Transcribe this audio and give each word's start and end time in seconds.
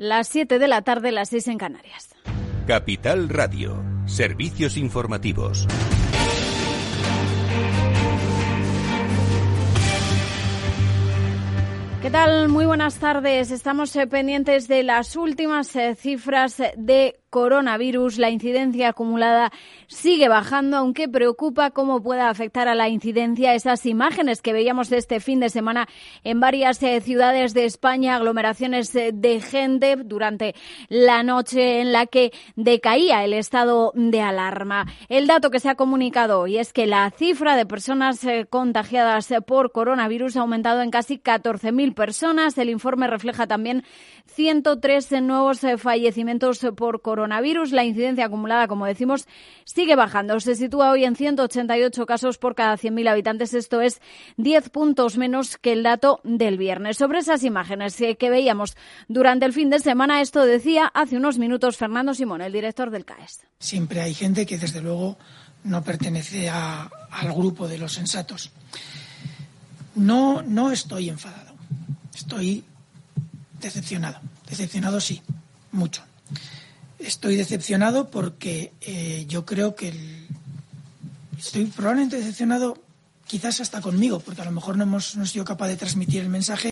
Las 0.00 0.28
7 0.28 0.58
de 0.58 0.66
la 0.66 0.80
tarde, 0.80 1.12
las 1.12 1.28
6 1.28 1.48
en 1.48 1.58
Canarias. 1.58 2.08
Capital 2.66 3.28
Radio, 3.28 3.84
servicios 4.06 4.78
informativos. 4.78 5.66
¿Qué 12.00 12.10
tal? 12.10 12.48
Muy 12.48 12.64
buenas 12.64 12.94
tardes. 12.94 13.50
Estamos 13.50 13.94
eh, 13.94 14.06
pendientes 14.06 14.68
de 14.68 14.84
las 14.84 15.16
últimas 15.16 15.76
eh, 15.76 15.94
cifras 15.94 16.56
de 16.78 17.19
coronavirus, 17.30 18.18
la 18.18 18.28
incidencia 18.28 18.88
acumulada 18.88 19.52
sigue 19.86 20.28
bajando, 20.28 20.76
aunque 20.76 21.08
preocupa 21.08 21.70
cómo 21.70 22.02
pueda 22.02 22.28
afectar 22.28 22.68
a 22.68 22.74
la 22.74 22.88
incidencia 22.88 23.54
esas 23.54 23.86
imágenes 23.86 24.42
que 24.42 24.52
veíamos 24.52 24.90
este 24.92 25.20
fin 25.20 25.40
de 25.40 25.48
semana 25.48 25.88
en 26.24 26.40
varias 26.40 26.82
eh, 26.82 27.00
ciudades 27.00 27.54
de 27.54 27.64
España, 27.64 28.16
aglomeraciones 28.16 28.94
eh, 28.96 29.12
de 29.14 29.40
gente 29.40 29.96
durante 29.96 30.54
la 30.88 31.22
noche 31.22 31.80
en 31.80 31.92
la 31.92 32.06
que 32.06 32.32
decaía 32.56 33.24
el 33.24 33.32
estado 33.32 33.92
de 33.94 34.20
alarma. 34.20 34.86
El 35.08 35.28
dato 35.28 35.50
que 35.50 35.60
se 35.60 35.68
ha 35.68 35.76
comunicado 35.76 36.40
hoy 36.40 36.58
es 36.58 36.72
que 36.72 36.86
la 36.86 37.10
cifra 37.10 37.56
de 37.56 37.64
personas 37.64 38.24
eh, 38.24 38.46
contagiadas 38.50 39.32
por 39.46 39.70
coronavirus 39.70 40.36
ha 40.36 40.40
aumentado 40.40 40.82
en 40.82 40.90
casi 40.90 41.18
14.000 41.18 41.94
personas. 41.94 42.58
El 42.58 42.70
informe 42.70 43.06
refleja 43.06 43.46
también 43.46 43.84
103 44.26 45.22
nuevos 45.22 45.60
fallecimientos 45.78 46.66
por 46.76 47.00
coronavirus 47.00 47.19
coronavirus. 47.20 47.72
La 47.72 47.84
incidencia 47.84 48.24
acumulada, 48.24 48.66
como 48.66 48.86
decimos, 48.86 49.26
sigue 49.64 49.94
bajando. 49.94 50.40
Se 50.40 50.54
sitúa 50.54 50.90
hoy 50.90 51.04
en 51.04 51.16
188 51.16 52.06
casos 52.06 52.38
por 52.38 52.54
cada 52.54 52.78
100.000 52.78 53.08
habitantes. 53.10 53.52
Esto 53.52 53.82
es 53.82 54.00
10 54.38 54.70
puntos 54.70 55.18
menos 55.18 55.58
que 55.58 55.72
el 55.72 55.82
dato 55.82 56.20
del 56.24 56.56
viernes. 56.56 56.96
Sobre 56.96 57.18
esas 57.18 57.44
imágenes 57.44 57.96
que 58.18 58.30
veíamos 58.30 58.76
durante 59.08 59.44
el 59.44 59.52
fin 59.52 59.68
de 59.68 59.80
semana, 59.80 60.22
esto 60.22 60.46
decía 60.46 60.86
hace 60.86 61.16
unos 61.18 61.38
minutos 61.38 61.76
Fernando 61.76 62.14
Simón, 62.14 62.40
el 62.40 62.52
director 62.52 62.90
del 62.90 63.04
CAES. 63.04 63.46
Siempre 63.58 64.00
hay 64.00 64.14
gente 64.14 64.46
que, 64.46 64.56
desde 64.56 64.80
luego, 64.80 65.18
no 65.64 65.82
pertenece 65.82 66.48
al 66.48 67.32
grupo 67.34 67.68
de 67.68 67.76
los 67.76 67.92
sensatos. 67.92 68.50
No, 69.94 70.40
no 70.40 70.72
estoy 70.72 71.10
enfadado. 71.10 71.52
Estoy 72.14 72.64
decepcionado. 73.60 74.20
Decepcionado 74.48 75.00
sí, 75.00 75.20
mucho. 75.72 76.02
Estoy 77.00 77.36
decepcionado 77.36 78.10
porque 78.10 78.72
eh, 78.82 79.24
yo 79.26 79.44
creo 79.44 79.74
que 79.74 79.92
estoy 81.38 81.64
probablemente 81.66 82.16
decepcionado 82.16 82.76
quizás 83.26 83.60
hasta 83.60 83.80
conmigo, 83.80 84.20
porque 84.20 84.42
a 84.42 84.44
lo 84.44 84.52
mejor 84.52 84.76
no 84.76 84.84
hemos 84.84 85.16
no 85.16 85.24
sido 85.24 85.44
capaz 85.44 85.68
de 85.68 85.76
transmitir 85.76 86.22
el 86.22 86.28
mensaje 86.28 86.70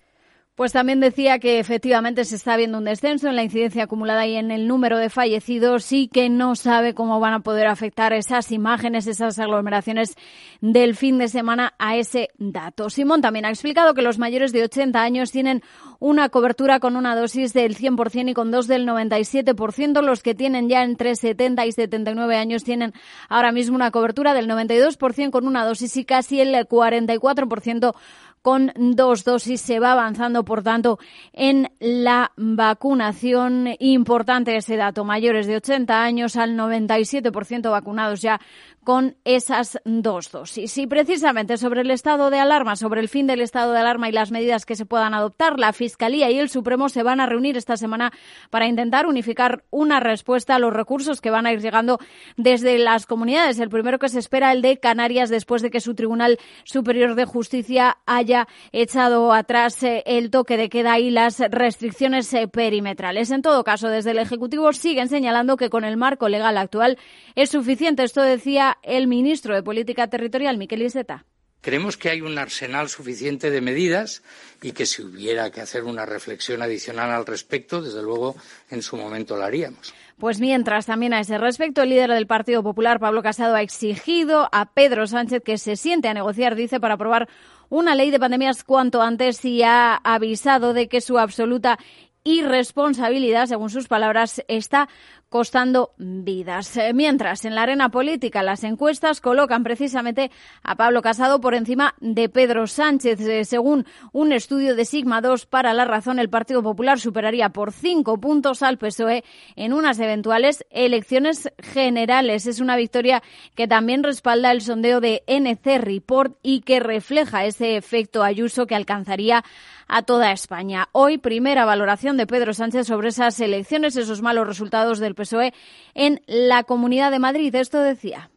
pues 0.58 0.72
también 0.72 0.98
decía 0.98 1.38
que 1.38 1.60
efectivamente 1.60 2.24
se 2.24 2.34
está 2.34 2.56
viendo 2.56 2.78
un 2.78 2.84
descenso 2.84 3.28
en 3.28 3.36
la 3.36 3.44
incidencia 3.44 3.84
acumulada 3.84 4.26
y 4.26 4.34
en 4.34 4.50
el 4.50 4.66
número 4.66 4.98
de 4.98 5.08
fallecidos 5.08 5.92
y 5.92 6.08
que 6.08 6.28
no 6.28 6.56
sabe 6.56 6.94
cómo 6.94 7.20
van 7.20 7.32
a 7.32 7.40
poder 7.44 7.68
afectar 7.68 8.12
esas 8.12 8.50
imágenes, 8.50 9.06
esas 9.06 9.38
aglomeraciones 9.38 10.16
del 10.60 10.96
fin 10.96 11.16
de 11.18 11.28
semana 11.28 11.74
a 11.78 11.94
ese 11.94 12.30
dato. 12.38 12.90
Simón 12.90 13.20
también 13.20 13.44
ha 13.44 13.50
explicado 13.50 13.94
que 13.94 14.02
los 14.02 14.18
mayores 14.18 14.50
de 14.52 14.64
80 14.64 15.00
años 15.00 15.30
tienen 15.30 15.62
una 16.00 16.28
cobertura 16.28 16.80
con 16.80 16.96
una 16.96 17.16
dosis 17.16 17.52
del 17.52 17.76
100% 17.76 18.30
y 18.30 18.34
con 18.34 18.50
dos 18.50 18.66
del 18.66 18.86
97%. 18.86 20.02
Los 20.02 20.22
que 20.22 20.34
tienen 20.34 20.68
ya 20.68 20.84
entre 20.84 21.16
70 21.16 21.66
y 21.66 21.72
79 21.72 22.36
años 22.36 22.64
tienen 22.64 22.92
ahora 23.28 23.52
mismo 23.52 23.76
una 23.76 23.90
cobertura 23.90 24.34
del 24.34 24.48
92% 24.48 25.30
con 25.30 25.46
una 25.46 25.64
dosis 25.64 25.96
y 25.96 26.04
casi 26.04 26.40
el 26.40 26.54
44% 26.54 27.94
con 28.42 28.72
dos 28.76 29.24
dosis. 29.24 29.60
Se 29.60 29.80
va 29.80 29.92
avanzando, 29.92 30.44
por 30.44 30.62
tanto, 30.62 30.98
en 31.32 31.70
la 31.80 32.32
vacunación. 32.36 33.70
Importante 33.78 34.56
ese 34.56 34.76
dato. 34.76 35.04
Mayores 35.04 35.46
de 35.46 35.56
80 35.56 36.02
años 36.02 36.36
al 36.36 36.56
97% 36.56 37.70
vacunados 37.70 38.22
ya 38.22 38.40
con 38.88 39.16
esas 39.26 39.78
dos 39.84 40.30
dosis. 40.30 40.78
Y 40.78 40.86
precisamente 40.86 41.58
sobre 41.58 41.82
el 41.82 41.90
estado 41.90 42.30
de 42.30 42.38
alarma, 42.38 42.74
sobre 42.74 43.02
el 43.02 43.10
fin 43.10 43.26
del 43.26 43.42
estado 43.42 43.74
de 43.74 43.80
alarma 43.80 44.08
y 44.08 44.12
las 44.12 44.30
medidas 44.30 44.64
que 44.64 44.76
se 44.76 44.86
puedan 44.86 45.12
adoptar, 45.12 45.58
la 45.58 45.74
Fiscalía 45.74 46.30
y 46.30 46.38
el 46.38 46.48
Supremo 46.48 46.88
se 46.88 47.02
van 47.02 47.20
a 47.20 47.26
reunir 47.26 47.58
esta 47.58 47.76
semana 47.76 48.14
para 48.48 48.66
intentar 48.66 49.06
unificar 49.06 49.62
una 49.68 50.00
respuesta 50.00 50.54
a 50.54 50.58
los 50.58 50.72
recursos 50.72 51.20
que 51.20 51.28
van 51.28 51.44
a 51.44 51.52
ir 51.52 51.60
llegando 51.60 51.98
desde 52.38 52.78
las 52.78 53.04
comunidades. 53.04 53.58
El 53.58 53.68
primero 53.68 53.98
que 53.98 54.08
se 54.08 54.20
espera, 54.20 54.52
el 54.52 54.62
de 54.62 54.78
Canarias, 54.78 55.28
después 55.28 55.60
de 55.60 55.68
que 55.68 55.80
su 55.80 55.94
Tribunal 55.94 56.38
Superior 56.64 57.14
de 57.14 57.26
Justicia 57.26 57.98
haya 58.06 58.48
echado 58.72 59.34
atrás 59.34 59.82
eh, 59.82 60.02
el 60.06 60.30
toque 60.30 60.56
de 60.56 60.70
queda 60.70 60.98
y 60.98 61.10
las 61.10 61.40
restricciones 61.40 62.32
eh, 62.32 62.48
perimetrales. 62.48 63.32
En 63.32 63.42
todo 63.42 63.64
caso, 63.64 63.90
desde 63.90 64.12
el 64.12 64.18
Ejecutivo 64.18 64.72
siguen 64.72 65.10
señalando 65.10 65.58
que 65.58 65.68
con 65.68 65.84
el 65.84 65.98
marco 65.98 66.30
legal 66.30 66.56
actual 66.56 66.96
es 67.34 67.50
suficiente. 67.50 68.02
Esto 68.02 68.22
decía 68.22 68.77
el 68.82 69.06
ministro 69.06 69.54
de 69.54 69.62
Política 69.62 70.08
Territorial, 70.08 70.58
Miquel 70.58 70.82
Iseta. 70.82 71.24
Creemos 71.60 71.96
que 71.96 72.10
hay 72.10 72.20
un 72.20 72.38
arsenal 72.38 72.88
suficiente 72.88 73.50
de 73.50 73.60
medidas 73.60 74.22
y 74.62 74.72
que 74.72 74.86
si 74.86 75.02
hubiera 75.02 75.50
que 75.50 75.60
hacer 75.60 75.84
una 75.84 76.06
reflexión 76.06 76.62
adicional 76.62 77.10
al 77.10 77.26
respecto, 77.26 77.82
desde 77.82 78.00
luego 78.00 78.36
en 78.70 78.80
su 78.80 78.96
momento 78.96 79.36
la 79.36 79.46
haríamos. 79.46 79.92
Pues 80.18 80.40
mientras 80.40 80.86
también 80.86 81.14
a 81.14 81.20
ese 81.20 81.36
respecto, 81.36 81.82
el 81.82 81.90
líder 81.90 82.10
del 82.10 82.26
Partido 82.28 82.62
Popular, 82.62 83.00
Pablo 83.00 83.22
Casado, 83.22 83.56
ha 83.56 83.62
exigido 83.62 84.48
a 84.52 84.72
Pedro 84.72 85.06
Sánchez 85.06 85.42
que 85.44 85.58
se 85.58 85.76
siente 85.76 86.08
a 86.08 86.14
negociar, 86.14 86.54
dice, 86.54 86.78
para 86.78 86.94
aprobar 86.94 87.28
una 87.70 87.94
ley 87.94 88.10
de 88.10 88.20
pandemias 88.20 88.64
cuanto 88.64 89.02
antes 89.02 89.44
y 89.44 89.62
ha 89.62 89.94
avisado 89.96 90.74
de 90.74 90.88
que 90.88 91.00
su 91.00 91.18
absoluta 91.18 91.78
irresponsabilidad, 92.24 93.46
según 93.46 93.70
sus 93.70 93.88
palabras, 93.88 94.44
está 94.48 94.88
costando 95.28 95.92
vidas. 95.98 96.76
Eh, 96.76 96.92
mientras, 96.94 97.44
en 97.44 97.54
la 97.54 97.62
arena 97.62 97.90
política, 97.90 98.42
las 98.42 98.64
encuestas 98.64 99.20
colocan 99.20 99.62
precisamente 99.62 100.30
a 100.62 100.76
Pablo 100.76 101.02
Casado 101.02 101.40
por 101.40 101.54
encima 101.54 101.94
de 102.00 102.28
Pedro 102.28 102.66
Sánchez. 102.66 103.20
Eh, 103.20 103.44
según 103.44 103.86
un 104.12 104.32
estudio 104.32 104.74
de 104.74 104.84
Sigma 104.84 105.20
2 105.20 105.46
para 105.46 105.74
la 105.74 105.84
razón, 105.84 106.18
el 106.18 106.30
Partido 106.30 106.62
Popular 106.62 106.98
superaría 106.98 107.50
por 107.50 107.72
cinco 107.72 108.18
puntos 108.18 108.62
al 108.62 108.78
PSOE 108.78 109.24
en 109.56 109.72
unas 109.72 109.98
eventuales 109.98 110.64
elecciones 110.70 111.52
generales. 111.58 112.46
Es 112.46 112.60
una 112.60 112.76
victoria 112.76 113.22
que 113.54 113.68
también 113.68 114.02
respalda 114.02 114.50
el 114.52 114.62
sondeo 114.62 115.00
de 115.00 115.22
NC 115.26 115.78
Report 115.78 116.36
y 116.42 116.60
que 116.60 116.80
refleja 116.80 117.44
ese 117.44 117.76
efecto 117.76 118.22
Ayuso 118.22 118.66
que 118.66 118.74
alcanzaría 118.74 119.44
a 119.88 120.02
toda 120.02 120.32
España. 120.32 120.88
Hoy, 120.92 121.18
primera 121.18 121.64
valoración 121.64 122.16
de 122.16 122.26
Pedro 122.26 122.52
Sánchez 122.52 122.86
sobre 122.86 123.08
esas 123.08 123.40
elecciones, 123.40 123.96
esos 123.96 124.22
malos 124.22 124.46
resultados 124.46 124.98
del 124.98 125.14
PSOE 125.18 125.52
en 125.94 126.22
la 126.26 126.64
Comunidad 126.64 127.10
de 127.10 127.18
Madrid. 127.18 127.54
Esto 127.54 127.80
decía. 127.80 128.30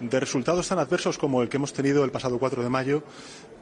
De 0.00 0.20
resultados 0.20 0.68
tan 0.68 0.78
adversos 0.78 1.18
como 1.18 1.42
el 1.42 1.48
que 1.48 1.56
hemos 1.56 1.72
tenido 1.72 2.04
el 2.04 2.12
pasado 2.12 2.38
4 2.38 2.62
de 2.62 2.68
mayo, 2.68 3.02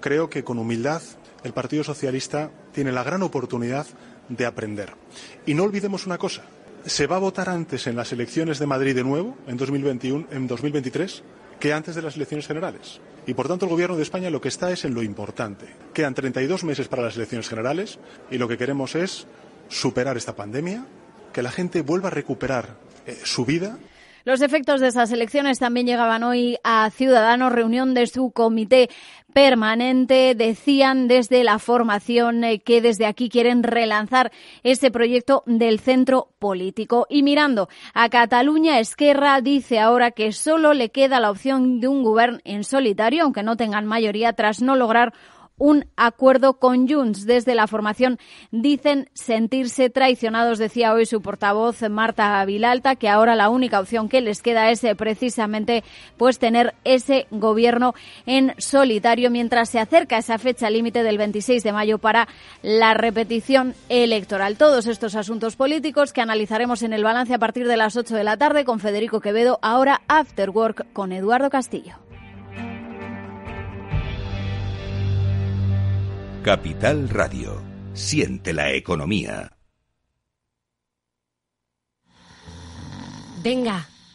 creo 0.00 0.28
que 0.28 0.44
con 0.44 0.58
humildad 0.58 1.02
el 1.44 1.52
Partido 1.52 1.82
Socialista 1.82 2.50
tiene 2.72 2.92
la 2.92 3.02
gran 3.02 3.22
oportunidad 3.22 3.86
de 4.28 4.46
aprender. 4.46 4.92
Y 5.46 5.54
no 5.54 5.64
olvidemos 5.64 6.06
una 6.06 6.18
cosa. 6.18 6.42
Se 6.84 7.06
va 7.06 7.16
a 7.16 7.20
votar 7.20 7.48
antes 7.48 7.86
en 7.86 7.96
las 7.96 8.12
elecciones 8.12 8.58
de 8.58 8.66
Madrid 8.66 8.94
de 8.94 9.02
nuevo, 9.02 9.36
en 9.46 9.56
2021, 9.56 10.26
en 10.30 10.46
2023, 10.46 11.22
que 11.58 11.72
antes 11.72 11.94
de 11.94 12.02
las 12.02 12.16
elecciones 12.16 12.46
generales. 12.46 13.00
Y 13.26 13.34
por 13.34 13.48
tanto 13.48 13.66
el 13.66 13.70
Gobierno 13.70 13.96
de 13.96 14.02
España 14.02 14.30
lo 14.30 14.40
que 14.40 14.48
está 14.48 14.70
es 14.70 14.84
en 14.84 14.94
lo 14.94 15.02
importante. 15.02 15.66
Quedan 15.92 16.14
32 16.14 16.64
meses 16.64 16.88
para 16.88 17.02
las 17.02 17.16
elecciones 17.16 17.48
generales 17.48 17.98
y 18.30 18.38
lo 18.38 18.46
que 18.46 18.58
queremos 18.58 18.94
es 18.94 19.26
superar 19.68 20.16
esta 20.16 20.36
pandemia, 20.36 20.86
que 21.36 21.42
la 21.42 21.50
gente 21.50 21.82
vuelva 21.82 22.08
a 22.08 22.12
recuperar 22.12 22.78
eh, 23.06 23.14
su 23.24 23.44
vida. 23.44 23.76
Los 24.24 24.40
efectos 24.40 24.80
de 24.80 24.88
esas 24.88 25.12
elecciones 25.12 25.58
también 25.58 25.86
llegaban 25.86 26.22
hoy 26.22 26.56
a 26.64 26.88
Ciudadanos, 26.88 27.52
reunión 27.52 27.92
de 27.92 28.06
su 28.06 28.30
comité 28.30 28.88
permanente. 29.34 30.34
Decían 30.34 31.08
desde 31.08 31.44
la 31.44 31.58
formación 31.58 32.42
eh, 32.42 32.60
que 32.60 32.80
desde 32.80 33.04
aquí 33.04 33.28
quieren 33.28 33.64
relanzar 33.64 34.32
ese 34.62 34.90
proyecto 34.90 35.42
del 35.44 35.78
centro 35.78 36.30
político. 36.38 37.06
Y 37.10 37.22
mirando 37.22 37.68
a 37.92 38.08
Cataluña, 38.08 38.80
Esquerra 38.80 39.42
dice 39.42 39.78
ahora 39.78 40.12
que 40.12 40.32
solo 40.32 40.72
le 40.72 40.88
queda 40.88 41.20
la 41.20 41.30
opción 41.30 41.80
de 41.80 41.88
un 41.88 42.02
gobierno 42.02 42.38
en 42.44 42.64
solitario, 42.64 43.24
aunque 43.24 43.42
no 43.42 43.58
tengan 43.58 43.84
mayoría, 43.84 44.32
tras 44.32 44.62
no 44.62 44.74
lograr 44.74 45.12
un 45.58 45.86
acuerdo 45.96 46.54
con 46.54 46.88
Junts. 46.88 47.26
Desde 47.26 47.54
la 47.54 47.66
formación 47.66 48.18
dicen 48.50 49.08
sentirse 49.14 49.90
traicionados, 49.90 50.58
decía 50.58 50.92
hoy 50.92 51.06
su 51.06 51.20
portavoz 51.22 51.82
Marta 51.88 52.44
Vilalta, 52.44 52.96
que 52.96 53.08
ahora 53.08 53.34
la 53.34 53.48
única 53.48 53.80
opción 53.80 54.08
que 54.08 54.20
les 54.20 54.42
queda 54.42 54.70
es 54.70 54.84
eh, 54.84 54.94
precisamente 54.94 55.84
pues 56.16 56.38
tener 56.38 56.74
ese 56.84 57.26
gobierno 57.30 57.94
en 58.26 58.54
solitario 58.58 59.30
mientras 59.30 59.70
se 59.70 59.78
acerca 59.78 60.18
esa 60.18 60.38
fecha 60.38 60.70
límite 60.70 61.02
del 61.02 61.18
26 61.18 61.62
de 61.62 61.72
mayo 61.72 61.98
para 61.98 62.28
la 62.62 62.94
repetición 62.94 63.74
electoral. 63.88 64.56
Todos 64.56 64.86
estos 64.86 65.14
asuntos 65.14 65.56
políticos 65.56 66.12
que 66.12 66.20
analizaremos 66.20 66.82
en 66.82 66.92
el 66.92 67.04
balance 67.04 67.34
a 67.34 67.38
partir 67.38 67.66
de 67.66 67.76
las 67.76 67.96
8 67.96 68.14
de 68.14 68.24
la 68.24 68.36
tarde 68.36 68.64
con 68.64 68.80
Federico 68.80 69.20
Quevedo, 69.20 69.58
ahora 69.62 70.02
After 70.08 70.50
Work 70.50 70.92
con 70.92 71.12
Eduardo 71.12 71.50
Castillo. 71.50 72.05
Capital 76.46 77.08
Radio. 77.08 77.60
Siente 77.92 78.52
la 78.52 78.70
economía. 78.72 79.58
Venga 83.42 83.88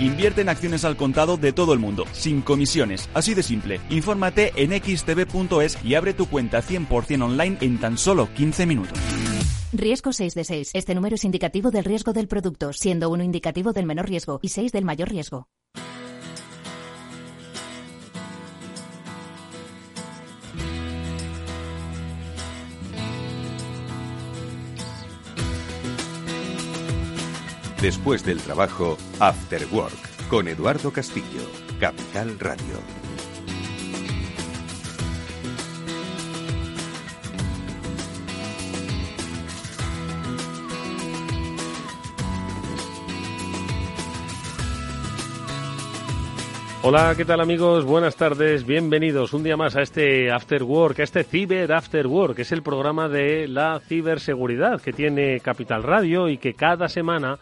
Invierte 0.00 0.40
en 0.40 0.48
acciones 0.48 0.84
al 0.84 0.96
contado 0.96 1.36
de 1.36 1.52
todo 1.52 1.72
el 1.72 1.78
mundo, 1.78 2.04
sin 2.12 2.42
comisiones, 2.42 3.08
así 3.14 3.34
de 3.34 3.44
simple. 3.44 3.80
Infórmate 3.90 4.52
en 4.56 4.70
xtb.es 4.72 5.78
y 5.84 5.94
abre 5.94 6.14
tu 6.14 6.26
cuenta 6.26 6.62
100% 6.62 7.22
online 7.22 7.58
en 7.60 7.78
tan 7.78 7.96
solo 7.96 8.28
15 8.34 8.66
minutos. 8.66 8.98
Riesgo 9.72 10.12
6 10.12 10.34
de 10.34 10.44
6. 10.44 10.70
Este 10.74 10.94
número 10.94 11.14
es 11.14 11.24
indicativo 11.24 11.70
del 11.70 11.84
riesgo 11.84 12.12
del 12.12 12.26
producto, 12.26 12.72
siendo 12.72 13.08
uno 13.08 13.22
indicativo 13.22 13.72
del 13.72 13.86
menor 13.86 14.08
riesgo 14.08 14.40
y 14.42 14.48
6 14.48 14.72
del 14.72 14.84
mayor 14.84 15.10
riesgo. 15.10 15.48
Después 27.84 28.24
del 28.24 28.40
trabajo, 28.40 28.96
After 29.20 29.60
Work, 29.70 30.28
con 30.30 30.48
Eduardo 30.48 30.90
Castillo, 30.90 31.42
Capital 31.78 32.40
Radio. 32.40 32.80
Hola, 46.82 47.12
¿qué 47.14 47.26
tal 47.26 47.42
amigos? 47.42 47.84
Buenas 47.84 48.16
tardes, 48.16 48.64
bienvenidos 48.64 49.34
un 49.34 49.42
día 49.42 49.58
más 49.58 49.76
a 49.76 49.82
este 49.82 50.30
After 50.32 50.62
Work, 50.62 51.00
a 51.00 51.02
este 51.02 51.22
Ciber 51.22 51.70
After 51.70 52.06
Work, 52.06 52.36
que 52.36 52.42
es 52.42 52.52
el 52.52 52.62
programa 52.62 53.10
de 53.10 53.46
la 53.46 53.78
ciberseguridad 53.80 54.80
que 54.80 54.94
tiene 54.94 55.40
Capital 55.40 55.82
Radio 55.82 56.30
y 56.30 56.38
que 56.38 56.54
cada 56.54 56.88
semana 56.88 57.38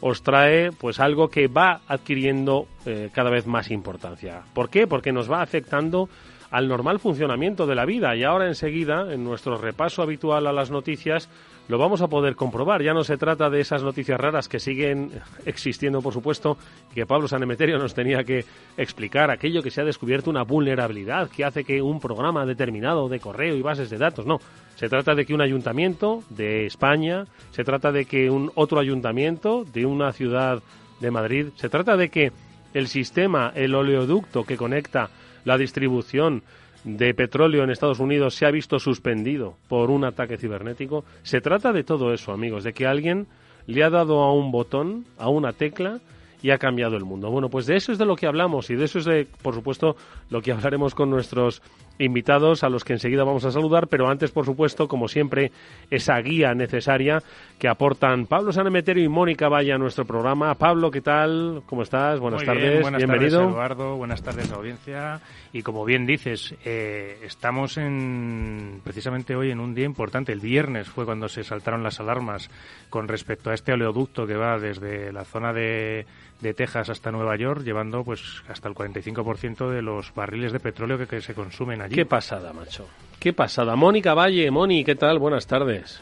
os 0.00 0.22
trae 0.22 0.72
pues 0.72 1.00
algo 1.00 1.28
que 1.28 1.48
va 1.48 1.80
adquiriendo 1.88 2.66
eh, 2.84 3.10
cada 3.12 3.30
vez 3.30 3.46
más 3.46 3.70
importancia. 3.70 4.42
¿Por 4.54 4.70
qué? 4.70 4.86
Porque 4.86 5.12
nos 5.12 5.30
va 5.30 5.42
afectando 5.42 6.08
al 6.50 6.68
normal 6.68 7.00
funcionamiento 7.00 7.66
de 7.66 7.74
la 7.74 7.84
vida 7.84 8.14
y 8.16 8.22
ahora 8.22 8.46
enseguida 8.46 9.12
en 9.12 9.24
nuestro 9.24 9.56
repaso 9.56 10.02
habitual 10.02 10.46
a 10.46 10.52
las 10.52 10.70
noticias 10.70 11.28
lo 11.68 11.78
vamos 11.78 12.00
a 12.00 12.08
poder 12.08 12.36
comprobar. 12.36 12.82
Ya 12.82 12.92
no 12.92 13.04
se 13.04 13.16
trata 13.16 13.50
de 13.50 13.60
esas 13.60 13.82
noticias 13.82 14.18
raras 14.18 14.48
que 14.48 14.60
siguen 14.60 15.10
existiendo, 15.44 16.00
por 16.00 16.12
supuesto, 16.12 16.56
que 16.94 17.06
Pablo 17.06 17.28
Sanemeterio 17.28 17.78
nos 17.78 17.94
tenía 17.94 18.24
que 18.24 18.44
explicar, 18.76 19.30
aquello 19.30 19.62
que 19.62 19.70
se 19.70 19.80
ha 19.80 19.84
descubierto 19.84 20.30
una 20.30 20.42
vulnerabilidad 20.42 21.30
que 21.30 21.44
hace 21.44 21.64
que 21.64 21.82
un 21.82 22.00
programa 22.00 22.46
determinado 22.46 23.08
de 23.08 23.20
correo 23.20 23.56
y 23.56 23.62
bases 23.62 23.90
de 23.90 23.98
datos, 23.98 24.26
no. 24.26 24.38
Se 24.76 24.88
trata 24.88 25.14
de 25.14 25.24
que 25.24 25.34
un 25.34 25.40
ayuntamiento 25.40 26.22
de 26.30 26.66
España, 26.66 27.24
se 27.50 27.64
trata 27.64 27.92
de 27.92 28.04
que 28.04 28.30
un 28.30 28.50
otro 28.54 28.78
ayuntamiento 28.78 29.64
de 29.64 29.86
una 29.86 30.12
ciudad 30.12 30.62
de 31.00 31.10
Madrid, 31.10 31.46
se 31.56 31.68
trata 31.68 31.96
de 31.96 32.10
que 32.10 32.32
el 32.74 32.88
sistema, 32.88 33.52
el 33.54 33.74
oleoducto 33.74 34.44
que 34.44 34.56
conecta 34.56 35.08
la 35.44 35.56
distribución 35.56 36.42
de 36.86 37.12
petróleo 37.14 37.64
en 37.64 37.70
Estados 37.70 37.98
Unidos 37.98 38.36
se 38.36 38.46
ha 38.46 38.50
visto 38.50 38.78
suspendido 38.78 39.56
por 39.68 39.90
un 39.90 40.04
ataque 40.04 40.38
cibernético. 40.38 41.04
Se 41.24 41.40
trata 41.40 41.72
de 41.72 41.82
todo 41.82 42.14
eso, 42.14 42.32
amigos, 42.32 42.62
de 42.62 42.72
que 42.72 42.86
alguien 42.86 43.26
le 43.66 43.82
ha 43.82 43.90
dado 43.90 44.22
a 44.22 44.32
un 44.32 44.52
botón, 44.52 45.04
a 45.18 45.28
una 45.28 45.52
tecla, 45.52 45.98
y 46.42 46.50
ha 46.50 46.58
cambiado 46.58 46.96
el 46.96 47.04
mundo. 47.04 47.28
Bueno, 47.28 47.48
pues 47.48 47.66
de 47.66 47.76
eso 47.76 47.90
es 47.90 47.98
de 47.98 48.04
lo 48.04 48.14
que 48.14 48.26
hablamos 48.26 48.70
y 48.70 48.76
de 48.76 48.84
eso 48.84 49.00
es 49.00 49.04
de, 49.04 49.26
por 49.42 49.54
supuesto, 49.54 49.96
lo 50.30 50.40
que 50.42 50.52
hablaremos 50.52 50.94
con 50.94 51.10
nuestros 51.10 51.60
invitados 51.98 52.64
a 52.64 52.68
los 52.68 52.84
que 52.84 52.92
enseguida 52.92 53.24
vamos 53.24 53.44
a 53.44 53.50
saludar, 53.50 53.88
pero 53.88 54.08
antes, 54.08 54.30
por 54.30 54.44
supuesto, 54.44 54.88
como 54.88 55.08
siempre, 55.08 55.52
esa 55.90 56.18
guía 56.20 56.54
necesaria 56.54 57.22
que 57.58 57.68
aportan 57.68 58.26
Pablo 58.26 58.52
Sanemeterio 58.52 59.04
y 59.04 59.08
Mónica 59.08 59.48
Valla 59.48 59.76
a 59.76 59.78
nuestro 59.78 60.04
programa. 60.04 60.54
Pablo, 60.54 60.90
¿qué 60.90 61.00
tal? 61.00 61.62
¿Cómo 61.66 61.82
estás? 61.82 62.20
Buenas 62.20 62.44
tardes. 62.44 62.82
buenas 62.82 62.98
Bienvenido. 62.98 63.38
Tardes, 63.38 63.54
Eduardo. 63.54 63.96
Buenas 63.96 64.22
tardes, 64.22 64.52
audiencia. 64.52 65.20
Y 65.52 65.62
como 65.62 65.84
bien 65.84 66.06
dices, 66.06 66.54
eh, 66.64 67.18
estamos 67.22 67.78
en, 67.78 68.80
precisamente 68.84 69.34
hoy 69.34 69.50
en 69.50 69.60
un 69.60 69.74
día 69.74 69.86
importante. 69.86 70.32
El 70.32 70.40
viernes 70.40 70.88
fue 70.88 71.04
cuando 71.04 71.28
se 71.28 71.44
saltaron 71.44 71.82
las 71.82 71.98
alarmas 72.00 72.50
con 72.90 73.08
respecto 73.08 73.50
a 73.50 73.54
este 73.54 73.72
oleoducto 73.72 74.26
que 74.26 74.36
va 74.36 74.58
desde 74.58 75.12
la 75.12 75.24
zona 75.24 75.52
de 75.52 76.06
de 76.40 76.54
Texas 76.54 76.90
hasta 76.90 77.10
Nueva 77.10 77.36
York, 77.36 77.62
llevando 77.62 78.04
pues 78.04 78.20
hasta 78.48 78.68
el 78.68 78.74
45% 78.74 79.70
de 79.70 79.82
los 79.82 80.14
barriles 80.14 80.52
de 80.52 80.60
petróleo 80.60 80.98
que, 81.06 81.20
se 81.20 81.34
consumen 81.34 81.80
allí. 81.80 81.94
Qué 81.94 82.06
pasada, 82.06 82.52
macho. 82.52 82.86
Qué 83.18 83.32
pasada. 83.32 83.76
Mónica 83.76 84.14
Valle, 84.14 84.50
Moni, 84.50 84.84
¿qué 84.84 84.94
tal? 84.94 85.18
Buenas 85.18 85.46
tardes. 85.46 86.00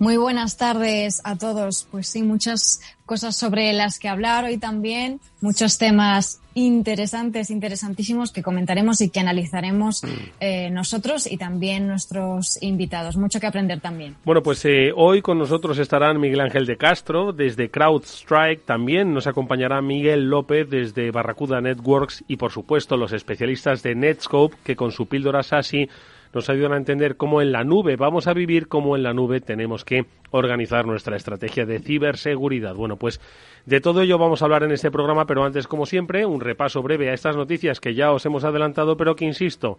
Muy 0.00 0.16
buenas 0.16 0.56
tardes 0.56 1.20
a 1.24 1.36
todos. 1.36 1.86
Pues 1.90 2.06
sí, 2.08 2.22
muchas 2.22 2.80
cosas 3.04 3.36
sobre 3.36 3.70
las 3.74 3.98
que 3.98 4.08
hablar 4.08 4.46
hoy 4.46 4.56
también, 4.56 5.20
muchos 5.42 5.76
temas 5.76 6.40
interesantes, 6.54 7.50
interesantísimos 7.50 8.32
que 8.32 8.42
comentaremos 8.42 9.02
y 9.02 9.10
que 9.10 9.20
analizaremos 9.20 10.02
mm. 10.02 10.08
eh, 10.40 10.70
nosotros 10.70 11.30
y 11.30 11.36
también 11.36 11.86
nuestros 11.86 12.62
invitados. 12.62 13.18
Mucho 13.18 13.40
que 13.40 13.46
aprender 13.46 13.80
también. 13.80 14.16
Bueno, 14.24 14.42
pues 14.42 14.64
eh, 14.64 14.90
hoy 14.96 15.20
con 15.20 15.38
nosotros 15.38 15.78
estarán 15.78 16.18
Miguel 16.18 16.40
Ángel 16.40 16.64
de 16.64 16.78
Castro 16.78 17.34
desde 17.34 17.70
CrowdStrike, 17.70 18.64
también 18.64 19.12
nos 19.12 19.26
acompañará 19.26 19.82
Miguel 19.82 20.30
López 20.30 20.70
desde 20.70 21.10
Barracuda 21.10 21.60
Networks 21.60 22.24
y 22.26 22.38
por 22.38 22.52
supuesto 22.52 22.96
los 22.96 23.12
especialistas 23.12 23.82
de 23.82 23.94
Netscope 23.94 24.56
que 24.64 24.76
con 24.76 24.92
su 24.92 25.08
píldora 25.08 25.42
SASI 25.42 25.90
nos 26.32 26.48
ayudan 26.48 26.72
a 26.72 26.76
entender 26.76 27.16
cómo 27.16 27.42
en 27.42 27.52
la 27.52 27.64
nube 27.64 27.96
vamos 27.96 28.26
a 28.26 28.34
vivir, 28.34 28.68
cómo 28.68 28.96
en 28.96 29.02
la 29.02 29.12
nube 29.12 29.40
tenemos 29.40 29.84
que 29.84 30.06
organizar 30.30 30.86
nuestra 30.86 31.16
estrategia 31.16 31.66
de 31.66 31.80
ciberseguridad. 31.80 32.74
Bueno, 32.74 32.96
pues 32.96 33.20
de 33.66 33.80
todo 33.80 34.02
ello 34.02 34.18
vamos 34.18 34.42
a 34.42 34.44
hablar 34.44 34.62
en 34.62 34.72
este 34.72 34.90
programa, 34.90 35.26
pero 35.26 35.44
antes, 35.44 35.66
como 35.66 35.86
siempre, 35.86 36.24
un 36.26 36.40
repaso 36.40 36.82
breve 36.82 37.10
a 37.10 37.14
estas 37.14 37.36
noticias 37.36 37.80
que 37.80 37.94
ya 37.94 38.12
os 38.12 38.24
hemos 38.26 38.44
adelantado, 38.44 38.96
pero 38.96 39.16
que, 39.16 39.24
insisto, 39.24 39.78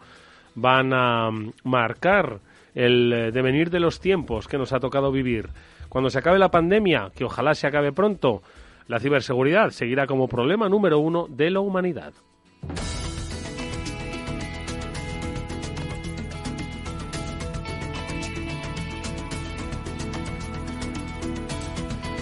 van 0.55 0.93
a 0.93 1.29
marcar 1.63 2.39
el 2.75 3.31
devenir 3.33 3.69
de 3.69 3.79
los 3.79 3.99
tiempos 3.99 4.47
que 4.47 4.57
nos 4.57 4.73
ha 4.73 4.79
tocado 4.79 5.11
vivir. 5.11 5.49
Cuando 5.89 6.09
se 6.09 6.19
acabe 6.19 6.39
la 6.39 6.51
pandemia, 6.51 7.11
que 7.15 7.25
ojalá 7.25 7.53
se 7.53 7.67
acabe 7.67 7.91
pronto, 7.91 8.41
la 8.87 8.99
ciberseguridad 8.99 9.71
seguirá 9.71 10.07
como 10.07 10.27
problema 10.27 10.69
número 10.69 10.99
uno 10.99 11.27
de 11.29 11.49
la 11.49 11.59
humanidad. 11.59 12.13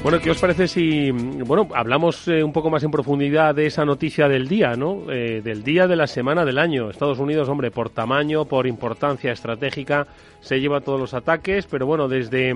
Bueno, 0.02 0.22
¿qué 0.22 0.32
os 0.32 0.40
parece 0.40 0.70
si, 0.70 1.12
bueno, 1.12 1.68
hablamos 1.76 2.26
eh, 2.30 2.42
un 2.42 2.54
poco 2.54 2.70
más 2.70 2.84
en 2.84 2.90
profundidad 2.90 3.54
de 3.54 3.66
esa 3.66 3.84
noticia 3.84 4.30
del 4.30 4.48
día, 4.48 4.76
¿no? 4.76 5.12
Eh, 5.12 5.42
del 5.44 5.62
día 5.62 5.88
de 5.88 5.98
la 5.98 6.08
semana 6.08 6.46
del 6.46 6.58
año. 6.58 6.90
Estados 6.90 7.20
Unidos, 7.20 7.50
hombre, 7.50 7.70
por 7.70 7.90
tamaño, 7.90 8.46
por 8.46 8.66
importancia 8.66 9.34
estratégica, 9.34 10.08
se 10.40 10.62
lleva 10.62 10.80
todos 10.80 11.00
los 11.00 11.14
ataques, 11.14 11.68
pero 11.68 11.86
bueno, 11.86 12.08
desde 12.08 12.56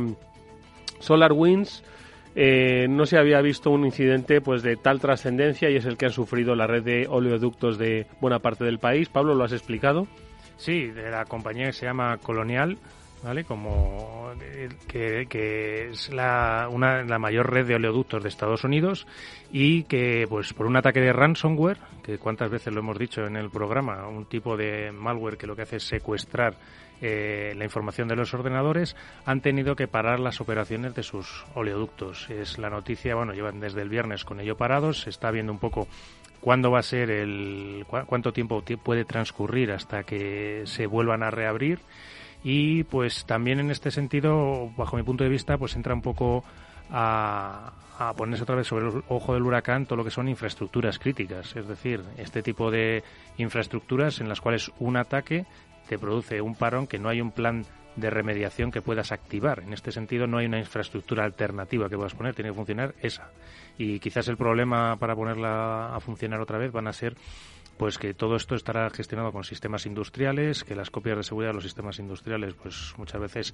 SolarWinds 1.00 1.84
eh, 2.36 2.88
no 2.90 3.06
se 3.06 3.18
había 3.18 3.42
visto 3.42 3.72
un 3.72 3.86
incidente 3.86 4.40
pues 4.40 4.64
de 4.64 4.78
tal 4.78 5.02
trascendencia 5.02 5.70
y 5.70 5.76
es 5.76 5.86
el 5.86 5.98
que 5.98 6.06
han 6.06 6.14
sufrido 6.14 6.56
la 6.56 6.66
red 6.66 6.84
de 6.84 7.08
oleoductos 7.10 7.78
de 7.78 8.08
buena 8.22 8.40
parte 8.40 8.64
del 8.64 8.80
país. 8.80 9.10
Pablo, 9.10 9.36
¿lo 9.36 9.44
has 9.44 9.52
explicado? 9.52 10.08
Sí, 10.56 10.88
de 10.88 11.12
la 11.12 11.26
compañía 11.26 11.68
que 11.68 11.74
se 11.74 11.86
llama 11.86 12.18
Colonial 12.20 12.78
¿vale? 13.24 13.44
Como 13.44 14.32
que, 14.88 15.90
es 15.90 16.10
la, 16.10 16.68
una, 16.70 17.04
la 17.04 17.20
mayor 17.20 17.52
red 17.52 17.66
de 17.66 17.76
oleoductos 17.76 18.22
de 18.22 18.30
Estados 18.30 18.64
Unidos 18.64 19.08
y 19.52 19.84
que, 19.84 20.26
pues, 20.30 20.54
por 20.54 20.66
un 20.66 20.76
ataque 20.76 21.00
de 21.00 21.14
ransomware, 21.14 21.80
que 22.04 22.18
cuántas 22.18 22.50
veces 22.50 22.74
lo 22.74 22.82
hemos 22.82 23.00
dicho 23.00 23.26
en 23.26 23.36
el 23.36 23.50
programa, 23.50 24.08
un 24.08 24.26
tipo 24.26 24.58
de 24.58 24.92
malware 24.92 25.38
que 25.38 25.48
lo 25.48 25.56
que 25.56 25.64
hace 25.64 25.78
es 25.78 25.84
secuestrar 25.84 26.56
eh, 27.02 27.54
la 27.58 27.64
información 27.64 28.08
de 28.08 28.16
los 28.16 28.34
ordenadores, 28.34 28.96
han 29.26 29.42
tenido 29.42 29.76
que 29.76 29.88
parar 29.88 30.20
las 30.20 30.42
operaciones 30.42 30.96
de 30.96 31.04
sus 31.04 31.46
oleoductos. 31.54 32.30
Es 32.30 32.58
la 32.58 32.70
noticia, 32.70 33.16
bueno, 33.16 33.34
llevan 33.34 33.60
desde 33.60 33.82
el 33.82 33.90
viernes 33.90 34.26
con 34.26 34.40
ello 34.40 34.58
parados, 34.58 35.02
se 35.02 35.10
está 35.10 35.32
viendo 35.32 35.52
un 35.52 35.60
poco 35.60 35.88
cuándo 36.40 36.72
va 36.72 36.80
a 36.80 36.84
ser 36.84 37.10
el, 37.10 37.86
cuánto 37.88 38.34
tiempo 38.34 38.64
puede 38.84 39.06
transcurrir 39.06 39.72
hasta 39.72 40.04
que 40.04 40.64
se 40.66 40.88
vuelvan 40.88 41.24
a 41.24 41.32
reabrir 41.32 41.80
y 42.44 42.84
pues 42.84 43.26
también 43.26 43.60
en 43.60 43.72
este 43.72 43.92
sentido, 43.92 44.72
bajo 44.76 44.98
mi 44.98 45.04
punto 45.04 45.24
de 45.24 45.30
vista, 45.30 45.58
pues 45.58 45.76
entra 45.76 45.94
un 45.94 46.02
poco 46.02 46.44
a, 46.92 47.72
a 47.98 48.14
ponerse 48.14 48.44
otra 48.44 48.56
vez 48.56 48.68
sobre 48.68 48.88
el 48.88 49.04
ojo 49.08 49.34
del 49.34 49.44
huracán 49.44 49.86
todo 49.86 49.98
lo 49.98 50.04
que 50.04 50.12
son 50.12 50.28
infraestructuras 50.28 51.00
críticas. 51.00 51.56
Es 51.56 51.68
decir, 51.68 52.04
este 52.18 52.42
tipo 52.42 52.72
de 52.72 53.04
infraestructuras 53.38 54.20
en 54.20 54.30
las 54.30 54.42
cuales 54.42 54.72
un 54.80 54.98
ataque 54.98 55.46
te 55.88 55.98
produce 55.98 56.42
un 56.42 56.56
parón 56.56 56.88
que 56.88 57.00
no 57.00 57.10
hay 57.10 57.22
un 57.22 57.32
plan 57.32 57.66
de 57.96 58.10
remediación 58.10 58.72
que 58.72 58.82
puedas 58.82 59.12
activar. 59.12 59.60
En 59.60 59.74
este 59.74 59.92
sentido, 59.92 60.26
no 60.28 60.38
hay 60.38 60.48
una 60.48 60.60
infraestructura 60.60 61.26
alternativa 61.26 61.90
que 61.90 61.96
puedas 61.96 62.16
poner, 62.16 62.34
tiene 62.34 62.50
que 62.50 62.56
funcionar 62.56 62.96
esa. 63.02 63.30
Y 63.78 64.00
quizás 64.00 64.28
el 64.28 64.38
problema 64.38 64.96
para 64.98 65.16
ponerla 65.16 65.96
a 65.96 66.00
funcionar 66.00 66.42
otra 66.42 66.58
vez 66.58 66.72
van 66.72 66.88
a 66.88 66.94
ser 66.94 67.16
pues 67.78 67.98
que 67.98 68.14
todo 68.14 68.36
esto 68.36 68.56
estará 68.56 68.90
gestionado 68.90 69.32
con 69.32 69.44
sistemas 69.44 69.86
industriales, 69.86 70.64
que 70.64 70.76
las 70.76 70.90
copias 70.90 71.18
de 71.18 71.24
seguridad 71.24 71.52
de 71.52 71.56
los 71.56 71.64
sistemas 71.64 72.00
industriales, 72.00 72.54
pues 72.54 72.94
muchas 72.98 73.20
veces, 73.20 73.54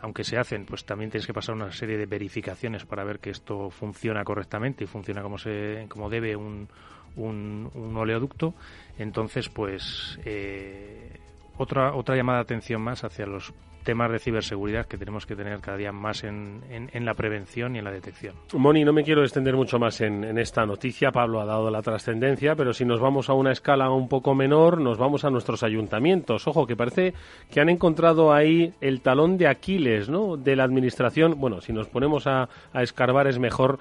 aunque 0.00 0.24
se 0.24 0.38
hacen, 0.38 0.64
pues 0.64 0.84
también 0.84 1.10
tienes 1.10 1.26
que 1.26 1.34
pasar 1.34 1.54
una 1.54 1.72
serie 1.72 1.98
de 1.98 2.06
verificaciones 2.06 2.84
para 2.84 3.04
ver 3.04 3.18
que 3.18 3.30
esto 3.30 3.70
funciona 3.70 4.24
correctamente 4.24 4.84
y 4.84 4.86
funciona 4.86 5.22
como 5.22 5.38
se, 5.38 5.86
como 5.88 6.08
debe 6.08 6.36
un, 6.36 6.68
un, 7.16 7.70
un 7.74 7.96
oleoducto. 7.96 8.54
Entonces, 8.98 9.48
pues 9.48 10.18
eh, 10.24 11.18
otra 11.58 11.94
otra 11.94 12.16
llamada 12.16 12.38
de 12.38 12.42
atención 12.42 12.80
más 12.80 13.04
hacia 13.04 13.26
los 13.26 13.52
temas 13.82 14.10
de 14.10 14.18
ciberseguridad 14.18 14.86
que 14.86 14.96
tenemos 14.96 15.26
que 15.26 15.36
tener 15.36 15.60
cada 15.60 15.76
día 15.76 15.92
más 15.92 16.24
en, 16.24 16.62
en, 16.70 17.04
la 17.04 17.14
prevención 17.14 17.74
y 17.74 17.78
en 17.78 17.84
la 17.84 17.90
detección. 17.90 18.34
Moni, 18.54 18.84
no 18.84 18.92
me 18.92 19.04
quiero 19.04 19.22
extender 19.22 19.56
mucho 19.56 19.78
más 19.78 20.00
en, 20.00 20.24
en 20.24 20.38
esta 20.38 20.64
noticia. 20.64 21.10
Pablo 21.10 21.40
ha 21.40 21.44
dado 21.44 21.70
la 21.70 21.82
trascendencia, 21.82 22.54
pero 22.54 22.72
si 22.72 22.84
nos 22.84 23.00
vamos 23.00 23.28
a 23.28 23.34
una 23.34 23.52
escala 23.52 23.90
un 23.90 24.08
poco 24.08 24.34
menor, 24.34 24.80
nos 24.80 24.98
vamos 24.98 25.24
a 25.24 25.30
nuestros 25.30 25.62
ayuntamientos. 25.62 26.46
Ojo, 26.46 26.66
que 26.66 26.76
parece 26.76 27.14
que 27.50 27.60
han 27.60 27.68
encontrado 27.68 28.32
ahí 28.32 28.72
el 28.80 29.00
talón 29.00 29.36
de 29.36 29.48
Aquiles 29.48 30.08
¿no? 30.08 30.36
de 30.36 30.56
la 30.56 30.64
administración. 30.64 31.34
Bueno, 31.38 31.60
si 31.60 31.72
nos 31.72 31.88
ponemos 31.88 32.26
a, 32.26 32.48
a 32.72 32.82
escarbar 32.82 33.26
es 33.26 33.38
mejor 33.38 33.78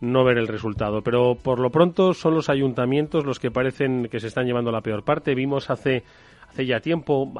no 0.00 0.24
ver 0.24 0.38
el 0.38 0.48
resultado. 0.48 1.02
Pero 1.02 1.36
por 1.36 1.58
lo 1.58 1.70
pronto 1.70 2.14
son 2.14 2.34
los 2.34 2.48
ayuntamientos 2.48 3.24
los 3.24 3.38
que 3.38 3.50
parecen 3.50 4.08
que 4.10 4.20
se 4.20 4.28
están 4.28 4.46
llevando 4.46 4.70
la 4.70 4.80
peor 4.80 5.04
parte. 5.04 5.34
Vimos 5.34 5.70
hace 5.70 6.04
hace 6.54 6.66
ya 6.66 6.78
tiempo, 6.78 7.32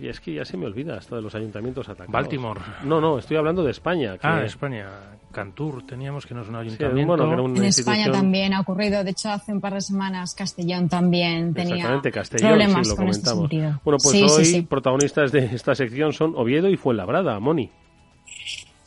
y 0.00 0.08
es 0.08 0.18
que 0.18 0.32
ya 0.32 0.46
se 0.46 0.56
me 0.56 0.64
olvida 0.64 0.96
esto 0.96 1.14
de 1.14 1.20
los 1.20 1.34
ayuntamientos 1.34 1.90
atacados. 1.90 2.10
Baltimore. 2.10 2.60
No, 2.84 3.02
no, 3.02 3.18
estoy 3.18 3.36
hablando 3.36 3.62
de 3.62 3.70
España. 3.70 4.16
Que... 4.16 4.26
Ah, 4.26 4.42
España. 4.44 4.88
Cantur 5.30 5.86
teníamos 5.86 6.26
que 6.26 6.34
no 6.34 6.42
es 6.42 6.48
un 6.48 6.56
ayuntamiento. 6.56 7.46
en 7.56 7.64
España 7.64 8.10
también 8.10 8.52
ha 8.52 8.60
ocurrido, 8.60 9.02
de 9.02 9.10
hecho 9.12 9.30
hace 9.30 9.52
un 9.52 9.62
par 9.62 9.72
de 9.74 9.80
semanas 9.80 10.34
Castellón 10.34 10.90
también 10.90 11.54
tenía 11.54 12.00
Castellón, 12.12 12.50
problemas 12.50 12.88
lo 12.88 12.96
con 12.96 13.08
este 13.08 13.30
sentido. 13.30 13.80
Bueno, 13.82 13.98
pues 14.02 14.30
hoy 14.30 14.62
protagonistas 14.62 15.32
de 15.32 15.46
esta 15.46 15.74
sección 15.74 16.12
son 16.12 16.34
Oviedo 16.36 16.68
y 16.68 16.76
Fuenlabrada, 16.76 17.40
Moni. 17.40 17.70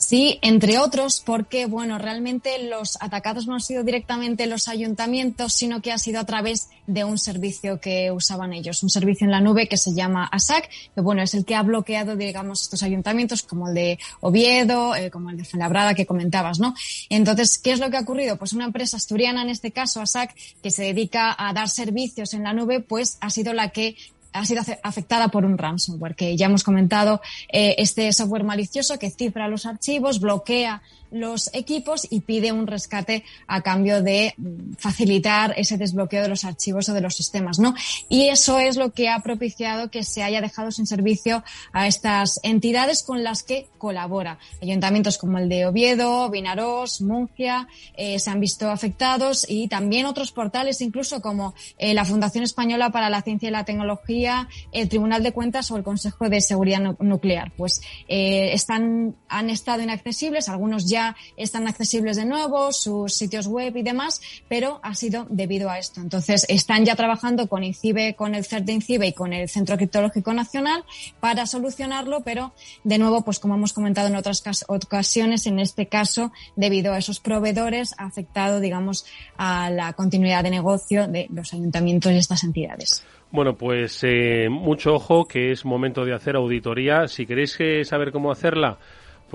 Sí, 0.06 0.38
entre 0.44 0.78
otros, 0.78 1.24
porque 1.26 1.66
bueno, 1.66 1.98
realmente 1.98 2.62
los 2.70 2.96
atacados 3.02 3.48
no 3.48 3.56
han 3.56 3.60
sido 3.60 3.84
directamente 3.84 4.46
los 4.46 4.68
ayuntamientos, 4.68 5.54
sino 5.54 5.82
que 5.82 5.92
ha 5.92 5.98
sido 5.98 6.20
a 6.20 6.26
través 6.26 6.70
de 6.86 7.04
un 7.04 7.18
servicio 7.18 7.80
que 7.82 8.12
usaban 8.12 8.54
ellos, 8.54 8.84
un 8.84 8.92
servicio 8.92 9.26
en 9.26 9.32
la 9.32 9.42
nube 9.42 9.68
que 9.68 9.78
se 9.78 9.96
llama 9.96 10.30
ASAC, 10.32 10.70
que 10.94 11.02
bueno, 11.02 11.24
es 11.24 11.34
el 11.34 11.44
que 11.44 11.56
ha 11.56 11.64
bloqueado, 11.64 12.16
digamos, 12.16 12.62
estos 12.62 12.84
ayuntamientos 12.84 13.42
como 13.42 13.68
el 13.70 13.74
de 13.74 14.00
Oviedo, 14.20 14.96
eh, 14.96 15.10
como 15.10 15.32
el 15.32 15.38
de 15.38 15.44
Fuenlabrada 15.44 15.96
que 15.96 16.06
comentabas, 16.06 16.60
¿no? 16.60 16.76
Entonces, 17.10 17.58
¿qué 17.58 17.72
es 17.72 17.80
lo 17.80 17.90
que 17.90 17.98
ha 17.98 18.02
ocurrido? 18.02 18.38
Pues 18.38 18.54
una 18.54 18.66
empresa 18.66 18.98
asturiana, 18.98 19.42
en 19.42 19.50
este 19.50 19.72
caso 19.72 20.02
ASAC, 20.02 20.36
que 20.62 20.70
se 20.70 20.84
dedica 20.84 21.36
a 21.36 21.52
dar 21.52 21.68
servicios 21.68 22.36
en 22.36 22.44
la 22.44 22.54
nube, 22.54 22.80
pues 22.80 23.18
ha 23.22 23.32
sido 23.32 23.54
la 23.54 23.70
que 23.70 23.96
ha 24.36 24.46
sido 24.46 24.62
afectada 24.84 25.30
por 25.30 25.46
un 25.46 25.58
ransomware, 25.58 26.16
que 26.16 26.36
ya 26.36 26.48
hemos 26.48 26.64
comentado, 26.64 27.22
eh, 27.50 27.76
este 27.78 28.12
software 28.12 28.44
malicioso 28.44 29.00
que 29.00 29.10
cifra 29.10 29.48
los 29.48 29.66
archivos, 29.66 30.20
bloquea 30.20 30.82
los 31.12 31.50
equipos 31.54 32.08
y 32.10 32.22
pide 32.22 32.52
un 32.52 32.68
rescate 32.68 33.24
a 33.48 33.62
cambio 33.62 34.02
de 34.02 34.34
facilitar 34.78 35.54
ese 35.58 35.78
desbloqueo 35.78 36.24
de 36.24 36.30
los 36.30 36.46
archivos 36.46 36.90
o 36.90 36.94
de 36.94 37.02
los 37.02 37.16
sistemas, 37.16 37.60
¿no? 37.60 37.74
Y 38.10 38.30
eso 38.30 38.60
es 38.60 38.76
lo 38.78 38.92
que 38.92 39.10
ha 39.10 39.20
propiciado 39.20 39.90
que 39.90 40.04
se 40.04 40.24
haya 40.24 40.42
dejado 40.42 40.72
sin 40.72 40.88
servicio 40.88 41.44
a 41.72 41.88
estas 41.88 42.40
entidades 42.44 43.04
con 43.04 43.24
las 43.24 43.44
que 43.44 43.68
colabora. 43.78 44.40
Ayuntamientos 44.62 45.18
como 45.18 45.38
el 45.38 45.50
de 45.50 45.66
Oviedo, 45.66 46.30
Vinaros, 46.30 47.02
Murcia 47.02 47.68
eh, 47.96 48.20
se 48.20 48.30
han 48.30 48.40
visto 48.40 48.70
afectados 48.70 49.46
y 49.48 49.68
también 49.68 50.06
otros 50.06 50.32
portales, 50.32 50.82
incluso 50.82 51.22
como 51.22 51.54
eh, 51.78 51.94
la 51.94 52.06
Fundación 52.06 52.44
Española 52.44 52.90
para 52.92 53.10
la 53.10 53.22
Ciencia 53.22 53.50
y 53.50 53.52
la 53.52 53.66
Tecnología, 53.66 54.48
el 54.72 54.90
Tribunal 54.90 55.24
de 55.24 55.32
Cuentas 55.32 55.70
o 55.72 55.78
el 55.78 55.84
Consejo 55.84 56.30
de 56.30 56.42
Seguridad 56.42 56.82
Nuclear. 57.00 57.52
Pues 57.56 57.82
eh, 58.08 58.52
están, 58.54 59.16
han 59.30 59.50
estado 59.50 59.82
inaccesibles, 59.84 60.50
algunos 60.50 60.90
ya 60.90 60.95
están 61.38 61.68
accesibles 61.68 62.18
de 62.18 62.26
nuevo, 62.26 62.72
sus 62.72 63.14
sitios 63.14 63.48
web 63.48 63.76
y 63.76 63.84
demás, 63.84 64.22
pero 64.48 64.80
ha 64.84 64.96
sido 64.96 65.26
debido 65.30 65.70
a 65.70 65.80
esto. 65.80 66.02
Entonces, 66.02 66.46
están 66.50 66.86
ya 66.86 66.96
trabajando 66.96 67.48
con 67.48 67.64
INCIBE, 67.64 68.16
con 68.16 68.36
el 68.36 68.46
CERT 68.46 68.66
de 68.66 68.74
INCIBE 68.74 69.08
y 69.08 69.14
con 69.14 69.34
el 69.34 69.50
Centro 69.50 69.78
Criptológico 69.78 70.34
Nacional 70.34 70.84
para 71.20 71.46
solucionarlo, 71.46 72.22
pero 72.22 72.54
de 72.84 72.98
nuevo, 72.98 73.24
pues 73.24 73.40
como 73.40 73.56
hemos 73.56 73.74
comentado 73.74 74.08
en 74.08 74.16
otras 74.16 74.44
ocasiones, 74.68 75.46
en 75.48 75.60
este 75.60 75.88
caso, 75.88 76.32
debido 76.56 76.94
a 76.94 76.98
esos 76.98 77.20
proveedores, 77.20 77.94
ha 77.98 78.06
afectado, 78.06 78.60
digamos, 78.60 79.06
a 79.38 79.70
la 79.70 79.94
continuidad 79.94 80.44
de 80.44 80.52
negocio 80.52 81.08
de 81.08 81.28
los 81.32 81.54
ayuntamientos 81.54 82.12
y 82.12 82.18
estas 82.18 82.44
entidades. 82.44 83.04
Bueno, 83.32 83.56
pues 83.58 84.00
eh, 84.04 84.48
mucho 84.50 84.94
ojo 84.94 85.26
que 85.26 85.52
es 85.52 85.66
momento 85.66 86.06
de 86.06 86.14
hacer 86.14 86.36
auditoría. 86.36 87.08
Si 87.08 87.26
queréis 87.26 87.56
eh, 87.60 87.84
saber 87.84 88.12
cómo 88.12 88.32
hacerla, 88.32 88.78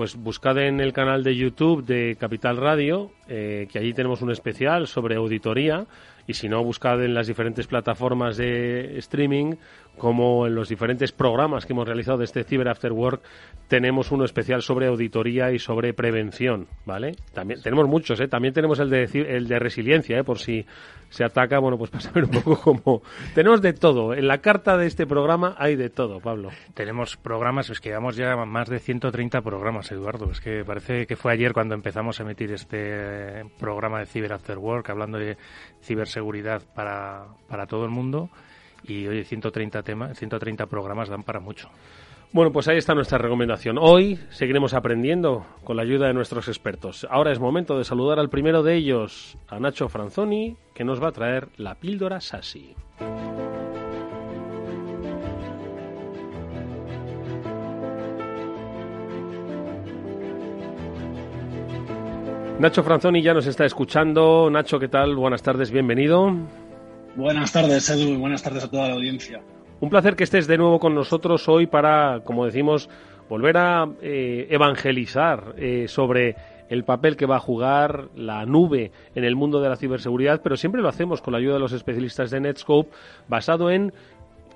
pues 0.01 0.15
buscad 0.15 0.57
en 0.57 0.79
el 0.79 0.93
canal 0.93 1.23
de 1.23 1.35
YouTube 1.35 1.85
de 1.85 2.17
Capital 2.19 2.57
Radio, 2.57 3.11
eh, 3.27 3.67
que 3.71 3.77
allí 3.77 3.93
tenemos 3.93 4.23
un 4.23 4.31
especial 4.31 4.87
sobre 4.87 5.15
auditoría, 5.15 5.85
y 6.25 6.33
si 6.33 6.49
no, 6.49 6.63
buscad 6.63 7.03
en 7.05 7.13
las 7.13 7.27
diferentes 7.27 7.67
plataformas 7.67 8.35
de 8.35 8.97
streaming, 8.97 9.57
como 9.97 10.47
en 10.47 10.55
los 10.55 10.69
diferentes 10.69 11.11
programas 11.11 11.65
que 11.65 11.73
hemos 11.73 11.85
realizado 11.87 12.17
de 12.17 12.25
este 12.25 12.43
Cyber 12.43 12.69
After 12.69 12.91
Work, 12.91 13.21
tenemos 13.67 14.11
uno 14.11 14.25
especial 14.25 14.61
sobre 14.61 14.87
auditoría 14.87 15.51
y 15.51 15.59
sobre 15.59 15.93
prevención, 15.93 16.67
¿vale? 16.85 17.15
También 17.33 17.61
tenemos 17.61 17.87
muchos, 17.87 18.19
¿eh? 18.19 18.27
También 18.27 18.53
tenemos 18.53 18.79
el 18.79 18.89
de, 18.89 19.03
el 19.03 19.47
de 19.47 19.59
resiliencia, 19.59 20.17
¿eh? 20.17 20.23
Por 20.23 20.39
si 20.39 20.65
se 21.09 21.23
ataca, 21.23 21.59
bueno, 21.59 21.77
pues 21.77 21.89
para 21.91 22.01
saber 22.01 22.23
un 22.25 22.31
poco 22.31 22.59
cómo... 22.59 23.01
tenemos 23.35 23.61
de 23.61 23.73
todo. 23.73 24.13
En 24.13 24.27
la 24.27 24.39
carta 24.39 24.77
de 24.77 24.87
este 24.87 25.05
programa 25.05 25.55
hay 25.57 25.75
de 25.75 25.89
todo, 25.89 26.19
Pablo. 26.19 26.49
Tenemos 26.73 27.17
programas, 27.17 27.69
es 27.69 27.79
que 27.79 27.89
llevamos 27.89 28.15
ya 28.15 28.35
más 28.37 28.69
de 28.69 28.79
130 28.79 29.41
programas, 29.41 29.91
Eduardo. 29.91 30.31
Es 30.31 30.41
que 30.41 30.65
parece 30.65 31.05
que 31.05 31.15
fue 31.15 31.33
ayer 31.33 31.53
cuando 31.53 31.75
empezamos 31.75 32.19
a 32.19 32.23
emitir 32.23 32.51
este 32.51 33.45
programa 33.59 33.99
de 33.99 34.05
Cyber 34.05 34.33
After 34.33 34.57
Work, 34.57 34.89
hablando 34.89 35.19
de 35.19 35.37
ciberseguridad 35.83 36.63
para, 36.73 37.25
para 37.47 37.67
todo 37.67 37.85
el 37.85 37.91
mundo. 37.91 38.29
Y 38.83 39.07
hoy 39.07 39.23
130 39.23 39.83
temas, 39.83 40.17
130 40.17 40.65
programas 40.65 41.09
dan 41.09 41.23
para 41.23 41.39
mucho. 41.39 41.69
Bueno, 42.33 42.53
pues 42.53 42.69
ahí 42.69 42.77
está 42.77 42.95
nuestra 42.95 43.17
recomendación. 43.17 43.77
Hoy 43.77 44.17
seguiremos 44.29 44.73
aprendiendo 44.73 45.45
con 45.65 45.75
la 45.75 45.83
ayuda 45.83 46.07
de 46.07 46.13
nuestros 46.13 46.47
expertos. 46.47 47.05
Ahora 47.09 47.33
es 47.33 47.39
momento 47.39 47.77
de 47.77 47.83
saludar 47.83 48.19
al 48.19 48.29
primero 48.29 48.63
de 48.63 48.75
ellos, 48.75 49.37
a 49.49 49.59
Nacho 49.59 49.89
Franzoni, 49.89 50.55
que 50.73 50.85
nos 50.85 51.03
va 51.03 51.09
a 51.09 51.11
traer 51.11 51.49
la 51.57 51.75
píldora 51.75 52.21
Sasi. 52.21 52.73
Nacho 62.59 62.83
Franzoni 62.83 63.21
ya 63.21 63.33
nos 63.33 63.47
está 63.47 63.65
escuchando. 63.65 64.49
Nacho, 64.49 64.79
¿qué 64.79 64.87
tal? 64.87 65.15
Buenas 65.15 65.41
tardes, 65.41 65.69
bienvenido. 65.69 66.31
Buenas 67.15 67.51
tardes, 67.51 67.89
Edu, 67.89 68.13
y 68.13 68.15
buenas 68.15 68.41
tardes 68.41 68.63
a 68.63 68.71
toda 68.71 68.87
la 68.87 68.93
audiencia. 68.93 69.41
Un 69.79 69.89
placer 69.89 70.15
que 70.15 70.23
estés 70.23 70.47
de 70.47 70.57
nuevo 70.57 70.79
con 70.79 70.95
nosotros 70.95 71.49
hoy 71.49 71.67
para, 71.67 72.21
como 72.23 72.45
decimos, 72.45 72.89
volver 73.27 73.57
a 73.57 73.89
eh, 74.01 74.47
evangelizar 74.49 75.55
eh, 75.57 75.87
sobre 75.87 76.35
el 76.69 76.85
papel 76.85 77.17
que 77.17 77.25
va 77.25 77.35
a 77.35 77.39
jugar 77.39 78.07
la 78.15 78.45
nube 78.45 78.91
en 79.13 79.25
el 79.25 79.35
mundo 79.35 79.59
de 79.59 79.67
la 79.67 79.75
ciberseguridad, 79.75 80.41
pero 80.41 80.55
siempre 80.55 80.81
lo 80.81 80.87
hacemos 80.87 81.21
con 81.21 81.33
la 81.33 81.39
ayuda 81.39 81.55
de 81.55 81.59
los 81.59 81.73
especialistas 81.73 82.31
de 82.31 82.39
Netscope, 82.39 82.91
basado 83.27 83.69
en 83.69 83.91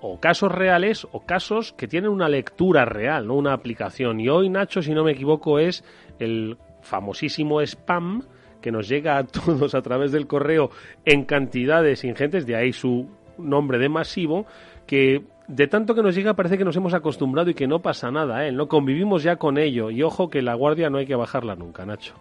o 0.01 0.19
casos 0.19 0.51
reales 0.51 1.07
o 1.11 1.25
casos 1.25 1.73
que 1.73 1.87
tienen 1.87 2.11
una 2.11 2.29
lectura 2.29 2.85
real, 2.85 3.27
no 3.27 3.33
una 3.33 3.53
aplicación. 3.53 4.19
Y 4.19 4.29
hoy, 4.29 4.49
Nacho, 4.49 4.81
si 4.81 4.93
no 4.93 5.03
me 5.03 5.11
equivoco, 5.11 5.59
es 5.59 5.83
el 6.19 6.57
famosísimo 6.81 7.59
spam 7.61 8.21
que 8.65 8.71
nos 8.71 8.87
llega 8.87 9.19
a 9.19 9.23
todos 9.27 9.75
a 9.75 9.83
través 9.83 10.11
del 10.11 10.25
correo 10.25 10.71
en 11.05 11.23
cantidades 11.25 12.03
ingentes, 12.03 12.47
de 12.47 12.55
ahí 12.55 12.73
su 12.73 13.07
nombre 13.37 13.77
de 13.77 13.89
masivo, 13.89 14.47
que 14.87 15.21
de 15.47 15.67
tanto 15.67 15.93
que 15.93 16.01
nos 16.01 16.15
llega 16.15 16.33
parece 16.33 16.57
que 16.57 16.65
nos 16.65 16.75
hemos 16.75 16.95
acostumbrado 16.95 17.51
y 17.51 17.53
que 17.53 17.67
no 17.67 17.83
pasa 17.83 18.09
nada, 18.09 18.47
¿eh? 18.47 18.51
No 18.51 18.67
convivimos 18.67 19.21
ya 19.21 19.35
con 19.35 19.59
ello 19.59 19.91
y 19.91 20.01
ojo 20.01 20.31
que 20.31 20.41
la 20.41 20.55
guardia 20.55 20.89
no 20.89 20.97
hay 20.97 21.05
que 21.05 21.13
bajarla 21.13 21.55
nunca, 21.55 21.85
Nacho. 21.85 22.15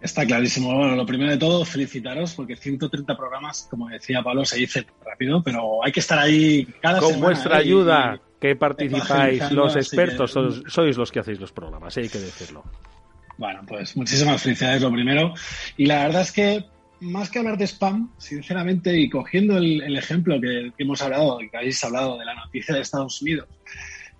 Está 0.00 0.24
clarísimo. 0.24 0.74
Bueno, 0.74 0.96
lo 0.96 1.04
primero 1.04 1.30
de 1.30 1.36
todo, 1.36 1.62
felicitaros 1.66 2.32
porque 2.32 2.56
130 2.56 3.14
programas, 3.14 3.68
como 3.70 3.90
decía 3.90 4.22
Pablo, 4.22 4.46
se 4.46 4.56
dice 4.56 4.86
rápido, 5.04 5.42
pero 5.42 5.84
hay 5.84 5.92
que 5.92 6.00
estar 6.00 6.18
ahí 6.18 6.64
cada 6.80 7.00
Con 7.00 7.20
vuestra 7.20 7.58
ayuda, 7.58 8.18
que 8.40 8.56
participáis, 8.56 9.52
los 9.52 9.76
expertos, 9.76 10.30
sois, 10.68 10.96
los 10.96 11.12
que 11.12 11.20
hacéis 11.20 11.38
los 11.38 11.52
programas, 11.52 11.94
hay 11.98 12.08
que 12.08 12.18
decirlo. 12.18 12.64
Bueno, 13.38 13.62
pues 13.66 13.96
muchísimas 13.96 14.42
felicidades 14.42 14.82
lo 14.82 14.92
primero. 14.92 15.32
Y 15.76 15.86
la 15.86 16.04
verdad 16.04 16.22
es 16.22 16.32
que 16.32 16.64
más 17.00 17.30
que 17.30 17.38
hablar 17.38 17.56
de 17.56 17.66
spam, 17.66 18.12
sinceramente, 18.18 18.98
y 18.98 19.08
cogiendo 19.08 19.56
el, 19.56 19.96
ejemplo 19.96 20.40
que, 20.40 20.72
hemos 20.76 21.00
hablado, 21.00 21.38
que 21.38 21.56
habéis 21.56 21.82
hablado 21.84 22.18
de 22.18 22.24
la 22.24 22.34
noticia 22.34 22.74
de 22.74 22.80
Estados 22.80 23.22
Unidos, 23.22 23.46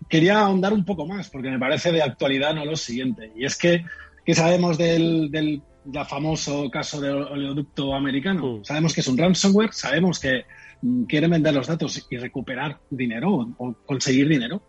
quería 0.08 0.40
ahondar 0.40 0.72
un 0.72 0.84
poco 0.84 1.04
más, 1.04 1.28
porque 1.28 1.50
me 1.50 1.58
parece 1.58 1.90
de 1.90 2.00
actualidad 2.00 2.54
no 2.54 2.64
lo 2.64 2.76
siguiente. 2.76 3.32
Y 3.34 3.44
es 3.44 3.56
que, 3.56 3.84
¿qué 4.24 4.34
sabemos 4.36 4.78
del, 4.78 5.32
del 5.32 5.62
famoso 6.08 6.70
caso 6.70 7.00
del 7.00 7.16
oleoducto 7.16 7.94
americano? 7.94 8.58
Mm. 8.58 8.64
Sabemos 8.64 8.94
que 8.94 9.00
es 9.00 9.08
un 9.08 9.18
ransomware, 9.18 9.72
sabemos 9.72 10.20
que 10.20 10.44
mm, 10.82 11.04
quieren 11.04 11.32
vender 11.32 11.54
los 11.54 11.66
datos 11.66 12.06
y 12.08 12.16
recuperar 12.16 12.78
dinero 12.88 13.52
o, 13.58 13.74
conseguir 13.84 14.28
dinero. 14.28 14.62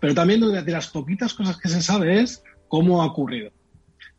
Pero 0.00 0.14
también 0.14 0.40
de 0.40 0.72
las 0.72 0.88
poquitas 0.88 1.34
cosas 1.34 1.58
que 1.58 1.68
se 1.68 1.82
sabe 1.82 2.20
es 2.20 2.42
cómo 2.66 3.02
ha 3.02 3.06
ocurrido. 3.06 3.52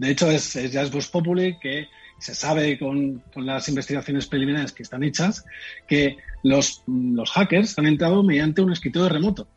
De 0.02 0.10
hecho, 0.10 0.32
es, 0.32 0.54
ya 0.72 0.82
es 0.82 0.92
Vox 0.92 1.10
Populi 1.10 1.60
que 1.60 1.88
se 2.18 2.34
sabe 2.34 2.80
con, 2.80 3.22
las 3.36 3.70
investigaciones 3.70 4.26
preliminares 4.26 4.72
que 4.72 4.82
están 4.82 5.04
hechas 5.04 5.46
que 5.88 6.18
los, 6.42 6.84
los 6.88 7.30
hackers 7.30 7.78
han 7.78 7.86
entrado 7.86 8.24
mediante 8.24 8.64
un 8.64 8.72
escritorio 8.72 9.10
remoto. 9.10 9.48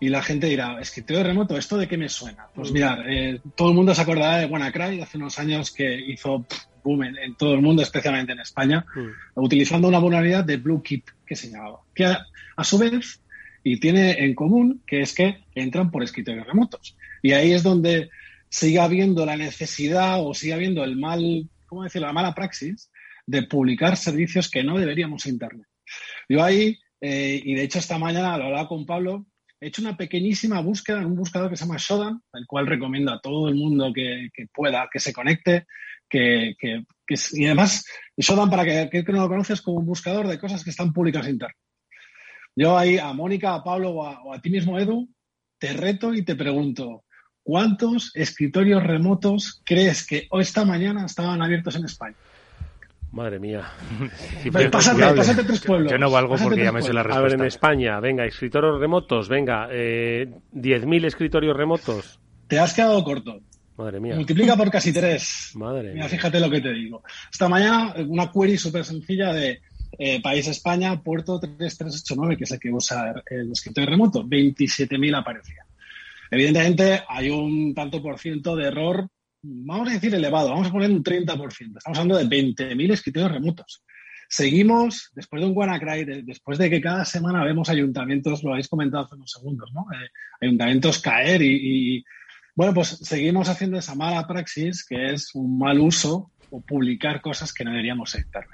Y 0.00 0.08
la 0.08 0.22
gente 0.22 0.46
dirá, 0.46 0.80
escritorio 0.80 1.22
remoto, 1.22 1.58
¿esto 1.58 1.76
de 1.76 1.86
qué 1.86 1.98
me 1.98 2.08
suena? 2.08 2.46
Pues 2.54 2.70
mm. 2.70 2.72
mirar, 2.72 3.04
eh, 3.06 3.40
todo 3.54 3.68
el 3.68 3.74
mundo 3.74 3.94
se 3.94 4.00
acordará 4.00 4.38
de 4.38 4.46
WannaCry 4.46 5.02
hace 5.02 5.18
unos 5.18 5.38
años 5.38 5.70
que 5.70 6.00
hizo 6.00 6.46
boom 6.82 7.02
en, 7.02 7.34
todo 7.34 7.52
el 7.52 7.60
mundo, 7.60 7.82
especialmente 7.82 8.32
en 8.32 8.40
España, 8.40 8.86
mm. 8.94 9.38
utilizando 9.38 9.86
una 9.86 9.98
vulnerabilidad 9.98 10.44
de 10.44 10.56
BlueKeep, 10.56 11.04
que 11.26 11.36
se 11.36 11.50
llamaba. 11.50 11.80
Que 11.94 12.06
a, 12.06 12.64
su 12.64 12.78
vez, 12.78 13.20
y 13.62 13.78
tiene 13.80 14.12
en 14.24 14.34
común, 14.34 14.80
que 14.86 15.02
es 15.02 15.14
que 15.14 15.44
entran 15.54 15.90
por 15.90 16.02
escritorios 16.02 16.46
remotos. 16.46 16.96
Y 17.20 17.32
ahí 17.32 17.52
es 17.52 17.62
donde 17.62 18.08
sigue 18.52 18.78
habiendo 18.80 19.24
la 19.24 19.36
necesidad 19.36 20.24
o 20.24 20.34
sigue 20.34 20.52
habiendo 20.52 20.84
el 20.84 20.96
mal, 20.96 21.48
¿cómo 21.66 21.84
decirlo?, 21.84 22.08
la 22.08 22.12
mala 22.12 22.34
praxis 22.34 22.90
de 23.26 23.44
publicar 23.44 23.96
servicios 23.96 24.50
que 24.50 24.62
no 24.62 24.78
deberíamos 24.78 25.24
Internet. 25.24 25.66
Yo 26.28 26.44
ahí, 26.44 26.78
eh, 27.00 27.40
y 27.42 27.54
de 27.54 27.62
hecho 27.62 27.78
esta 27.78 27.96
mañana 27.96 28.36
lo 28.36 28.44
hablaba 28.44 28.68
con 28.68 28.84
Pablo, 28.84 29.26
he 29.58 29.68
hecho 29.68 29.80
una 29.80 29.96
pequeñísima 29.96 30.60
búsqueda 30.60 30.98
en 30.98 31.06
un 31.06 31.16
buscador 31.16 31.48
que 31.48 31.56
se 31.56 31.64
llama 31.64 31.78
Shodan, 31.78 32.20
el 32.34 32.46
cual 32.46 32.66
recomiendo 32.66 33.10
a 33.10 33.20
todo 33.22 33.48
el 33.48 33.54
mundo 33.54 33.90
que, 33.90 34.28
pueda, 34.52 34.86
que 34.92 35.00
se 35.00 35.14
conecte, 35.14 35.64
que, 36.06 36.54
y 37.32 37.46
además 37.46 37.86
Shodan, 38.18 38.50
para 38.50 38.88
que, 38.90 39.02
que 39.02 39.12
no 39.12 39.22
lo 39.22 39.28
conoces, 39.28 39.62
como 39.62 39.78
un 39.78 39.86
buscador 39.86 40.28
de 40.28 40.38
cosas 40.38 40.62
que 40.62 40.70
están 40.70 40.92
públicas 40.92 41.24
en 41.24 41.32
Internet. 41.32 41.56
Yo 42.54 42.76
ahí 42.76 42.98
a 42.98 43.14
Mónica, 43.14 43.54
a 43.54 43.64
Pablo 43.64 43.92
o 43.92 44.06
a, 44.06 44.22
o 44.24 44.34
a 44.34 44.42
ti 44.42 44.50
mismo, 44.50 44.78
Edu, 44.78 45.08
te 45.58 45.72
reto 45.72 46.12
y 46.12 46.22
te 46.22 46.36
pregunto, 46.36 47.04
¿Cuántos 47.42 48.12
escritorios 48.14 48.82
remotos 48.82 49.62
crees 49.64 50.06
que 50.06 50.26
hoy 50.30 50.42
esta 50.42 50.64
mañana 50.64 51.06
estaban 51.06 51.42
abiertos 51.42 51.74
en 51.76 51.84
España? 51.84 52.16
Madre 53.10 53.38
mía. 53.38 53.68
pásate, 54.70 55.02
pásate 55.14 55.44
tres 55.44 55.60
pueblos. 55.60 55.92
Yo 55.92 55.98
no 55.98 56.10
valgo 56.10 56.36
porque 56.36 56.64
ya 56.64 56.72
me 56.72 56.80
sé 56.80 56.92
la 56.92 57.02
respuesta. 57.02 57.20
A 57.20 57.22
ver, 57.22 57.32
en 57.34 57.46
España, 57.46 58.00
venga, 58.00 58.24
escritorios 58.24 58.80
remotos, 58.80 59.28
venga, 59.28 59.68
eh, 59.70 60.30
10.000 60.54 61.04
escritorios 61.04 61.54
remotos. 61.54 62.18
Te 62.48 62.58
has 62.58 62.72
quedado 62.72 63.02
corto. 63.04 63.40
Madre 63.76 64.00
mía. 64.00 64.14
Multiplica 64.14 64.56
por 64.56 64.70
casi 64.70 64.92
tres. 64.92 65.50
Madre 65.54 65.94
mía. 65.94 66.08
Fíjate 66.08 66.40
lo 66.40 66.48
que 66.48 66.60
te 66.60 66.72
digo. 66.72 67.02
Esta 67.30 67.48
mañana, 67.48 67.94
una 68.06 68.30
query 68.30 68.56
súper 68.56 68.84
sencilla 68.84 69.32
de 69.32 69.60
eh, 69.98 70.22
País 70.22 70.46
España, 70.48 71.02
puerto 71.02 71.38
3389, 71.38 72.36
que 72.36 72.44
es 72.44 72.50
el 72.52 72.60
que 72.60 72.72
usa 72.72 73.12
el 73.26 73.52
escritorio 73.52 73.90
remoto. 73.90 74.24
27.000 74.24 75.18
aparecía. 75.18 75.66
Evidentemente 76.32 77.02
hay 77.08 77.28
un 77.28 77.74
tanto 77.74 78.00
por 78.00 78.18
ciento 78.18 78.56
de 78.56 78.68
error, 78.68 79.06
vamos 79.42 79.90
a 79.90 79.92
decir 79.92 80.14
elevado, 80.14 80.48
vamos 80.48 80.66
a 80.66 80.72
poner 80.72 80.90
un 80.90 81.04
30%. 81.04 81.76
Estamos 81.76 81.98
hablando 81.98 82.16
de 82.16 82.24
20.000 82.24 82.90
escritorios 82.90 83.32
remotos. 83.32 83.84
Seguimos, 84.30 85.10
después 85.14 85.42
de 85.42 85.48
un 85.48 85.54
WannaCry, 85.54 86.22
después 86.24 86.56
de 86.56 86.70
que 86.70 86.80
cada 86.80 87.04
semana 87.04 87.44
vemos 87.44 87.68
ayuntamientos, 87.68 88.42
lo 88.42 88.52
habéis 88.52 88.68
comentado 88.68 89.04
hace 89.04 89.16
unos 89.16 89.30
segundos, 89.30 89.70
¿no? 89.74 89.82
Eh, 89.92 90.08
ayuntamientos 90.40 91.02
caer 91.02 91.42
y, 91.42 92.02
bueno, 92.54 92.72
pues 92.72 92.88
seguimos 93.02 93.50
haciendo 93.50 93.76
esa 93.76 93.94
mala 93.94 94.26
praxis 94.26 94.86
que 94.86 95.12
es 95.12 95.34
un 95.34 95.58
mal 95.58 95.80
uso 95.80 96.32
o 96.48 96.62
publicar 96.62 97.20
cosas 97.20 97.52
que 97.52 97.62
no 97.62 97.72
deberíamos 97.72 98.14
evitar. 98.14 98.46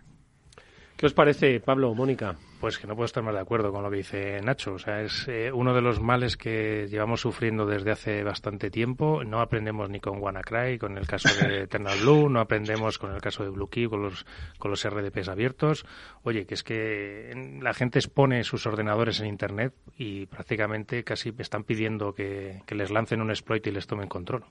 ¿Qué 0.99 1.07
os 1.07 1.15
parece, 1.15 1.61
Pablo, 1.61 1.95
Mónica? 1.95 2.35
Pues 2.59 2.77
que 2.77 2.89
no 2.89 2.97
puedo 2.97 3.05
estar 3.05 3.23
más 3.23 3.33
de 3.33 3.41
acuerdo 3.41 3.71
con 3.71 3.85
lo 3.85 3.91
que 3.91 3.99
dice 3.99 4.41
Nacho. 4.43 4.75
O 4.75 4.79
sea, 4.81 5.01
es 5.01 5.29
eh, 5.29 5.53
uno 5.53 5.73
de 5.73 5.81
los 5.81 6.01
males 6.01 6.37
que 6.37 6.89
llevamos 6.91 7.21
sufriendo 7.21 7.67
desde 7.67 7.93
hace 7.93 8.25
bastante 8.25 8.69
tiempo. 8.69 9.23
No 9.23 9.41
aprendemos 9.41 9.89
ni 9.89 10.01
con 10.01 10.21
WannaCry, 10.21 10.77
con 10.77 10.99
el 10.99 11.07
caso 11.07 11.29
de 11.41 11.63
Eternal 11.63 12.01
Blue, 12.01 12.29
no 12.29 12.41
aprendemos 12.41 12.99
con 12.99 13.15
el 13.15 13.21
caso 13.21 13.45
de 13.45 13.51
BlueKey, 13.51 13.87
con 13.87 14.03
los, 14.03 14.27
con 14.59 14.73
los 14.73 14.85
RDPs 14.85 15.29
abiertos. 15.29 15.87
Oye, 16.25 16.47
que 16.47 16.55
es 16.55 16.65
que 16.65 17.59
la 17.63 17.75
gente 17.75 18.01
expone 18.01 18.43
sus 18.43 18.67
ordenadores 18.67 19.21
en 19.21 19.29
Internet 19.29 19.75
y 19.97 20.27
prácticamente 20.27 21.05
casi 21.05 21.33
están 21.39 21.63
pidiendo 21.63 22.13
que, 22.13 22.63
que 22.67 22.75
les 22.75 22.91
lancen 22.91 23.21
un 23.21 23.31
exploit 23.31 23.65
y 23.65 23.71
les 23.71 23.87
tomen 23.87 24.09
control. 24.09 24.43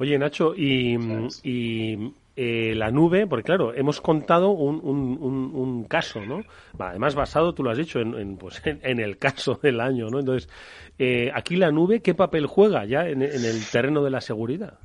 Oye, 0.00 0.18
Nacho, 0.18 0.54
y, 0.56 0.96
y 1.42 2.14
eh, 2.34 2.72
la 2.74 2.90
nube, 2.90 3.26
porque 3.26 3.44
claro, 3.44 3.74
hemos 3.74 4.00
contado 4.00 4.48
un, 4.48 4.80
un, 4.82 5.50
un, 5.54 5.84
caso, 5.84 6.24
¿no? 6.24 6.42
Además, 6.78 7.14
basado, 7.14 7.52
tú 7.52 7.62
lo 7.62 7.70
has 7.70 7.76
dicho, 7.76 8.00
en, 8.00 8.38
pues, 8.38 8.62
en, 8.64 8.98
el 8.98 9.18
caso 9.18 9.60
del 9.62 9.78
año, 9.78 10.08
¿no? 10.08 10.20
Entonces, 10.20 10.48
eh, 10.98 11.30
aquí 11.34 11.56
la 11.56 11.70
nube, 11.70 12.00
¿qué 12.00 12.14
papel 12.14 12.46
juega 12.46 12.86
ya 12.86 13.06
en, 13.06 13.20
el 13.20 13.62
terreno 13.70 14.02
de 14.02 14.10
la 14.10 14.22
seguridad? 14.22 14.78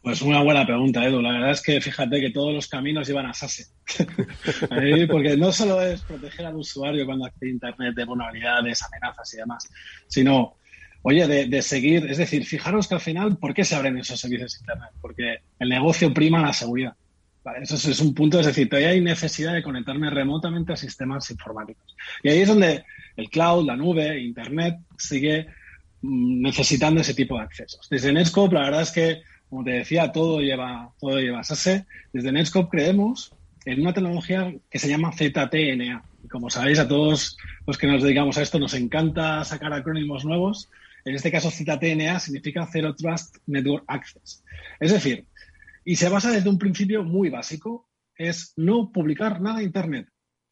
Pues 0.00 0.22
una 0.22 0.44
buena 0.44 0.64
pregunta, 0.64 1.04
Edu. 1.04 1.20
La 1.20 1.32
verdad 1.32 1.50
es 1.50 1.60
que 1.60 1.80
fíjate 1.80 2.20
que 2.20 2.30
todos 2.30 2.54
los 2.54 2.68
caminos 2.68 3.08
llevan 3.08 3.26
a 3.26 3.34
SASE. 3.34 3.66
porque 5.10 5.36
no 5.36 5.50
solo 5.50 5.82
es 5.82 6.02
proteger 6.02 6.46
al 6.46 6.54
usuario 6.54 7.04
cuando 7.04 7.26
accede 7.26 7.50
a 7.50 7.54
Internet 7.54 7.96
de 7.96 8.04
vulnerabilidades, 8.04 8.80
amenazas 8.84 9.34
y 9.34 9.38
demás, 9.38 9.68
sino 10.06 10.54
oye, 11.02 11.26
de, 11.26 11.62
seguir, 11.62 12.06
es 12.10 12.18
decir, 12.18 12.44
fijaros 12.44 12.88
que 12.88 12.94
al 12.94 13.00
final, 13.00 13.36
¿por 13.36 13.54
qué 13.54 13.64
se 13.64 13.74
abren 13.74 13.98
esos 13.98 14.20
servicios 14.20 14.52
de 14.52 14.58
Internet? 14.60 14.90
Porque 15.00 15.38
el 15.58 15.68
negocio 15.68 16.12
prima 16.12 16.42
la 16.42 16.52
seguridad. 16.52 16.94
eso 17.62 17.74
es, 17.90 18.00
un 18.00 18.14
punto, 18.14 18.38
es 18.40 18.46
decir, 18.46 18.68
todavía 18.68 18.90
hay 18.90 19.00
necesidad 19.00 19.54
de 19.54 19.62
conectarme 19.62 20.10
remotamente 20.10 20.72
a 20.72 20.76
sistemas 20.76 21.30
informáticos. 21.30 21.96
Y 22.22 22.28
ahí 22.28 22.40
es 22.40 22.48
donde 22.48 22.84
el 23.16 23.30
cloud, 23.30 23.66
la 23.66 23.76
nube, 23.76 24.20
Internet 24.20 24.78
sigue 24.98 25.46
mm, 26.02 26.42
necesitando 26.42 27.00
ese 27.00 27.14
tipo 27.14 27.36
de 27.36 27.44
accesos. 27.44 27.88
Desde 27.88 28.12
Netscope, 28.12 28.54
la 28.54 28.62
verdad 28.62 28.82
es 28.82 28.90
que, 28.90 29.22
como 29.48 29.64
te 29.64 29.70
decía, 29.70 30.12
todo 30.12 30.40
lleva, 30.40 30.90
todo 31.00 31.18
lleva 31.18 31.42
SASE. 31.42 31.86
Desde 32.12 32.32
Netscope 32.32 32.68
creemos 32.70 33.32
en 33.64 33.80
una 33.80 33.92
tecnología 33.92 34.52
que 34.70 34.78
se 34.78 34.88
llama 34.88 35.12
ZTNA. 35.12 36.02
Como 36.30 36.50
sabéis, 36.50 36.78
a 36.78 36.88
todos 36.88 37.36
los 37.66 37.78
que 37.78 37.86
nos 37.86 38.02
dedicamos 38.02 38.36
a 38.36 38.42
esto 38.42 38.58
nos 38.58 38.74
encanta 38.74 39.42
sacar 39.44 39.72
acrónimos 39.72 40.24
nuevos. 40.24 40.68
En 41.04 41.14
este 41.14 41.30
caso, 41.30 41.50
ZTNA 41.50 42.18
significa 42.20 42.68
Zero 42.70 42.94
Trust 42.94 43.36
Network 43.46 43.84
Access. 43.86 44.44
Es 44.78 44.92
decir, 44.92 45.26
y 45.84 45.96
se 45.96 46.08
basa 46.08 46.30
desde 46.30 46.50
un 46.50 46.58
principio 46.58 47.02
muy 47.02 47.30
básico, 47.30 47.88
es 48.16 48.52
no 48.56 48.92
publicar 48.92 49.40
nada 49.40 49.60
en 49.60 49.66
Internet. 49.66 50.08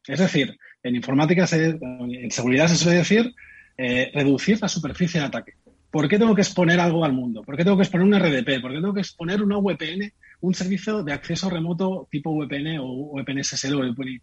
Es 0.07 0.19
decir, 0.19 0.57
en 0.81 0.95
informática, 0.95 1.45
en 1.51 2.31
seguridad 2.31 2.67
se 2.67 2.75
suele 2.75 2.97
decir 2.97 3.33
eh, 3.77 4.11
reducir 4.13 4.59
la 4.61 4.67
superficie 4.67 5.19
de 5.19 5.27
ataque. 5.27 5.53
¿Por 5.91 6.07
qué 6.07 6.19
tengo 6.19 6.35
que 6.35 6.41
exponer 6.41 6.79
algo 6.79 7.05
al 7.05 7.13
mundo? 7.13 7.43
¿Por 7.43 7.57
qué 7.57 7.63
tengo 7.63 7.77
que 7.77 7.83
exponer 7.83 8.07
un 8.07 8.19
RDP? 8.19 8.61
¿Por 8.61 8.71
qué 8.71 8.77
tengo 8.77 8.93
que 8.93 9.01
exponer 9.01 9.41
una 9.41 9.57
VPN, 9.57 10.11
un 10.41 10.53
servicio 10.53 11.03
de 11.03 11.13
acceso 11.13 11.49
remoto 11.49 12.07
tipo 12.11 12.35
VPN 12.35 12.77
o 12.79 13.13
VPN 13.13 13.43
SSL 13.43 13.75
o 13.75 13.79
VPN? 13.79 14.21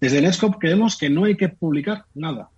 Desde 0.00 0.20
Netscope 0.20 0.58
creemos 0.58 0.96
que 0.96 1.10
no 1.10 1.24
hay 1.24 1.36
que 1.36 1.48
publicar 1.48 2.04
nada. 2.14 2.50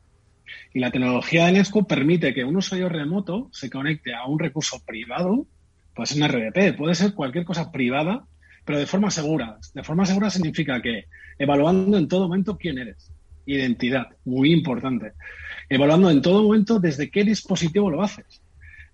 Y 0.75 0.81
la 0.81 0.91
tecnología 0.91 1.47
de 1.47 1.53
Netscope 1.53 1.95
permite 1.95 2.35
que 2.35 2.45
un 2.45 2.57
usuario 2.57 2.89
remoto 2.89 3.49
se 3.53 3.71
conecte 3.71 4.15
a 4.15 4.27
un 4.27 4.39
recurso 4.39 4.83
privado, 4.85 5.47
puede 5.95 6.07
ser 6.07 6.23
un 6.23 6.29
RDP, 6.29 6.77
puede 6.77 6.95
ser 6.95 7.15
cualquier 7.15 7.45
cosa 7.45 7.71
privada, 7.71 8.25
pero 8.65 8.79
de 8.79 8.87
forma 8.87 9.11
segura. 9.11 9.59
De 9.75 9.83
forma 9.83 10.07
segura 10.07 10.31
significa 10.31 10.81
que 10.81 11.07
evaluando 11.39 11.99
en 11.99 12.09
todo 12.09 12.29
momento 12.29 12.57
quién 12.57 12.79
eres. 12.79 13.11
Identidad, 13.45 14.07
muy 14.25 14.53
importante. 14.53 15.13
Evaluando 15.69 16.11
en 16.11 16.23
todo 16.23 16.43
momento 16.43 16.79
desde 16.79 17.11
qué 17.11 17.25
dispositivo 17.25 17.91
lo 17.91 18.03
haces. 18.03 18.43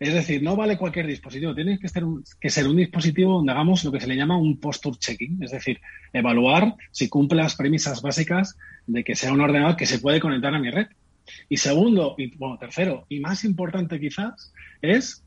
Es 0.01 0.15
decir, 0.15 0.43
no 0.43 0.55
vale 0.55 0.79
cualquier 0.79 1.09
dispositivo, 1.09 1.55
tiene 1.55 1.79
que 1.79 1.89
ser, 1.89 2.05
un, 2.05 2.23
que 2.41 2.51
ser 2.51 2.69
un 2.69 2.77
dispositivo 2.77 3.35
donde 3.35 3.51
hagamos 3.51 3.83
lo 3.83 3.91
que 3.91 4.01
se 4.01 4.07
le 4.07 4.17
llama 4.17 4.39
un 4.39 4.61
posture 4.61 4.97
checking, 4.97 5.43
es 5.43 5.51
decir, 5.51 5.81
evaluar 6.13 6.77
si 6.93 7.09
cumple 7.09 7.43
las 7.43 7.57
premisas 7.57 8.01
básicas 8.01 8.57
de 8.87 9.03
que 9.03 9.17
sea 9.17 9.33
un 9.33 9.41
ordenador 9.41 9.77
que 9.77 9.87
se 9.87 9.99
puede 9.99 10.21
conectar 10.21 10.55
a 10.55 10.61
mi 10.61 10.71
red. 10.71 10.87
Y 11.49 11.57
segundo, 11.57 12.15
y 12.19 12.37
bueno, 12.37 12.59
tercero, 12.59 13.07
y 13.09 13.21
más 13.21 13.45
importante 13.45 14.01
quizás, 14.01 14.53
es 14.83 15.23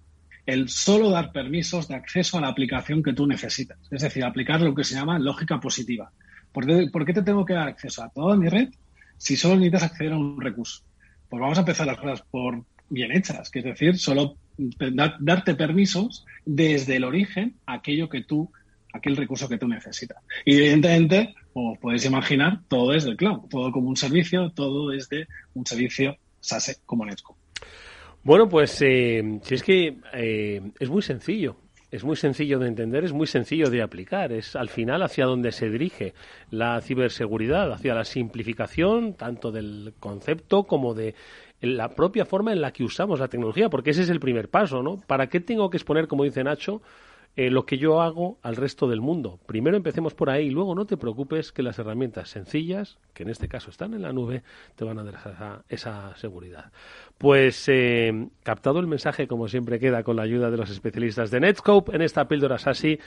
el 0.45 0.69
solo 0.69 1.09
dar 1.09 1.31
permisos 1.31 1.87
de 1.87 1.95
acceso 1.95 2.37
a 2.37 2.41
la 2.41 2.47
aplicación 2.47 3.03
que 3.03 3.13
tú 3.13 3.27
necesitas. 3.27 3.77
Es 3.91 4.01
decir, 4.01 4.23
aplicar 4.23 4.61
lo 4.61 4.73
que 4.73 4.83
se 4.83 4.95
llama 4.95 5.19
lógica 5.19 5.59
positiva. 5.59 6.11
¿Por 6.51 6.65
qué, 7.05 7.13
te 7.13 7.21
tengo 7.21 7.45
que 7.45 7.53
dar 7.53 7.67
acceso 7.67 8.03
a 8.03 8.09
toda 8.09 8.35
mi 8.35 8.49
red 8.49 8.69
si 9.17 9.35
solo 9.35 9.55
necesitas 9.55 9.83
acceder 9.83 10.13
a 10.13 10.17
un 10.17 10.41
recurso? 10.41 10.83
Pues 11.29 11.39
vamos 11.39 11.57
a 11.57 11.61
empezar 11.61 11.87
las 11.87 11.97
cosas 11.97 12.23
por 12.29 12.63
bien 12.89 13.11
hechas, 13.11 13.49
que 13.49 13.59
es 13.59 13.65
decir, 13.65 13.97
solo 13.97 14.35
darte 15.19 15.55
permisos 15.55 16.25
desde 16.45 16.97
el 16.97 17.05
origen 17.05 17.55
a 17.65 17.75
aquello 17.75 18.09
que 18.09 18.21
tú, 18.21 18.51
aquel 18.93 19.15
recurso 19.15 19.47
que 19.47 19.57
tú 19.57 19.67
necesitas. 19.67 20.17
Y 20.45 20.55
evidentemente, 20.57 21.35
como 21.53 21.79
podéis 21.79 22.05
imaginar, 22.05 22.61
todo 22.67 22.93
es 22.93 23.03
del 23.03 23.17
cloud, 23.17 23.49
todo 23.49 23.71
como 23.71 23.89
un 23.89 23.97
servicio, 23.97 24.51
todo 24.51 24.89
desde 24.89 25.27
un 25.53 25.65
servicio 25.65 26.17
SaaS 26.39 26.81
como 26.85 27.05
Netscope. 27.05 27.39
Bueno, 28.23 28.47
pues 28.47 28.81
eh, 28.81 29.39
si 29.43 29.55
es 29.55 29.63
que 29.63 29.97
eh, 30.13 30.61
es 30.79 30.89
muy 30.89 31.01
sencillo. 31.01 31.55
Es 31.89 32.05
muy 32.05 32.15
sencillo 32.15 32.57
de 32.57 32.69
entender, 32.69 33.03
es 33.03 33.11
muy 33.11 33.27
sencillo 33.27 33.69
de 33.69 33.81
aplicar. 33.81 34.31
Es 34.31 34.55
al 34.55 34.69
final 34.69 35.01
hacia 35.03 35.25
donde 35.25 35.51
se 35.51 35.69
dirige 35.69 36.13
la 36.49 36.79
ciberseguridad, 36.79 37.73
hacia 37.73 37.93
la 37.93 38.05
simplificación 38.05 39.15
tanto 39.15 39.51
del 39.51 39.93
concepto 39.99 40.63
como 40.63 40.93
de 40.93 41.15
la 41.59 41.89
propia 41.89 42.25
forma 42.25 42.53
en 42.53 42.61
la 42.61 42.71
que 42.71 42.85
usamos 42.85 43.19
la 43.19 43.27
tecnología, 43.27 43.69
porque 43.69 43.89
ese 43.89 44.03
es 44.03 44.09
el 44.09 44.21
primer 44.21 44.49
paso, 44.49 44.81
¿no? 44.81 45.01
¿Para 45.05 45.27
qué 45.27 45.41
tengo 45.41 45.69
que 45.69 45.77
exponer, 45.77 46.07
como 46.07 46.23
dice 46.23 46.43
Nacho, 46.45 46.81
eh, 47.35 47.49
lo 47.49 47.65
que 47.65 47.77
yo 47.77 48.01
hago 48.01 48.37
al 48.41 48.55
resto 48.55 48.87
del 48.87 49.01
mundo. 49.01 49.39
Primero 49.45 49.77
empecemos 49.77 50.13
por 50.13 50.29
ahí 50.29 50.47
y 50.47 50.49
luego 50.49 50.75
no 50.75 50.85
te 50.85 50.97
preocupes 50.97 51.51
que 51.51 51.63
las 51.63 51.79
herramientas 51.79 52.29
sencillas, 52.29 52.97
que 53.13 53.23
en 53.23 53.29
este 53.29 53.47
caso 53.47 53.69
están 53.69 53.93
en 53.93 54.01
la 54.01 54.11
nube, 54.11 54.43
te 54.75 54.83
van 54.83 54.99
a 54.99 55.03
dar 55.03 55.15
esa, 55.15 55.63
esa 55.69 56.15
seguridad. 56.17 56.71
Pues 57.17 57.67
eh, 57.69 58.27
captado 58.43 58.79
el 58.79 58.87
mensaje, 58.87 59.27
como 59.27 59.47
siempre 59.47 59.79
queda 59.79 60.03
con 60.03 60.17
la 60.17 60.23
ayuda 60.23 60.51
de 60.51 60.57
los 60.57 60.69
especialistas 60.69 61.31
de 61.31 61.39
Netscope 61.39 61.95
en 61.95 62.01
esta 62.01 62.27
píldora 62.27 62.57
SASI, 62.57 62.99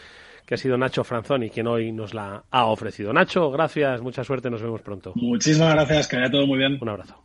que 0.47 0.55
ha 0.55 0.59
sido 0.59 0.79
Nacho 0.79 1.05
Franzoni 1.05 1.51
quien 1.51 1.67
hoy 1.67 1.93
nos 1.93 2.15
la 2.15 2.45
ha 2.51 2.67
ofrecido. 2.67 3.13
Nacho, 3.13 3.51
gracias, 3.51 4.01
mucha 4.01 4.25
suerte, 4.25 4.51
nos 4.51 4.63
vemos 4.63 4.83
pronto. 4.83 5.13
Muchísimas 5.17 5.75
gracias, 5.75 6.09
que 6.09 6.17
vaya 6.17 6.31
todo 6.31 6.47
muy 6.47 6.59
bien. 6.59 6.79
Un 6.81 6.89
abrazo. 6.89 7.23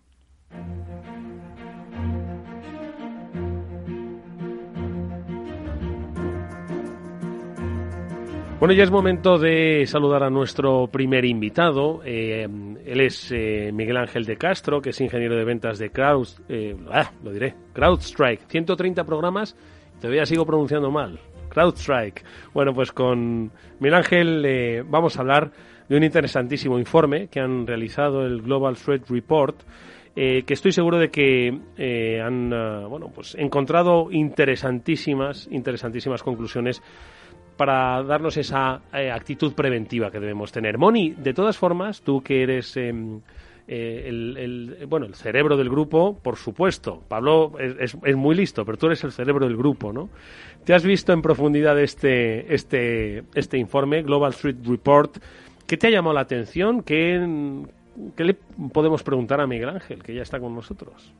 Bueno, 8.60 8.74
ya 8.74 8.84
es 8.84 8.92
momento 8.92 9.38
de 9.38 9.86
saludar 9.88 10.22
a 10.22 10.30
nuestro 10.30 10.88
primer 10.88 11.24
invitado. 11.24 12.02
Eh, 12.04 12.46
él 12.86 13.00
es 13.00 13.32
eh, 13.32 13.72
Miguel 13.74 13.96
Ángel 13.96 14.26
de 14.26 14.36
Castro, 14.36 14.82
que 14.82 14.90
es 14.90 15.00
ingeniero 15.00 15.38
de 15.38 15.46
ventas 15.46 15.80
de 15.80 15.92
Crowd, 15.92 16.28
eh, 16.50 16.76
ah, 16.92 17.10
lo 17.24 17.32
diré, 17.32 17.56
CrowdStrike. 17.72 18.48
130 18.50 19.06
programas, 19.06 19.56
todavía 20.02 20.26
sigo 20.26 20.46
pronunciando 20.46 20.92
mal. 20.92 21.18
CrowdStrike. 21.48 22.26
Bueno, 22.54 22.74
pues 22.74 22.92
con 22.92 23.50
Miguel 23.80 23.94
Ángel 23.94 24.84
vamos 24.90 25.16
a 25.16 25.22
hablar 25.22 25.52
de 25.88 25.96
un 25.96 26.04
interesantísimo 26.04 26.78
informe 26.78 27.30
que 27.30 27.40
han 27.40 27.66
realizado 27.66 28.26
el 28.26 28.42
Global 28.42 28.76
Threat 28.76 29.10
Report. 29.10 29.56
que 30.14 30.44
estoy 30.50 30.74
seguro 30.74 31.00
de 31.00 31.10
que 31.10 31.48
han 32.22 32.50
bueno 32.90 33.10
pues 33.16 33.36
encontrado 33.36 34.12
interesantísimas 34.12 35.48
interesantísimas 35.50 36.22
conclusiones 36.22 36.84
para 37.60 38.02
darnos 38.04 38.38
esa 38.38 38.84
eh, 38.94 39.12
actitud 39.12 39.52
preventiva 39.52 40.10
que 40.10 40.18
debemos 40.22 40.50
tener. 40.50 40.78
Moni, 40.78 41.10
de 41.10 41.34
todas 41.34 41.58
formas, 41.58 42.02
tú 42.02 42.22
que 42.22 42.42
eres 42.42 42.78
em, 42.78 43.20
eh, 43.68 44.06
el, 44.08 44.86
bueno, 44.88 45.06
el 45.06 45.14
cerebro 45.14 45.58
del 45.58 45.70
grupo, 45.70 46.18
por 46.24 46.38
supuesto. 46.38 47.04
Pablo 47.10 47.52
es, 47.60 47.98
muy 48.16 48.34
listo, 48.34 48.64
pero 48.64 48.78
tú 48.78 48.86
eres 48.86 49.04
el 49.04 49.12
cerebro 49.12 49.46
del 49.46 49.58
grupo, 49.58 49.92
¿no? 49.92 50.08
¿Te 50.64 50.74
has 50.74 50.86
visto 50.86 51.12
en 51.12 51.22
profundidad 51.22 51.78
este, 51.78 52.54
este, 52.54 53.24
este 53.36 53.58
informe, 53.58 54.04
Global 54.04 54.32
Street 54.32 54.56
Report? 54.66 55.18
¿Qué 55.68 55.76
te 55.76 55.88
ha 55.88 55.90
llamado 55.90 56.14
la 56.14 56.22
atención? 56.22 56.82
¿Qué, 56.82 57.62
¿Qué 58.16 58.24
le 58.24 58.38
podemos 58.72 59.04
preguntar 59.04 59.42
a 59.42 59.48
Miguel 59.48 59.68
Ángel, 59.68 60.02
que 60.02 60.16
ya 60.16 60.22
está 60.22 60.40
con 60.40 60.56
nosotros? 60.56 61.14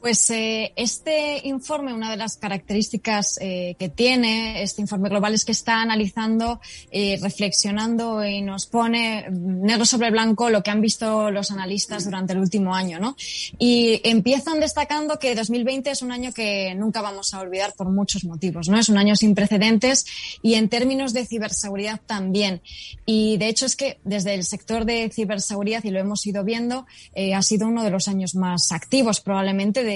Pues 0.00 0.30
eh, 0.30 0.72
este 0.76 1.46
informe, 1.46 1.92
una 1.92 2.10
de 2.10 2.16
las 2.16 2.38
características 2.38 3.36
eh, 3.38 3.76
que 3.78 3.90
tiene 3.90 4.62
este 4.62 4.80
informe 4.80 5.10
global 5.10 5.34
es 5.34 5.44
que 5.44 5.52
está 5.52 5.82
analizando, 5.82 6.58
eh, 6.90 7.18
reflexionando 7.20 8.24
y 8.24 8.40
nos 8.40 8.64
pone 8.64 9.28
negro 9.30 9.84
sobre 9.84 10.10
blanco 10.10 10.48
lo 10.48 10.62
que 10.62 10.70
han 10.70 10.80
visto 10.80 11.30
los 11.30 11.50
analistas 11.50 12.06
durante 12.06 12.32
el 12.32 12.38
último 12.38 12.74
año, 12.74 12.98
¿no? 12.98 13.14
Y 13.58 14.00
empiezan 14.02 14.58
destacando 14.58 15.18
que 15.18 15.34
2020 15.34 15.90
es 15.90 16.00
un 16.00 16.12
año 16.12 16.32
que 16.32 16.74
nunca 16.74 17.02
vamos 17.02 17.34
a 17.34 17.40
olvidar 17.40 17.74
por 17.74 17.90
muchos 17.90 18.24
motivos, 18.24 18.70
¿no? 18.70 18.78
Es 18.78 18.88
un 18.88 18.96
año 18.96 19.16
sin 19.16 19.34
precedentes 19.34 20.06
y 20.40 20.54
en 20.54 20.70
términos 20.70 21.12
de 21.12 21.26
ciberseguridad 21.26 22.00
también. 22.06 22.62
Y 23.04 23.36
de 23.36 23.48
hecho 23.48 23.66
es 23.66 23.76
que 23.76 23.98
desde 24.04 24.32
el 24.32 24.44
sector 24.44 24.86
de 24.86 25.10
ciberseguridad, 25.12 25.84
y 25.84 25.90
lo 25.90 26.00
hemos 26.00 26.24
ido 26.26 26.42
viendo, 26.42 26.86
ha 27.34 27.42
sido 27.42 27.68
uno 27.68 27.84
de 27.84 27.90
los 27.90 28.08
años 28.08 28.34
más 28.34 28.72
activos 28.72 29.20
probablemente 29.20 29.84
de, 29.84 29.89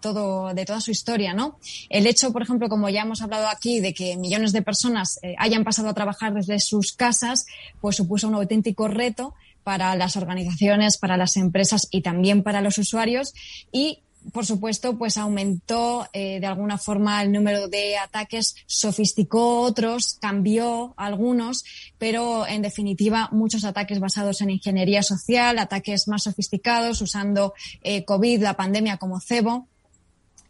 todo, 0.00 0.54
de 0.54 0.64
toda 0.64 0.80
su 0.80 0.90
historia, 0.90 1.34
¿no? 1.34 1.58
El 1.88 2.06
hecho, 2.06 2.32
por 2.32 2.42
ejemplo, 2.42 2.68
como 2.68 2.88
ya 2.88 3.02
hemos 3.02 3.22
hablado 3.22 3.48
aquí, 3.48 3.80
de 3.80 3.94
que 3.94 4.16
millones 4.16 4.52
de 4.52 4.62
personas 4.62 5.18
eh, 5.22 5.34
hayan 5.38 5.64
pasado 5.64 5.88
a 5.88 5.94
trabajar 5.94 6.34
desde 6.34 6.60
sus 6.60 6.92
casas, 6.92 7.46
pues 7.80 7.96
supuso 7.96 8.28
un 8.28 8.34
auténtico 8.34 8.88
reto 8.88 9.34
para 9.64 9.96
las 9.96 10.16
organizaciones, 10.16 10.98
para 10.98 11.16
las 11.16 11.36
empresas 11.36 11.88
y 11.90 12.02
también 12.02 12.42
para 12.42 12.60
los 12.60 12.78
usuarios. 12.78 13.32
Y 13.72 14.00
por 14.32 14.46
supuesto, 14.46 14.96
pues 14.96 15.16
aumentó 15.16 16.06
eh, 16.12 16.40
de 16.40 16.46
alguna 16.46 16.78
forma 16.78 17.22
el 17.22 17.32
número 17.32 17.68
de 17.68 17.96
ataques, 17.96 18.54
sofisticó 18.66 19.60
otros, 19.60 20.18
cambió 20.20 20.94
algunos, 20.96 21.64
pero 21.98 22.46
en 22.46 22.62
definitiva 22.62 23.28
muchos 23.32 23.64
ataques 23.64 24.00
basados 24.00 24.40
en 24.40 24.50
ingeniería 24.50 25.02
social, 25.02 25.58
ataques 25.58 26.08
más 26.08 26.24
sofisticados, 26.24 27.02
usando 27.02 27.54
eh, 27.82 28.04
COVID, 28.04 28.42
la 28.42 28.54
pandemia 28.54 28.96
como 28.96 29.20
cebo. 29.20 29.68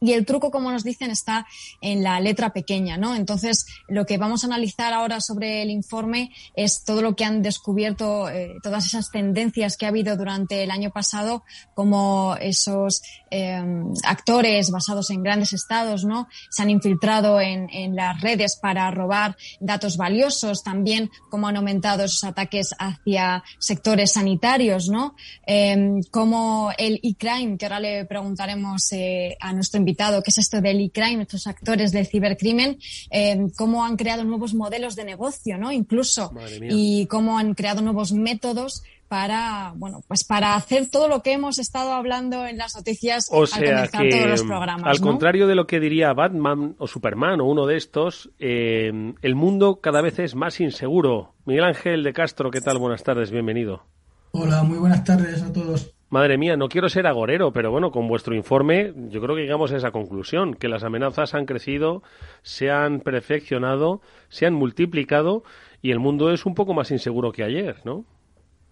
Y 0.05 0.13
el 0.13 0.27
truco, 0.27 0.51
como 0.51 0.71
nos 0.71 0.85
dicen, 0.85 1.11
está 1.11 1.47
en 1.81 2.03
la 2.03 2.21
letra 2.21 2.53
pequeña, 2.53 2.99
¿no? 2.99 3.15
Entonces, 3.15 3.65
lo 3.89 4.05
que 4.05 4.19
vamos 4.19 4.45
a 4.45 4.49
analizar 4.49 4.93
ahora 4.93 5.23
sobre 5.23 5.63
el 5.63 5.71
informe 5.71 6.31
es 6.55 6.85
todo 6.85 7.01
lo 7.01 7.17
que 7.17 7.25
han 7.25 7.41
descubierto, 7.41 8.29
eh, 8.29 8.57
todas 8.63 8.85
esas 8.85 9.11
tendencias 9.11 9.79
que 9.79 9.87
ha 9.87 9.89
habido 9.89 10.15
durante 10.19 10.63
el 10.63 10.71
año 10.71 10.91
pasado, 10.91 11.43
como 11.75 12.37
esos 12.39 13.01
em, 13.31 13.95
actores 14.05 14.71
basados 14.71 15.09
en 15.09 15.23
grandes 15.23 15.55
estados, 15.55 16.05
¿no? 16.05 16.29
Se 16.51 16.63
han 16.63 16.69
infiltrado 16.69 17.41
en, 17.41 17.65
las 17.95 18.21
redes 18.21 18.59
para 18.61 18.91
robar 18.91 19.37
datos 19.61 19.97
valiosos, 19.97 20.63
también 20.63 21.11
cómo 21.31 21.49
han 21.49 21.57
aumentado 21.57 22.05
esos 22.05 22.25
ataques 22.25 22.75
hacia 22.79 23.43
sectores 23.59 24.13
sanitarios, 24.13 24.89
¿no? 24.89 25.15
Eh, 25.47 26.01
como 26.11 26.73
el 26.77 27.01
e-crime, 27.03 27.57
que 27.57 27.67
ahora 27.67 27.81
le 27.81 28.05
preguntaremos 28.05 28.93
eh, 28.93 29.37
a 29.41 29.53
nuestro 29.53 29.79
invitado 29.79 29.94
que 29.97 30.31
es 30.31 30.39
esto 30.39 30.61
del 30.61 30.81
e-crime, 30.81 31.23
estos 31.23 31.47
actores 31.47 31.93
del 31.93 32.07
cibercrimen, 32.07 32.79
eh, 33.11 33.47
cómo 33.57 33.85
han 33.85 33.97
creado 33.97 34.25
nuevos 34.25 34.55
modelos 34.55 34.97
de 34.97 35.05
negocio, 35.05 35.59
¿no? 35.59 35.73
Incluso, 35.73 36.33
y 36.61 37.07
cómo 37.07 37.39
han 37.39 37.55
creado 37.55 37.83
nuevos 37.83 38.13
métodos 38.13 38.83
para, 39.09 39.73
bueno, 39.77 40.03
pues 40.09 40.25
para 40.25 40.55
hacer 40.57 40.91
todo 40.91 41.09
lo 41.09 41.23
que 41.23 41.33
hemos 41.33 41.59
estado 41.59 41.93
hablando 41.93 42.47
en 42.47 42.59
las 42.59 42.75
noticias 42.75 43.29
o 43.31 43.47
sea 43.47 43.87
que, 43.87 44.11
todos 44.11 44.27
los 44.27 44.43
programas. 44.43 44.87
Al 44.87 45.01
contrario 45.01 45.47
de 45.47 45.55
lo 45.55 45.67
que 45.67 45.79
diría 45.79 46.13
Batman 46.13 46.75
o 46.79 46.87
Superman 46.87 47.41
o 47.41 47.45
uno 47.45 47.67
de 47.67 47.77
estos, 47.77 48.31
eh, 48.39 49.15
el 49.23 49.35
mundo 49.35 49.81
cada 49.81 50.01
vez 50.01 50.19
es 50.19 50.35
más 50.35 50.61
inseguro. 50.61 51.35
Miguel 51.45 51.65
Ángel 51.65 52.03
de 52.03 52.13
Castro, 52.13 52.51
¿qué 52.51 52.61
tal? 52.61 52.79
Buenas 52.79 53.03
tardes, 53.05 53.31
bienvenido. 53.31 53.85
Hola, 54.33 54.65
muy 54.65 54.79
buenas 54.79 55.05
tardes 55.05 55.43
a 55.43 55.53
todos. 55.53 55.95
Madre 56.11 56.39
mía, 56.39 56.57
no 56.57 56.69
quiero 56.69 56.89
ser 56.89 57.07
agorero, 57.07 57.53
pero 57.53 57.71
bueno, 57.71 57.91
con 57.91 58.07
vuestro 58.07 58.35
informe 58.35 58.93
yo 59.11 59.21
creo 59.21 59.35
que 59.35 59.43
llegamos 59.43 59.73
a 59.73 59.77
esa 59.77 59.91
conclusión, 59.91 60.55
que 60.55 60.69
las 60.69 60.85
amenazas 60.85 61.35
han 61.35 61.47
crecido, 61.47 62.03
se 62.43 62.71
han 62.71 63.01
perfeccionado, 63.01 64.01
se 64.29 64.47
han 64.47 64.55
multiplicado 64.55 65.43
y 65.83 65.91
el 65.91 65.99
mundo 65.99 66.33
es 66.33 66.47
un 66.47 66.55
poco 66.55 66.75
más 66.75 66.91
inseguro 66.91 67.33
que 67.33 67.43
ayer, 67.43 67.77
¿no? 67.85 68.05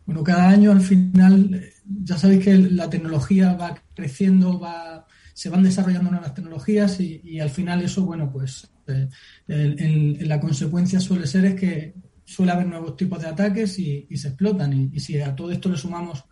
Bueno, 0.04 0.22
cada 0.22 0.48
año 0.48 0.72
al 0.72 0.80
final, 0.80 1.62
ya 1.84 2.18
sabéis 2.18 2.44
que 2.44 2.56
la 2.56 2.90
tecnología 2.90 3.54
va 3.54 3.82
creciendo, 3.94 4.58
va, 4.58 5.06
se 5.32 5.48
van 5.48 5.62
desarrollando 5.62 6.10
nuevas 6.10 6.34
tecnologías 6.34 6.98
y, 7.00 7.38
al 7.38 7.50
final 7.50 7.82
eso, 7.82 8.04
bueno, 8.04 8.30
pues 8.30 8.70
eh, 8.88 10.16
la 10.20 10.40
consecuencia 10.40 11.00
suele 11.00 11.26
ser 11.26 11.44
es 11.44 11.54
que 11.54 11.94
suele 12.24 12.52
haber 12.52 12.66
nuevos 12.66 12.96
tipos 12.96 13.20
de 13.20 13.28
ataques 13.28 13.78
y, 13.78 14.06
se 14.16 14.28
explotan. 14.28 14.90
y, 14.92 14.98
si 14.98 15.20
a 15.20 15.34
todo 15.34 15.52
esto 15.52 15.68
le 15.68 15.76
sumamos 15.76 16.24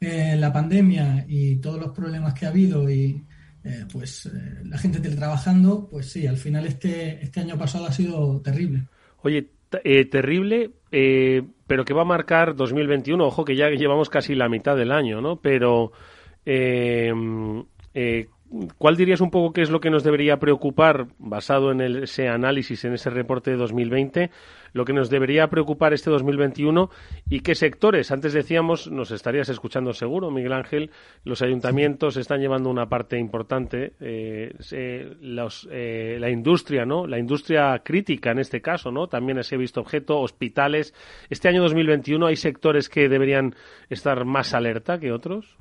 eh, 0.00 0.36
la 0.38 0.52
pandemia 0.52 1.24
y 1.28 1.56
todos 1.56 1.80
los 1.80 1.90
problemas 1.90 2.34
que 2.34 2.46
ha 2.46 2.50
habido 2.50 2.88
y 2.88 3.24
eh, 3.64 3.84
pues 3.92 4.26
eh, 4.26 4.62
la 4.64 4.78
gente 4.78 5.00
teletrabajando, 5.00 5.88
pues 5.90 6.12
sí, 6.12 6.26
al 6.26 6.36
final 6.36 6.66
este, 6.66 7.22
este 7.22 7.40
año 7.40 7.58
pasado 7.58 7.86
ha 7.86 7.92
sido 7.92 8.40
terrible. 8.40 8.84
Oye, 9.22 9.50
terrible, 10.10 10.70
pero 11.66 11.84
que 11.84 11.92
va 11.92 12.02
a 12.02 12.06
marcar 12.06 12.54
2021, 12.54 13.26
ojo 13.26 13.44
que 13.44 13.56
ya 13.56 13.68
llevamos 13.70 14.08
casi 14.08 14.34
la 14.34 14.48
mitad 14.48 14.76
del 14.76 14.92
año, 14.92 15.20
¿no? 15.20 15.40
Pero 15.40 15.92
¿cuál 18.78 18.96
dirías 18.96 19.20
un 19.20 19.30
poco 19.30 19.52
qué 19.52 19.62
es 19.62 19.70
lo 19.70 19.80
que 19.80 19.90
nos 19.90 20.04
debería 20.04 20.38
preocupar, 20.38 21.08
basado 21.18 21.72
en 21.72 21.80
ese 21.80 22.28
análisis, 22.28 22.84
en 22.84 22.94
ese 22.94 23.10
reporte 23.10 23.50
de 23.50 23.56
2020, 23.56 24.30
lo 24.72 24.84
que 24.84 24.92
nos 24.92 25.10
debería 25.10 25.48
preocupar 25.48 25.92
este 25.92 26.10
2021 26.10 26.90
y 27.28 27.40
qué 27.40 27.54
sectores? 27.54 28.10
Antes 28.10 28.32
decíamos, 28.32 28.90
nos 28.90 29.10
estarías 29.10 29.48
escuchando 29.48 29.92
seguro, 29.92 30.30
Miguel 30.30 30.52
Ángel, 30.52 30.90
los 31.24 31.42
ayuntamientos 31.42 32.16
están 32.16 32.40
llevando 32.40 32.70
una 32.70 32.88
parte 32.88 33.18
importante, 33.18 33.92
eh, 34.00 34.54
eh, 34.72 36.18
la 36.20 36.30
industria, 36.30 36.84
¿no? 36.84 37.06
La 37.06 37.18
industria 37.18 37.80
crítica 37.84 38.30
en 38.30 38.38
este 38.38 38.60
caso, 38.60 38.90
¿no? 38.90 39.08
También 39.08 39.42
se 39.44 39.54
ha 39.54 39.58
visto 39.58 39.80
objeto, 39.80 40.20
hospitales. 40.20 40.94
Este 41.30 41.48
año 41.48 41.62
2021 41.62 42.26
hay 42.26 42.36
sectores 42.36 42.88
que 42.88 43.08
deberían 43.08 43.54
estar 43.88 44.24
más 44.24 44.54
alerta 44.54 44.98
que 44.98 45.12
otros. 45.12 45.58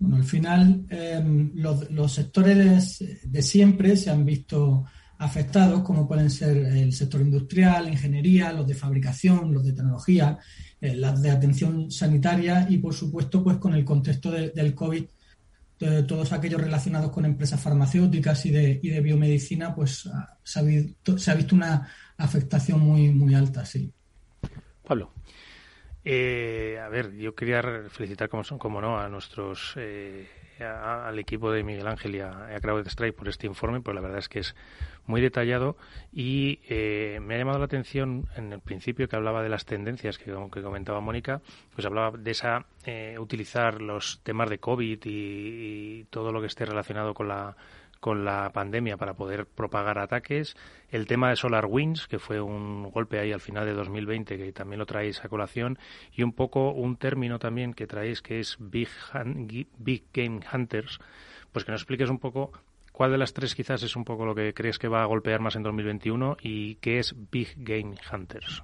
Bueno, 0.00 0.16
al 0.16 0.24
final 0.24 0.86
em, 0.88 1.52
los, 1.54 2.12
sectores 2.12 3.04
de, 3.22 3.42
siempre 3.42 3.96
se 3.96 4.08
han 4.10 4.24
visto 4.24 4.86
afectados, 5.18 5.82
como 5.82 6.08
pueden 6.08 6.30
ser 6.30 6.56
el 6.56 6.94
sector 6.94 7.20
industrial, 7.20 7.86
ingeniería, 7.86 8.50
los 8.52 8.66
de 8.66 8.74
fabricación, 8.74 9.52
los 9.52 9.62
de 9.62 9.74
tecnología, 9.74 10.38
eh, 10.80 10.96
las 10.96 11.20
de 11.20 11.30
atención 11.30 11.90
sanitaria 11.90 12.66
y, 12.70 12.78
por 12.78 12.94
supuesto, 12.94 13.44
pues 13.44 13.58
con 13.58 13.74
el 13.74 13.84
contexto 13.84 14.30
del 14.30 14.74
COVID, 14.74 15.04
todos 16.06 16.32
aquellos 16.32 16.60
relacionados 16.60 17.10
con 17.10 17.24
empresas 17.24 17.58
farmacéuticas 17.58 18.44
y 18.44 18.50
de, 18.50 18.80
y 18.82 18.90
de 18.90 19.00
biomedicina, 19.00 19.74
pues 19.74 20.08
se 20.42 20.58
ha, 20.58 20.62
visto, 20.62 21.16
se 21.16 21.30
ha 21.30 21.34
visto 21.34 21.54
una 21.54 21.88
afectación 22.18 22.80
muy, 22.80 23.10
muy 23.12 23.34
alta, 23.34 23.64
sí. 23.64 23.90
Pablo. 24.86 25.14
Eh, 26.04 26.80
a 26.82 26.88
ver, 26.88 27.14
yo 27.16 27.34
quería 27.34 27.62
felicitar, 27.90 28.28
como, 28.28 28.44
son, 28.44 28.58
como 28.58 28.80
no, 28.80 28.98
a 28.98 29.08
nuestros, 29.08 29.74
eh, 29.76 30.28
al 30.64 31.18
equipo 31.18 31.52
de 31.52 31.62
Miguel 31.62 31.86
Ángel 31.86 32.14
y 32.14 32.20
a, 32.20 32.54
a 32.54 32.60
Crowd 32.60 32.86
Strike 32.86 33.14
por 33.14 33.28
este 33.28 33.46
informe, 33.46 33.80
pues 33.80 33.94
la 33.94 34.00
verdad 34.00 34.18
es 34.18 34.28
que 34.28 34.40
es 34.40 34.54
muy 35.06 35.20
detallado 35.20 35.76
y 36.12 36.60
eh, 36.68 37.18
me 37.20 37.34
ha 37.34 37.38
llamado 37.38 37.58
la 37.58 37.64
atención 37.66 38.28
en 38.36 38.52
el 38.52 38.60
principio 38.60 39.08
que 39.08 39.16
hablaba 39.16 39.42
de 39.42 39.48
las 39.48 39.66
tendencias 39.66 40.18
que, 40.18 40.32
que 40.52 40.62
comentaba 40.62 41.00
Mónica, 41.00 41.42
pues 41.74 41.86
hablaba 41.86 42.16
de 42.16 42.30
esa 42.30 42.64
eh, 42.84 43.16
utilizar 43.18 43.82
los 43.82 44.20
temas 44.22 44.48
de 44.48 44.58
COVID 44.58 45.00
y 45.04 46.04
todo 46.10 46.32
lo 46.32 46.40
que 46.40 46.46
esté 46.46 46.64
relacionado 46.64 47.12
con 47.12 47.28
la 47.28 47.56
con 48.00 48.24
la 48.24 48.50
pandemia 48.52 48.96
para 48.96 49.14
poder 49.14 49.46
propagar 49.46 49.98
ataques. 49.98 50.56
El 50.88 51.06
tema 51.06 51.28
de 51.28 51.36
Solar 51.36 51.66
Winds, 51.66 52.08
que 52.08 52.18
fue 52.18 52.40
un 52.40 52.90
golpe 52.90 53.18
ahí 53.18 53.30
al 53.30 53.40
final 53.40 53.66
de 53.66 53.74
2020, 53.74 54.38
que 54.38 54.52
también 54.52 54.78
lo 54.78 54.86
traéis 54.86 55.22
a 55.24 55.28
colación. 55.28 55.78
Y 56.14 56.22
un 56.22 56.32
poco 56.32 56.72
un 56.72 56.96
término 56.96 57.38
también 57.38 57.74
que 57.74 57.86
traéis 57.86 58.22
que 58.22 58.40
es 58.40 58.56
Big, 58.58 58.88
Big 59.78 60.04
Game 60.12 60.40
Hunters. 60.52 60.98
Pues 61.52 61.64
que 61.64 61.72
nos 61.72 61.82
expliques 61.82 62.08
un 62.08 62.18
poco 62.18 62.52
cuál 62.92 63.12
de 63.12 63.18
las 63.18 63.34
tres 63.34 63.54
quizás 63.54 63.82
es 63.82 63.94
un 63.94 64.04
poco 64.04 64.24
lo 64.24 64.34
que 64.34 64.54
crees 64.54 64.78
que 64.78 64.88
va 64.88 65.02
a 65.02 65.06
golpear 65.06 65.40
más 65.40 65.56
en 65.56 65.62
2021 65.62 66.38
y 66.42 66.76
qué 66.76 66.98
es 66.98 67.14
Big 67.30 67.54
Game 67.58 67.94
Hunters. 68.12 68.62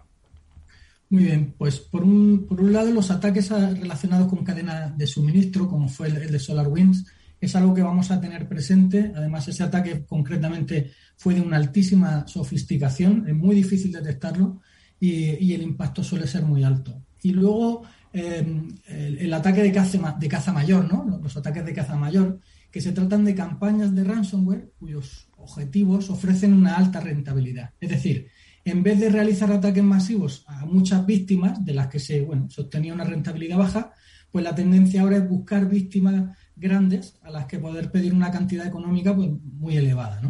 Muy 1.09 1.25
bien, 1.25 1.55
pues 1.57 1.79
por 1.79 2.03
un, 2.03 2.46
por 2.49 2.61
un 2.61 2.72
lado 2.72 2.90
los 2.90 3.12
ataques 3.12 3.51
relacionados 3.51 4.29
con 4.29 4.44
cadenas 4.44 4.96
de 4.99 5.07
suministro, 5.07 5.68
como 5.68 5.88
fue 5.88 6.09
el, 6.09 6.16
el 6.16 6.33
de 6.33 6.38
SolarWinds, 6.40 7.07
es 7.40 7.55
algo 7.57 7.75
que 7.75 7.83
vamos 7.83 8.11
a 8.11 8.20
tener 8.20 8.49
presente. 8.49 9.12
Además, 9.14 9.49
ese 9.49 9.62
ataque 9.62 10.05
concretamente 10.05 10.92
fue 11.16 11.35
de 11.35 11.40
una 11.40 11.57
altísima 11.57 12.27
sofisticación, 12.27 13.25
es 13.29 13.35
muy 13.35 13.55
difícil 13.55 13.92
detectarlo 13.92 14.61
y, 14.99 15.53
el 15.53 15.62
impacto 15.62 16.03
suele 16.03 16.27
ser 16.27 16.42
muy 16.42 16.64
alto. 16.64 17.03
Y 17.22 17.33
luego 17.33 17.83
em, 18.12 18.68
el, 18.87 19.33
ataque 19.33 19.62
de 19.62 19.72
caza, 19.72 20.16
de 20.18 20.29
caza 20.29 20.53
mayor, 20.53 20.90
¿no? 20.90 21.18
los 21.22 21.37
ataques 21.37 21.64
de 21.64 21.75
caza 21.75 21.96
mayor, 21.96 22.40
que 22.70 22.81
se 22.81 22.92
tratan 22.92 23.25
de 23.25 23.35
campañas 23.35 23.94
de 23.94 24.05
ransomware 24.05 24.72
cuyos 24.79 25.29
objetivos 25.37 26.11
ofrecen 26.11 26.53
una 26.53 26.77
alta 26.77 27.01
rentabilidad. 27.01 27.70
Es 27.81 27.90
decir, 27.90 28.29
en 28.64 28.83
vez 28.83 28.99
de 28.99 29.11
realizar 29.11 29.51
ataques 29.53 29.85
masivos 29.85 30.44
a 30.46 30.66
muchas 30.66 31.07
víctimas 31.07 31.64
de 31.64 31.72
las 31.72 31.87
que 31.87 32.01
se, 32.01 32.22
bueno, 32.22 32.51
se 32.51 32.62
obtenía 32.62 32.92
una 32.92 33.05
rentabilidad 33.05 33.59
baja, 33.59 33.92
pues 34.31 34.44
la 34.44 34.55
tendencia 34.55 35.03
ahora 35.03 35.18
es 35.18 35.29
buscar 35.29 35.68
víctimas 35.68 36.37
grandes 36.57 37.16
a 37.23 37.31
las 37.31 37.47
que 37.47 37.59
poder 37.59 37.90
pedir 37.90 38.12
una 38.12 38.31
cantidad 38.31 38.66
económica 38.66 39.14
pues, 39.14 39.31
muy 39.42 39.77
elevada. 39.77 40.21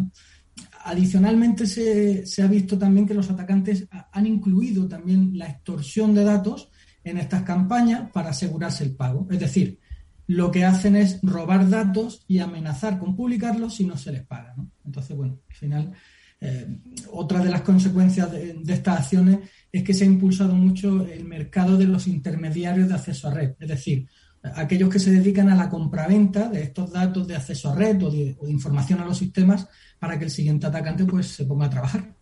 Adicionalmente, 0.85 1.67
se, 1.67 2.27
se, 2.27 2.43
ha 2.43 2.47
visto 2.47 2.79
también 2.79 3.07
que 3.07 3.15
los 3.15 3.31
atacantes 3.31 3.87
han 4.13 4.27
incluido 4.27 4.87
también 4.87 5.37
la 5.39 5.47
extorsión 5.47 6.15
de 6.15 6.25
datos 6.25 6.71
en 7.05 7.19
estas 7.19 7.43
campañas 7.43 8.11
para 8.13 8.31
asegurarse 8.31 8.85
el 8.85 8.95
pago. 8.95 9.27
Es 9.31 9.41
decir, 9.41 9.79
lo 10.27 10.51
que 10.51 10.65
hacen 10.65 10.97
es 10.97 11.21
robar 11.23 11.69
datos 11.69 12.25
y 12.27 12.39
amenazar 12.41 12.99
con 12.99 13.15
publicarlos 13.15 13.77
si 13.77 13.85
no 13.85 13.97
se 13.97 14.13
les 14.13 14.27
paga. 14.27 14.55
Entonces, 14.85 15.17
bueno, 15.17 15.39
al 15.49 15.55
final, 15.55 15.93
eh, 16.41 16.67
otra 17.13 17.43
de 17.43 17.51
las 17.51 17.63
consecuencias 17.63 18.31
de, 18.33 18.61
estas 18.67 19.01
acciones 19.01 19.39
es 19.71 19.85
que 19.85 19.95
se 19.95 20.05
ha 20.05 20.09
impulsado 20.09 20.55
mucho 20.55 21.07
el 21.07 21.25
mercado 21.25 21.77
de 21.77 21.87
los 21.87 22.09
intermediarios 22.09 22.89
de 22.89 22.95
acceso 22.95 23.29
a 23.29 23.35
red. 23.35 23.55
Es 23.61 23.69
decir, 23.69 24.09
aquellos 24.55 24.91
que 24.91 24.99
se 24.99 25.11
dedican 25.11 25.49
a 25.51 25.57
la 25.57 25.69
compraventa 25.69 26.49
de 26.49 26.63
estos 26.63 26.93
datos 26.93 27.27
de 27.27 27.37
acceso 27.37 27.71
a 27.71 27.75
red 27.75 28.03
o 28.03 28.11
de, 28.11 28.37
información 28.49 29.01
a 29.01 29.05
los 29.05 29.19
sistemas 29.19 29.69
para 29.99 30.19
que 30.19 30.25
el 30.25 30.31
siguiente 30.31 30.67
atacante 30.67 31.05
pues 31.05 31.29
se 31.29 31.45
ponga 31.45 31.67
a 31.67 31.71
trabajar. 31.71 32.15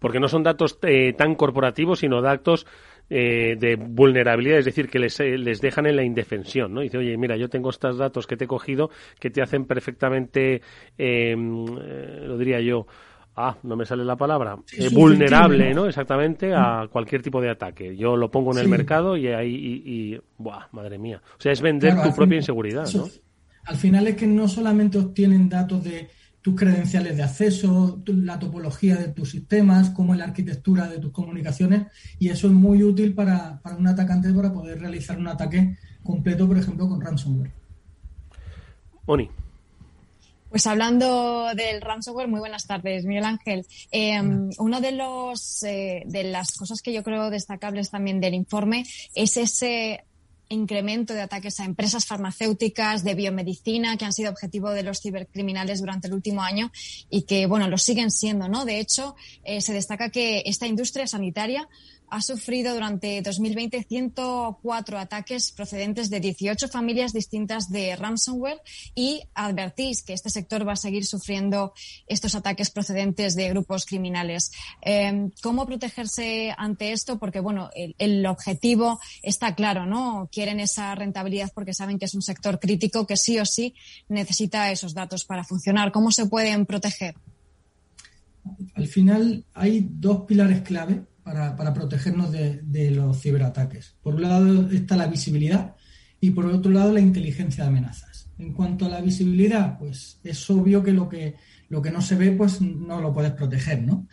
Porque 0.00 0.20
no 0.20 0.28
son 0.28 0.42
datos 0.42 0.78
eh, 0.82 1.12
tan 1.16 1.34
corporativos, 1.34 2.00
sino 2.00 2.20
datos 2.20 2.66
eh, 3.10 3.56
de 3.58 3.76
vulnerabilidad, 3.76 4.58
es 4.58 4.64
decir, 4.64 4.88
que 4.88 4.98
les, 4.98 5.18
eh, 5.20 5.38
les, 5.38 5.60
dejan 5.60 5.86
en 5.86 5.96
la 5.96 6.02
indefensión, 6.02 6.74
¿no? 6.74 6.80
Dice, 6.80 6.98
oye, 6.98 7.16
mira, 7.16 7.36
yo 7.36 7.48
tengo 7.48 7.70
estos 7.70 7.96
datos 7.96 8.26
que 8.26 8.36
te 8.36 8.44
he 8.44 8.48
cogido 8.48 8.90
que 9.18 9.30
te 9.30 9.40
hacen 9.40 9.64
perfectamente, 9.64 10.60
em, 10.98 11.64
lo 11.64 12.36
diría 12.36 12.60
yo, 12.60 12.86
ah, 13.38 13.56
no 13.62 13.76
me 13.76 13.86
sale 13.86 14.04
la 14.04 14.16
palabra, 14.16 14.58
eh, 14.76 14.88
vulnerable, 14.90 15.72
¿no? 15.72 15.86
Exactamente 15.86 16.52
a 16.54 16.84
mm. 16.84 16.88
cualquier 16.88 17.22
tipo 17.22 17.40
de 17.40 17.50
ataque. 17.50 17.96
Yo 17.96 18.16
lo 18.16 18.30
pongo 18.30 18.52
en 18.52 18.58
el 18.58 18.68
mercado 18.68 19.16
y 19.16 19.28
ahí, 19.28 19.82
y, 19.84 20.20
buah, 20.36 20.66
madre 20.72 20.98
mía. 20.98 21.22
O 21.38 21.40
sea, 21.40 21.52
es 21.52 21.60
vender 21.60 22.02
tu 22.02 22.14
propia 22.14 22.36
inseguridad, 22.36 22.88
¿no? 22.92 23.06
Al 23.64 23.76
final 23.76 24.06
es 24.08 24.16
que 24.16 24.26
no 24.26 24.48
solamente 24.48 24.98
obtienen 24.98 25.48
datos 25.48 25.84
de 25.84 26.08
tus 26.40 26.54
credenciales 26.54 27.16
de 27.16 27.22
acceso, 27.22 28.02
la 28.06 28.38
topología 28.38 28.96
de 28.96 29.08
tus 29.08 29.30
sistemas, 29.30 29.90
cómo 29.90 30.14
es 30.14 30.18
la 30.18 30.24
arquitectura 30.24 30.88
de 30.88 30.98
tus 30.98 31.12
comunicaciones, 31.12 31.86
y 32.18 32.30
eso 32.30 32.46
es 32.46 32.52
muy 32.52 32.82
útil 32.82 33.14
para, 33.14 33.60
para 33.60 33.76
un 33.76 33.86
atacante 33.86 34.32
para 34.32 34.52
poder 34.52 34.80
realizar 34.80 35.18
un 35.18 35.28
ataque 35.28 35.76
completo, 36.02 36.48
por 36.48 36.58
ejemplo, 36.58 36.88
con 36.88 37.00
ransomware. 37.00 37.52
Oni. 39.06 39.28
Pues 40.58 40.66
hablando 40.66 41.54
del 41.54 41.80
ransomware, 41.80 42.26
muy 42.26 42.40
buenas 42.40 42.66
tardes, 42.66 43.04
Miguel 43.04 43.26
Ángel. 43.26 43.64
Eh, 43.92 44.20
una 44.58 44.80
de 44.80 44.90
los 44.90 45.62
eh, 45.62 46.02
de 46.04 46.24
las 46.24 46.56
cosas 46.56 46.82
que 46.82 46.92
yo 46.92 47.04
creo 47.04 47.30
destacables 47.30 47.90
también 47.90 48.20
del 48.20 48.34
informe 48.34 48.84
es 49.14 49.36
ese 49.36 50.04
incremento 50.48 51.14
de 51.14 51.20
ataques 51.20 51.60
a 51.60 51.64
empresas 51.64 52.06
farmacéuticas, 52.06 53.04
de 53.04 53.14
biomedicina, 53.14 53.96
que 53.96 54.04
han 54.04 54.12
sido 54.12 54.32
objetivo 54.32 54.70
de 54.70 54.82
los 54.82 55.00
cibercriminales 55.00 55.78
durante 55.78 56.08
el 56.08 56.14
último 56.14 56.42
año 56.42 56.72
y 57.08 57.22
que, 57.22 57.46
bueno, 57.46 57.68
lo 57.68 57.78
siguen 57.78 58.10
siendo, 58.10 58.48
¿no? 58.48 58.64
De 58.64 58.80
hecho, 58.80 59.14
eh, 59.44 59.60
se 59.60 59.72
destaca 59.72 60.10
que 60.10 60.42
esta 60.44 60.66
industria 60.66 61.06
sanitaria 61.06 61.68
ha 62.10 62.22
sufrido 62.22 62.74
durante 62.74 63.22
2020 63.22 63.84
104 63.88 64.98
ataques 64.98 65.52
procedentes 65.52 66.10
de 66.10 66.20
18 66.20 66.68
familias 66.68 67.12
distintas 67.12 67.70
de 67.70 67.96
ransomware 67.96 68.60
y 68.94 69.22
advertís 69.34 70.02
que 70.02 70.12
este 70.12 70.30
sector 70.30 70.66
va 70.66 70.72
a 70.72 70.76
seguir 70.76 71.04
sufriendo 71.04 71.72
estos 72.06 72.34
ataques 72.34 72.70
procedentes 72.70 73.34
de 73.34 73.48
grupos 73.50 73.84
criminales. 73.84 74.52
Em, 74.82 75.30
¿Cómo 75.42 75.66
protegerse 75.66 76.54
ante 76.56 76.92
esto? 76.92 77.18
Porque, 77.18 77.40
bueno, 77.40 77.70
el, 77.74 78.26
objetivo 78.26 78.98
está 79.22 79.54
claro, 79.54 79.86
¿no? 79.86 80.28
Quieren 80.30 80.60
esa 80.60 80.94
rentabilidad 80.94 81.50
porque 81.54 81.72
saben 81.72 81.98
que 81.98 82.04
es 82.06 82.14
un 82.14 82.22
sector 82.22 82.58
crítico 82.58 83.06
que 83.06 83.16
sí 83.16 83.38
o 83.38 83.46
sí 83.46 83.74
necesita 84.08 84.70
esos 84.70 84.92
datos 84.92 85.24
para 85.24 85.44
funcionar. 85.44 85.92
¿Cómo 85.92 86.10
se 86.10 86.26
pueden 86.26 86.66
proteger? 86.66 87.14
Al 88.74 88.86
final 88.86 89.44
hay 89.54 89.86
dos 89.90 90.22
pilares 90.26 90.62
clave 90.62 91.02
para, 91.56 91.74
protegernos 91.74 92.32
de, 92.32 92.90
los 92.90 93.20
ciberataques. 93.20 93.96
Por 94.02 94.14
un 94.14 94.22
lado 94.22 94.70
está 94.70 94.96
la 94.96 95.06
visibilidad 95.06 95.74
y 96.20 96.30
por 96.30 96.46
otro 96.46 96.70
lado 96.72 96.92
la 96.92 97.00
inteligencia 97.00 97.64
de 97.64 97.70
amenazas. 97.70 98.30
En 98.38 98.52
cuanto 98.52 98.86
a 98.86 98.88
la 98.88 99.00
visibilidad, 99.00 99.78
pues 99.78 100.20
es 100.22 100.50
obvio 100.50 100.82
que 100.82 100.92
lo 100.92 101.08
que, 101.08 101.34
lo 101.68 101.82
que 101.82 101.90
no 101.90 102.00
se 102.00 102.14
ve, 102.14 102.32
pues 102.32 102.60
no 102.60 103.00
lo 103.00 103.12
puedes 103.12 103.32
proteger, 103.32 103.82
¿no? 103.82 104.06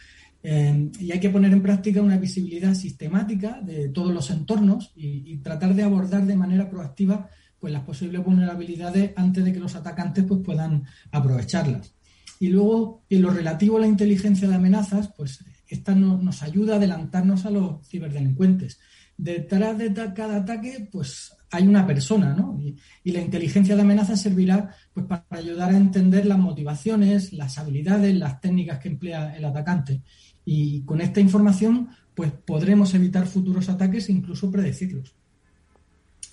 Eh, 0.44 0.92
y 1.00 1.12
hay 1.12 1.20
que 1.20 1.30
poner 1.30 1.52
en 1.54 1.62
práctica 1.62 2.02
una 2.02 2.18
visibilidad 2.18 2.74
sistemática 2.76 3.62
de 3.62 3.90
todos 3.90 4.14
los 4.14 4.30
entornos 4.30 4.92
y, 4.96 5.38
tratar 5.38 5.74
de 5.74 5.84
abordar 5.84 6.26
de 6.26 6.36
manera 6.36 6.70
proactiva 6.70 7.30
pues 7.60 7.74
las 7.74 7.84
posibles 7.84 8.24
vulnerabilidades 8.24 9.12
antes 9.16 9.44
de 9.44 9.52
que 9.52 9.60
los 9.60 9.76
atacantes 9.76 10.24
pues 10.24 10.42
puedan 10.44 10.84
aprovecharlas. 11.12 11.96
Y 12.40 12.50
luego, 12.50 13.04
en 13.10 13.22
lo 13.22 13.32
relativo 13.32 13.78
a 13.78 13.82
la 13.82 13.88
inteligencia 13.88 14.48
de 14.48 14.56
amenazas, 14.56 15.12
pues 15.16 15.40
esta 15.76 15.96
nos 15.96 16.44
ayuda 16.44 16.74
a 16.74 16.78
adelantarnos 16.78 17.46
a 17.46 17.52
los 17.52 17.88
ciberdelincuentes. 17.88 18.80
Detrás 19.18 19.78
de 19.78 19.94
cada 19.94 20.38
ataque, 20.38 20.90
pues 20.92 21.32
hay 21.52 21.68
una 21.68 21.86
persona, 21.88 22.34
¿no? 22.34 22.60
Y, 22.60 23.12
la 23.12 23.22
inteligencia 23.22 23.76
de 23.76 23.82
amenaza 23.82 24.18
servirá 24.18 24.76
pues, 24.94 25.06
para 25.06 25.26
ayudar 25.32 25.72
a 25.72 25.78
entender 25.78 26.26
las 26.26 26.38
motivaciones, 26.38 27.32
las 27.34 27.58
habilidades, 27.58 28.14
las 28.16 28.42
técnicas 28.42 28.80
que 28.80 28.90
emplea 28.90 29.36
el 29.36 29.46
atacante. 29.46 30.02
Y 30.44 30.84
con 30.84 31.02
esta 31.02 31.20
información, 31.20 31.90
pues 32.14 32.32
podremos 32.32 32.94
evitar 32.94 33.26
futuros 33.26 33.70
ataques 33.70 34.10
e 34.10 34.12
incluso 34.12 34.52
predecirlos. 34.52 35.16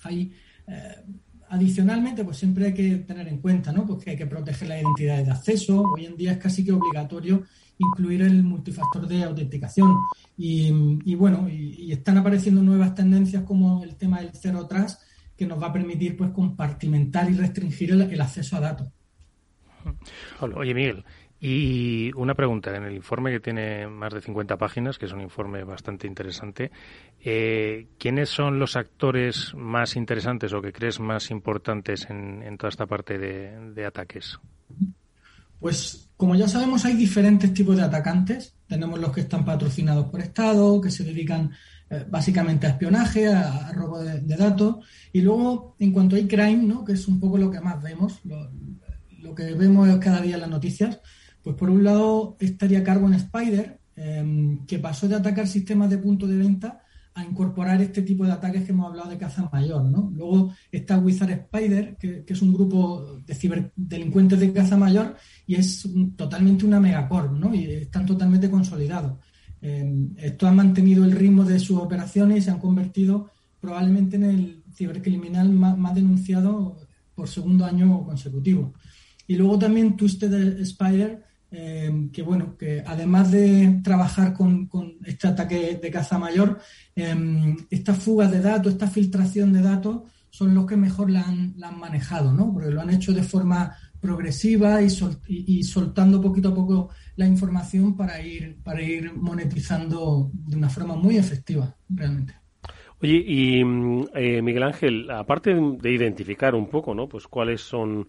Hay, 0.03 0.33
eh, 0.67 0.95
adicionalmente, 1.49 2.23
pues 2.23 2.37
siempre 2.37 2.67
hay 2.67 2.73
que 2.73 2.95
tener 2.97 3.27
en 3.27 3.39
cuenta, 3.39 3.71
¿no? 3.71 3.85
Pues 3.85 4.03
que 4.03 4.11
hay 4.11 4.17
que 4.17 4.27
proteger 4.27 4.67
las 4.67 4.81
identidades 4.81 5.25
de 5.25 5.31
acceso. 5.31 5.81
Hoy 5.81 6.05
en 6.05 6.17
día 6.17 6.33
es 6.33 6.37
casi 6.37 6.65
que 6.65 6.73
obligatorio 6.73 7.43
incluir 7.77 8.21
el 8.21 8.43
multifactor 8.43 9.07
de 9.07 9.23
autenticación. 9.23 9.97
Y, 10.37 11.15
bueno, 11.15 11.47
y, 11.49 11.91
están 11.91 12.17
apareciendo 12.17 12.61
nuevas 12.61 12.95
tendencias 12.95 13.43
como 13.43 13.83
el 13.83 13.95
tema 13.95 14.21
del 14.21 14.31
cero 14.33 14.65
trust, 14.67 15.01
que 15.35 15.45
nos 15.45 15.61
va 15.61 15.67
a 15.67 15.73
permitir 15.73 16.15
pues 16.15 16.31
compartimentar 16.31 17.29
y 17.29 17.35
restringir 17.35 17.91
el, 17.91 18.21
acceso 18.21 18.57
a 18.57 18.59
datos. 18.59 18.89
Oye, 20.39 20.73
Miguel, 20.73 21.03
y 21.39 22.11
una 22.15 22.35
pregunta, 22.35 22.75
en 22.75 22.83
el 22.83 22.93
informe 22.93 23.31
que 23.31 23.41
tiene 23.41 23.87
más 23.87 24.13
de 24.13 24.21
50 24.21 24.57
páginas, 24.57 24.97
que 24.97 25.07
es 25.07 25.11
un 25.11 25.19
informe 25.19 25.63
bastante 25.65 26.07
interesante, 26.07 26.71
eh, 27.19 27.87
¿quiénes 27.99 28.29
son 28.29 28.59
los 28.59 28.77
actores 28.77 29.53
más 29.55 29.97
interesantes 29.97 30.53
o 30.53 30.61
que 30.61 30.71
crees 30.71 31.01
más 31.01 31.31
importantes 31.31 32.07
en, 32.09 32.57
toda 32.57 32.69
esta 32.69 32.85
parte 32.85 33.17
de 33.17 33.85
ataques? 33.85 34.39
Pues 35.63 36.09
como 36.17 36.35
ya 36.35 36.45
sabemos 36.49 36.83
hay 36.83 36.93
diferentes 36.93 37.53
tipos 37.53 37.77
de 37.77 37.83
atacantes. 37.83 38.53
Tenemos 38.67 38.99
los 38.99 39.13
que 39.13 39.21
están 39.21 39.45
patrocinados 39.45 40.07
por 40.09 40.19
Estado, 40.19 40.81
que 40.81 40.91
se 40.91 41.05
dedican 41.05 41.51
eh, 41.89 42.05
básicamente 42.05 42.67
a 42.67 42.71
espionaje, 42.71 43.29
a, 43.29 43.71
robo 43.71 44.03
de, 44.03 44.19
datos. 44.35 44.85
Y 45.13 45.21
luego, 45.21 45.77
en 45.79 45.93
cuanto 45.93 46.17
hay 46.17 46.27
crime, 46.27 46.63
¿no? 46.63 46.83
que 46.83 46.91
es 46.91 47.07
un 47.07 47.17
poco 47.17 47.37
lo 47.37 47.49
que 47.49 47.61
más 47.61 47.81
vemos, 47.81 48.19
lo, 48.25 49.33
que 49.33 49.53
vemos 49.53 49.87
cada 49.99 50.19
día 50.19 50.35
en 50.35 50.41
las 50.41 50.49
noticias, 50.49 50.99
pues 51.41 51.55
por 51.55 51.69
un 51.69 51.85
lado 51.85 52.35
estaría 52.41 52.83
Carbon 52.83 53.13
Spider, 53.13 53.79
em, 53.95 54.65
que 54.65 54.79
pasó 54.79 55.07
de 55.07 55.15
atacar 55.15 55.47
sistemas 55.47 55.89
de 55.89 55.97
punto 55.97 56.27
de 56.27 56.35
venta 56.35 56.82
a 57.15 57.23
incorporar 57.23 57.81
este 57.81 58.01
tipo 58.01 58.25
de 58.25 58.31
ataques 58.31 58.63
que 58.63 58.71
hemos 58.71 58.87
hablado 58.87 59.09
de 59.09 59.17
caza 59.17 59.49
mayor. 59.51 59.83
¿no? 59.85 60.11
Luego 60.15 60.53
está 60.71 60.97
Wizard 60.97 61.31
Spider, 61.31 61.95
que, 61.97 62.23
es 62.27 62.41
un 62.41 62.53
grupo 62.53 63.19
de 63.25 63.35
ciberdelincuentes 63.35 64.39
de 64.39 64.53
caza 64.53 64.77
mayor 64.77 65.15
y 65.45 65.55
es 65.55 65.87
totalmente 66.15 66.65
una 66.65 66.79
megacorp, 66.79 67.31
¿no? 67.33 67.53
y 67.53 67.65
están 67.65 68.05
totalmente 68.05 68.49
consolidados. 68.49 69.17
Eh, 69.61 70.09
esto 70.17 70.47
ha 70.47 70.51
mantenido 70.51 71.05
el 71.05 71.11
ritmo 71.11 71.45
de 71.45 71.59
sus 71.59 71.77
operaciones 71.77 72.39
y 72.39 72.41
se 72.41 72.51
han 72.51 72.59
convertido 72.59 73.29
probablemente 73.61 74.17
en 74.17 74.23
el 74.23 74.63
cibercriminal 74.73 75.49
más, 75.49 75.95
denunciado 75.95 76.77
por 77.15 77.29
segundo 77.29 77.63
año 77.63 78.03
consecutivo. 78.03 78.73
Y 79.25 79.35
luego 79.35 79.57
también 79.57 79.95
Twisted 79.95 80.59
Spider, 80.59 81.23
eh, 81.55 82.09
que 82.11 82.23
bueno, 82.23 82.57
que 82.57 82.83
además 82.85 83.31
de 83.31 83.79
trabajar 83.83 84.33
con, 84.33 84.67
este 85.05 85.27
ataque 85.27 85.79
de 85.79 85.91
caza 85.91 86.17
mayor, 86.17 86.59
eh, 86.95 87.55
estas 87.69 87.99
fugas 87.99 88.31
de 88.31 88.41
datos, 88.41 88.73
esta 88.73 88.87
filtración 88.87 89.53
de 89.53 89.61
datos, 89.61 90.01
son 90.31 90.55
los 90.55 90.65
que 90.65 90.75
mejor 90.75 91.11
la 91.11 91.21
han, 91.21 91.53
manejado, 91.77 92.33
¿no? 92.33 92.51
Porque 92.51 92.71
lo 92.71 92.81
han 92.81 92.89
hecho 92.89 93.13
de 93.13 93.21
forma 93.21 93.77
progresiva 94.01 94.81
y, 94.81 94.87
y, 95.27 95.63
soltando 95.63 96.19
poquito 96.19 96.49
a 96.49 96.55
poco 96.55 96.89
la 97.17 97.27
información 97.27 97.95
para 97.95 98.19
ir, 98.19 98.57
para 98.63 98.81
ir 98.81 99.13
monetizando 99.13 100.31
de 100.33 100.57
una 100.57 100.69
forma 100.69 100.95
muy 100.95 101.17
efectiva, 101.17 101.75
realmente. 101.87 102.33
Oye, 102.99 103.23
y 103.27 103.63
mm, 103.63 104.05
eh, 104.15 104.41
Miguel 104.41 104.63
Ángel, 104.63 105.11
aparte 105.11 105.53
de 105.53 105.91
identificar 105.91 106.55
un 106.55 106.67
poco, 106.67 106.95
¿no? 106.95 107.07
Pues 107.07 107.27
cuáles 107.27 107.61
son 107.61 108.07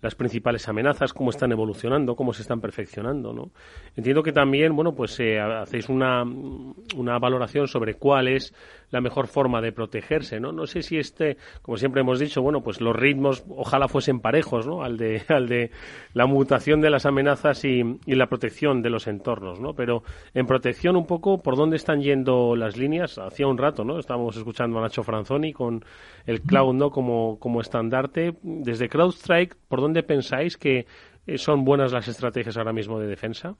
las 0.00 0.14
principales 0.14 0.68
amenazas, 0.68 1.12
cómo 1.12 1.30
están 1.30 1.52
evolucionando, 1.52 2.14
cómo 2.14 2.32
se 2.32 2.42
están 2.42 2.60
perfeccionando, 2.60 3.32
¿no? 3.32 3.50
Entiendo 3.96 4.22
que 4.22 4.32
también, 4.32 4.74
bueno, 4.74 4.94
pues 4.94 5.18
eh, 5.20 5.40
hacéis 5.40 5.88
una, 5.88 6.22
una 6.22 7.18
valoración 7.18 7.66
sobre 7.66 7.94
cuál 7.94 8.28
es 8.28 8.52
la 8.90 9.00
mejor 9.00 9.26
forma 9.26 9.60
de 9.60 9.72
protegerse, 9.72 10.40
¿no? 10.40 10.52
No 10.52 10.66
sé 10.66 10.82
si 10.82 10.98
este, 10.98 11.36
como 11.62 11.76
siempre 11.76 12.02
hemos 12.02 12.18
dicho, 12.18 12.42
bueno, 12.42 12.62
pues 12.62 12.80
los 12.80 12.94
ritmos 12.94 13.44
ojalá 13.48 13.88
fuesen 13.88 14.20
parejos, 14.20 14.66
¿no? 14.66 14.82
Al 14.82 14.96
de, 14.96 15.22
al 15.28 15.48
de 15.48 15.70
la 16.14 16.26
mutación 16.26 16.80
de 16.80 16.90
las 16.90 17.06
amenazas 17.06 17.64
y, 17.64 17.82
y 18.06 18.14
la 18.14 18.28
protección 18.28 18.82
de 18.82 18.90
los 18.90 19.06
entornos, 19.06 19.60
¿no? 19.60 19.74
Pero 19.74 20.02
en 20.34 20.46
protección 20.46 20.96
un 20.96 21.06
poco, 21.06 21.42
¿por 21.42 21.56
dónde 21.56 21.76
están 21.76 22.00
yendo 22.00 22.56
las 22.56 22.76
líneas? 22.76 23.18
Hacía 23.18 23.46
un 23.46 23.58
rato, 23.58 23.84
¿no? 23.84 23.98
Estábamos 23.98 24.36
escuchando 24.36 24.78
a 24.78 24.82
Nacho 24.82 25.02
Franzoni 25.02 25.52
con 25.52 25.84
el 26.26 26.42
cloud, 26.42 26.74
¿no? 26.74 26.90
Como, 26.90 27.38
como 27.38 27.60
estandarte. 27.60 28.36
Desde 28.42 28.88
CrowdStrike, 28.88 29.56
¿por 29.68 29.80
dónde 29.80 30.02
pensáis 30.02 30.56
que 30.56 30.86
eh, 31.26 31.38
son 31.38 31.64
buenas 31.64 31.92
las 31.92 32.08
estrategias 32.08 32.56
ahora 32.56 32.72
mismo 32.72 32.98
de 32.98 33.06
defensa? 33.06 33.56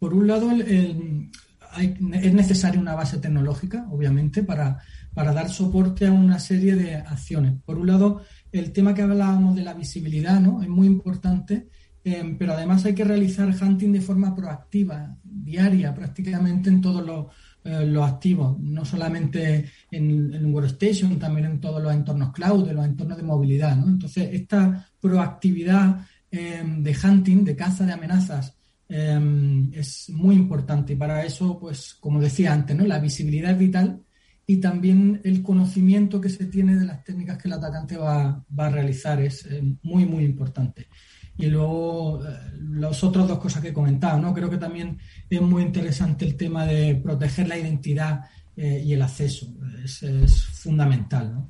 Por 0.00 0.14
un 0.14 0.26
lado, 0.26 0.50
el, 0.50 1.30
es 1.78 2.34
necesaria 2.34 2.80
una 2.80 2.94
base 2.94 3.18
tecnológica, 3.18 3.86
obviamente, 3.90 4.42
para, 4.42 4.78
para 5.12 5.32
dar 5.32 5.48
soporte 5.48 6.06
a 6.06 6.12
una 6.12 6.38
serie 6.38 6.74
de 6.74 6.96
acciones. 6.96 7.54
Por 7.64 7.78
un 7.78 7.86
lado, 7.86 8.22
el 8.52 8.72
tema 8.72 8.94
que 8.94 9.02
hablábamos 9.02 9.56
de 9.56 9.62
la 9.62 9.74
visibilidad 9.74 10.40
¿no? 10.40 10.62
es 10.62 10.68
muy 10.68 10.86
importante, 10.86 11.68
eh, 12.04 12.36
pero 12.38 12.52
además 12.52 12.84
hay 12.84 12.94
que 12.94 13.04
realizar 13.04 13.48
hunting 13.48 13.92
de 13.92 14.00
forma 14.00 14.34
proactiva, 14.34 15.16
diaria, 15.22 15.94
prácticamente 15.94 16.68
en 16.68 16.80
todos 16.80 17.04
los, 17.04 17.26
eh, 17.64 17.96
activos, 18.02 18.58
no 18.60 18.84
solamente 18.84 19.70
en, 19.90 20.34
en 20.34 20.54
Workstation, 20.54 21.18
también 21.18 21.46
en 21.46 21.60
todos 21.60 21.82
los 21.82 21.94
entornos 21.94 22.32
cloud, 22.32 22.68
en 22.68 22.76
los 22.76 22.84
entornos 22.84 23.16
de 23.16 23.22
movilidad. 23.22 23.76
¿no? 23.76 23.86
Entonces, 23.88 24.28
esta 24.32 24.86
proactividad 25.00 26.06
eh, 26.30 26.62
de 26.64 26.96
hunting, 27.02 27.44
de 27.44 27.56
caza 27.56 27.86
de 27.86 27.92
amenazas, 27.92 28.56
Em, 28.88 29.72
es 29.72 30.10
muy 30.10 30.34
importante. 30.34 30.92
Y 30.92 30.96
para 30.96 31.24
eso, 31.24 31.58
pues, 31.58 31.94
como 31.94 32.20
decía 32.20 32.52
antes, 32.52 32.76
¿no? 32.76 32.84
la 32.84 32.98
visibilidad 32.98 33.52
es 33.52 33.58
vital 33.58 34.02
y 34.46 34.58
también 34.58 35.20
el 35.24 35.42
conocimiento 35.42 36.20
que 36.20 36.28
se 36.28 36.46
tiene 36.46 36.76
de 36.76 36.84
las 36.84 37.02
técnicas 37.02 37.38
que 37.38 37.48
el 37.48 37.54
atacante 37.54 37.96
va, 37.96 38.44
a 38.56 38.68
realizar 38.68 39.20
es 39.20 39.46
eh, 39.46 39.62
muy, 39.82 40.04
muy 40.04 40.24
importante. 40.24 40.88
Y 41.36 41.46
luego, 41.46 42.24
eh, 42.24 42.28
las 42.74 43.02
otras 43.02 43.26
dos 43.26 43.38
cosas 43.38 43.62
que 43.62 43.68
he 43.68 43.72
comentado, 43.72 44.20
¿no? 44.20 44.34
Creo 44.34 44.50
que 44.50 44.58
también 44.58 44.98
es 45.30 45.40
muy 45.40 45.62
interesante 45.62 46.26
el 46.26 46.36
tema 46.36 46.66
de 46.66 46.94
proteger 46.96 47.48
la 47.48 47.58
identidad 47.58 48.20
eh, 48.56 48.82
y 48.84 48.92
el 48.92 49.02
acceso. 49.02 49.46
Es, 49.82 50.02
es 50.02 50.44
fundamental, 50.44 51.32
¿no? 51.32 51.48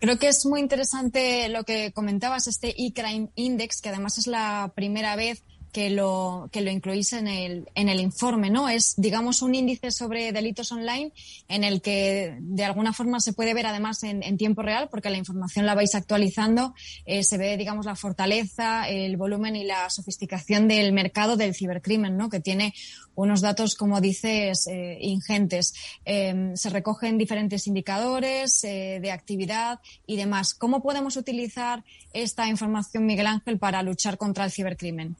Creo 0.00 0.18
que 0.18 0.28
es 0.28 0.46
muy 0.46 0.60
interesante 0.60 1.48
lo 1.48 1.64
que 1.64 1.92
comentabas, 1.92 2.46
este 2.46 2.74
e-crime 2.80 3.30
index, 3.34 3.80
que 3.80 3.88
además 3.88 4.18
es 4.18 4.28
la 4.28 4.72
primera 4.74 5.16
vez 5.16 5.42
que 5.72 5.90
lo, 5.90 6.48
que 6.52 6.60
lo 6.60 6.70
incluís 6.70 7.12
en 7.12 7.28
el, 7.28 7.68
en 7.74 7.88
el 7.88 8.00
informe, 8.00 8.50
¿no? 8.50 8.68
Es, 8.68 8.94
digamos, 8.96 9.42
un 9.42 9.54
índice 9.54 9.90
sobre 9.90 10.32
delitos 10.32 10.72
online 10.72 11.12
en 11.48 11.64
el 11.64 11.82
que 11.82 12.36
de 12.40 12.64
alguna 12.64 12.92
forma 12.92 13.20
se 13.20 13.32
puede 13.32 13.54
ver 13.54 13.66
además 13.66 14.02
en, 14.02 14.38
tiempo 14.38 14.62
real, 14.62 14.88
porque 14.90 15.10
la 15.10 15.16
información 15.16 15.66
la 15.66 15.74
vais 15.74 15.94
actualizando, 15.94 16.74
eh, 17.04 17.24
se 17.24 17.38
ve, 17.38 17.56
digamos, 17.56 17.86
la 17.86 17.96
fortaleza, 17.96 18.88
el 18.88 19.16
volumen 19.16 19.56
y 19.56 19.64
la 19.64 19.90
sofisticación 19.90 20.68
del 20.68 20.92
mercado 20.92 21.36
del 21.36 21.54
cibercrimen, 21.54 22.16
¿no? 22.16 22.28
Que 22.28 22.40
tiene 22.40 22.74
unos 23.14 23.40
datos, 23.40 23.74
como 23.74 24.00
dices, 24.00 24.66
eh, 24.68 24.98
ingentes. 25.00 25.74
Eh, 26.04 26.52
se 26.54 26.70
recogen 26.70 27.18
diferentes 27.18 27.66
indicadores 27.66 28.62
de 28.62 29.10
actividad 29.10 29.80
y 30.06 30.16
demás. 30.16 30.54
¿Cómo 30.54 30.82
podemos 30.82 31.16
utilizar 31.16 31.84
esta 32.12 32.46
información, 32.48 33.06
Miguel 33.06 33.26
Ángel, 33.26 33.58
para 33.58 33.82
luchar 33.82 34.18
contra 34.18 34.44
el 34.44 34.52
cibercrimen? 34.52 35.16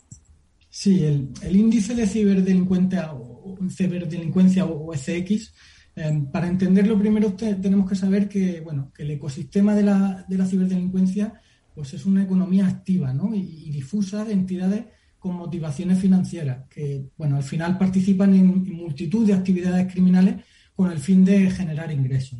Sí, 0.70 1.04
el, 1.04 1.56
índice 1.56 1.94
de 1.94 2.06
ciberdelincuencia 2.06 3.12
o, 3.12 3.58
ciberdelincuencia 3.70 4.66
o 4.66 4.92
ECX, 4.92 5.54
em, 5.96 6.26
para 6.26 6.48
entenderlo 6.48 6.98
primero 6.98 7.32
tenemos 7.34 7.88
que 7.88 7.96
saber 7.96 8.28
que, 8.28 8.60
bueno, 8.60 8.92
que 8.94 9.02
el 9.02 9.12
ecosistema 9.12 9.74
de 9.74 9.82
la, 9.82 10.24
de 10.28 10.38
la 10.38 10.46
ciberdelincuencia 10.46 11.40
pues 11.78 11.94
es 11.94 12.06
una 12.06 12.24
economía 12.24 12.66
activa 12.66 13.14
¿no? 13.14 13.32
y, 13.34 13.70
difusa 13.70 14.24
de 14.24 14.32
entidades 14.32 14.84
con 15.18 15.36
motivaciones 15.36 16.00
financieras, 16.00 16.66
que 16.68 17.04
bueno, 17.16 17.36
al 17.36 17.44
final 17.44 17.78
participan 17.78 18.34
en, 18.34 18.74
multitud 18.74 19.24
de 19.24 19.34
actividades 19.34 19.92
criminales 19.92 20.44
con 20.74 20.90
el 20.90 20.98
fin 20.98 21.24
de 21.24 21.48
generar 21.50 21.92
ingresos. 21.92 22.38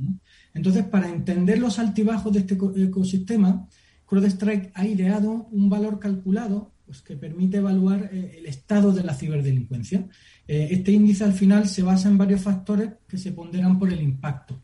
Entonces, 0.55 0.85
para 0.85 1.09
entender 1.09 1.61
los 1.61 1.79
altibajos 1.79 2.33
de 2.33 2.41
este 2.41 2.55
ecosistema, 2.85 3.69
CrowdStrike 4.07 4.73
ha 4.75 4.87
ideado 4.87 5.47
un 5.53 5.71
valor 5.71 6.01
calculado 6.01 6.73
pues, 6.89 7.03
que 7.03 7.17
permite 7.17 7.59
evaluar 7.59 8.09
eh, 8.11 8.37
el 8.39 8.47
estado 8.47 8.93
de 8.93 9.05
la 9.05 9.13
ciberdelincuencia. 9.13 10.09
Eh, 10.47 10.69
este 10.71 10.91
índice 10.91 11.23
al 11.23 11.35
final 11.35 11.69
se 11.69 11.83
basa 11.83 12.09
en 12.09 12.17
varios 12.17 12.41
factores 12.41 12.89
que 13.07 13.19
se 13.19 13.33
ponderan 13.33 13.79
por 13.79 13.93
el 13.93 14.01
impacto. 14.01 14.59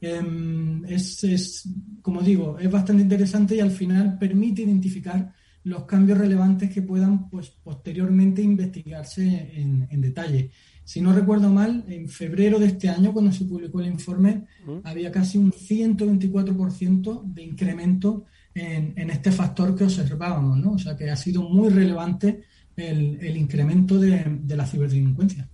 Em, 0.00 0.84
es, 0.84 1.68
como 2.00 2.22
digo, 2.22 2.56
es 2.56 2.70
bastante 2.70 3.02
interesante 3.02 3.56
y 3.56 3.60
al 3.60 3.72
final 3.72 4.16
permite 4.16 4.62
identificar 4.62 5.34
los 5.64 5.86
cambios 5.86 6.18
relevantes 6.18 6.70
que 6.70 6.82
puedan 6.82 7.28
pues, 7.28 7.50
posteriormente 7.50 8.40
investigarse 8.42 9.50
en, 9.52 10.00
detalle. 10.00 10.52
Si 10.84 11.00
no 11.00 11.12
recuerdo 11.12 11.50
mal, 11.50 11.84
en 11.88 12.08
febrero 12.08 12.60
de 12.60 12.66
este 12.66 12.88
año, 12.88 13.12
cuando 13.12 13.32
se 13.32 13.44
publicó 13.44 13.80
el 13.80 13.88
informe, 13.88 14.46
había 14.84 15.10
casi 15.10 15.36
un 15.36 15.50
124% 15.50 17.24
de 17.24 17.42
incremento 17.42 18.26
en, 18.60 19.10
este 19.10 19.30
factor 19.32 19.74
que 19.76 19.84
observábamos, 19.84 20.58
¿no? 20.58 20.72
O 20.72 20.78
sea 20.78 20.96
que 20.96 21.10
ha 21.10 21.16
sido 21.16 21.42
muy 21.42 21.70
relevante 21.70 22.42
el, 22.76 23.36
incremento 23.36 23.98
de, 23.98 24.38
la 24.48 24.66
ciberdelincuencia. 24.66 25.48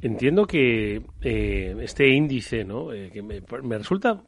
Entiendo 0.00 0.46
que 0.46 1.02
eh, 1.22 1.76
este 1.80 2.08
índice, 2.08 2.64
¿no? 2.64 2.92
Eh, 2.92 3.10
que 3.12 3.22
me, 3.22 3.40
resulta 3.78 4.22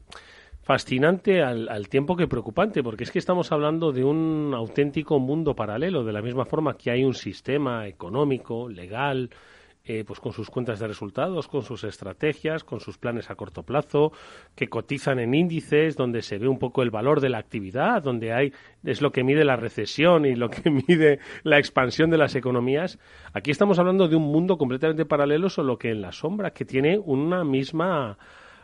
fascinante 0.63 1.41
al, 1.41 1.89
tiempo 1.89 2.15
que 2.15 2.27
preocupante, 2.27 2.83
porque 2.83 3.03
es 3.03 3.11
que 3.11 3.19
estamos 3.19 3.51
hablando 3.51 3.91
de 3.91 4.03
un 4.03 4.53
auténtico 4.53 5.19
mundo 5.19 5.55
paralelo, 5.55 6.03
de 6.03 6.13
la 6.13 6.21
misma 6.21 6.45
forma 6.45 6.77
que 6.77 6.91
hay 6.91 7.03
un 7.03 7.15
sistema 7.15 7.87
económico, 7.87 8.69
legal, 8.69 9.29
eh, 9.91 10.03
pues 10.05 10.19
con 10.19 10.33
sus 10.33 10.51
cuentas 10.51 10.77
de 10.77 10.87
resultados, 10.87 11.47
con 11.47 11.63
sus 11.63 11.83
estrategias, 11.83 12.63
con 12.63 12.79
sus 12.79 12.99
planes 12.99 13.31
a 13.31 13.35
corto 13.35 13.63
plazo, 13.63 14.11
que 14.53 14.67
cotizan 14.67 15.17
en 15.17 15.33
índices 15.33 15.95
donde 15.95 16.21
se 16.21 16.37
ve 16.37 16.47
un 16.47 16.59
poco 16.59 16.83
el 16.83 16.91
valor 16.91 17.21
de 17.21 17.29
la 17.29 17.39
actividad, 17.39 18.03
donde 18.03 18.31
hay 18.31 18.53
es 18.83 19.01
lo 19.01 19.11
que 19.11 19.23
mide 19.23 19.43
la 19.43 19.55
recesión 19.55 20.27
y 20.27 20.35
lo 20.35 20.51
que 20.51 20.69
mide 20.87 21.17
la 21.41 21.57
expansión 21.57 22.11
de 22.11 22.19
las 22.19 22.35
economías. 22.35 22.99
Aquí 23.33 23.49
estamos 23.49 23.79
hablando 23.79 24.07
de 24.07 24.15
un 24.15 24.31
mundo 24.31 24.59
completamente 24.59 25.07
paralelo, 25.07 25.49
solo 25.49 25.79
que 25.79 25.89
en 25.89 26.01
la 26.01 26.11
sombra, 26.11 26.51
que 26.51 26.65
tiene 26.65 26.99
una 26.99 27.43
misma 27.43 28.19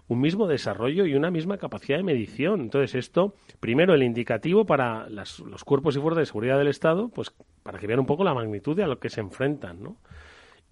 un 0.07 0.21
mismo 0.21 0.45
desarrollo 0.45 1.07
y 1.07 1.15
una 1.15 1.31
misma 1.31 1.57
capacidad 1.57 1.97
de 1.97 2.03
medición. 2.03 2.61
Entonces, 2.61 2.93
esto, 2.93 3.33
primero, 3.59 3.95
el 3.95 4.03
indicativo 4.03 4.63
para 4.63 5.09
los 5.09 5.63
cuerpos 5.65 5.97
y 5.97 5.99
fuerzas 5.99 6.19
de 6.19 6.25
seguridad 6.27 6.59
del 6.59 6.67
Estado, 6.67 7.09
pues 7.09 7.33
para 7.63 7.79
que 7.79 7.87
vean 7.87 8.01
un 8.01 8.05
poco 8.05 8.23
la 8.23 8.35
magnitud 8.35 8.75
de 8.75 8.83
a 8.83 8.87
lo 8.87 8.99
que 8.99 9.09
se 9.09 9.21
enfrentan, 9.21 9.81
¿no? 9.81 9.97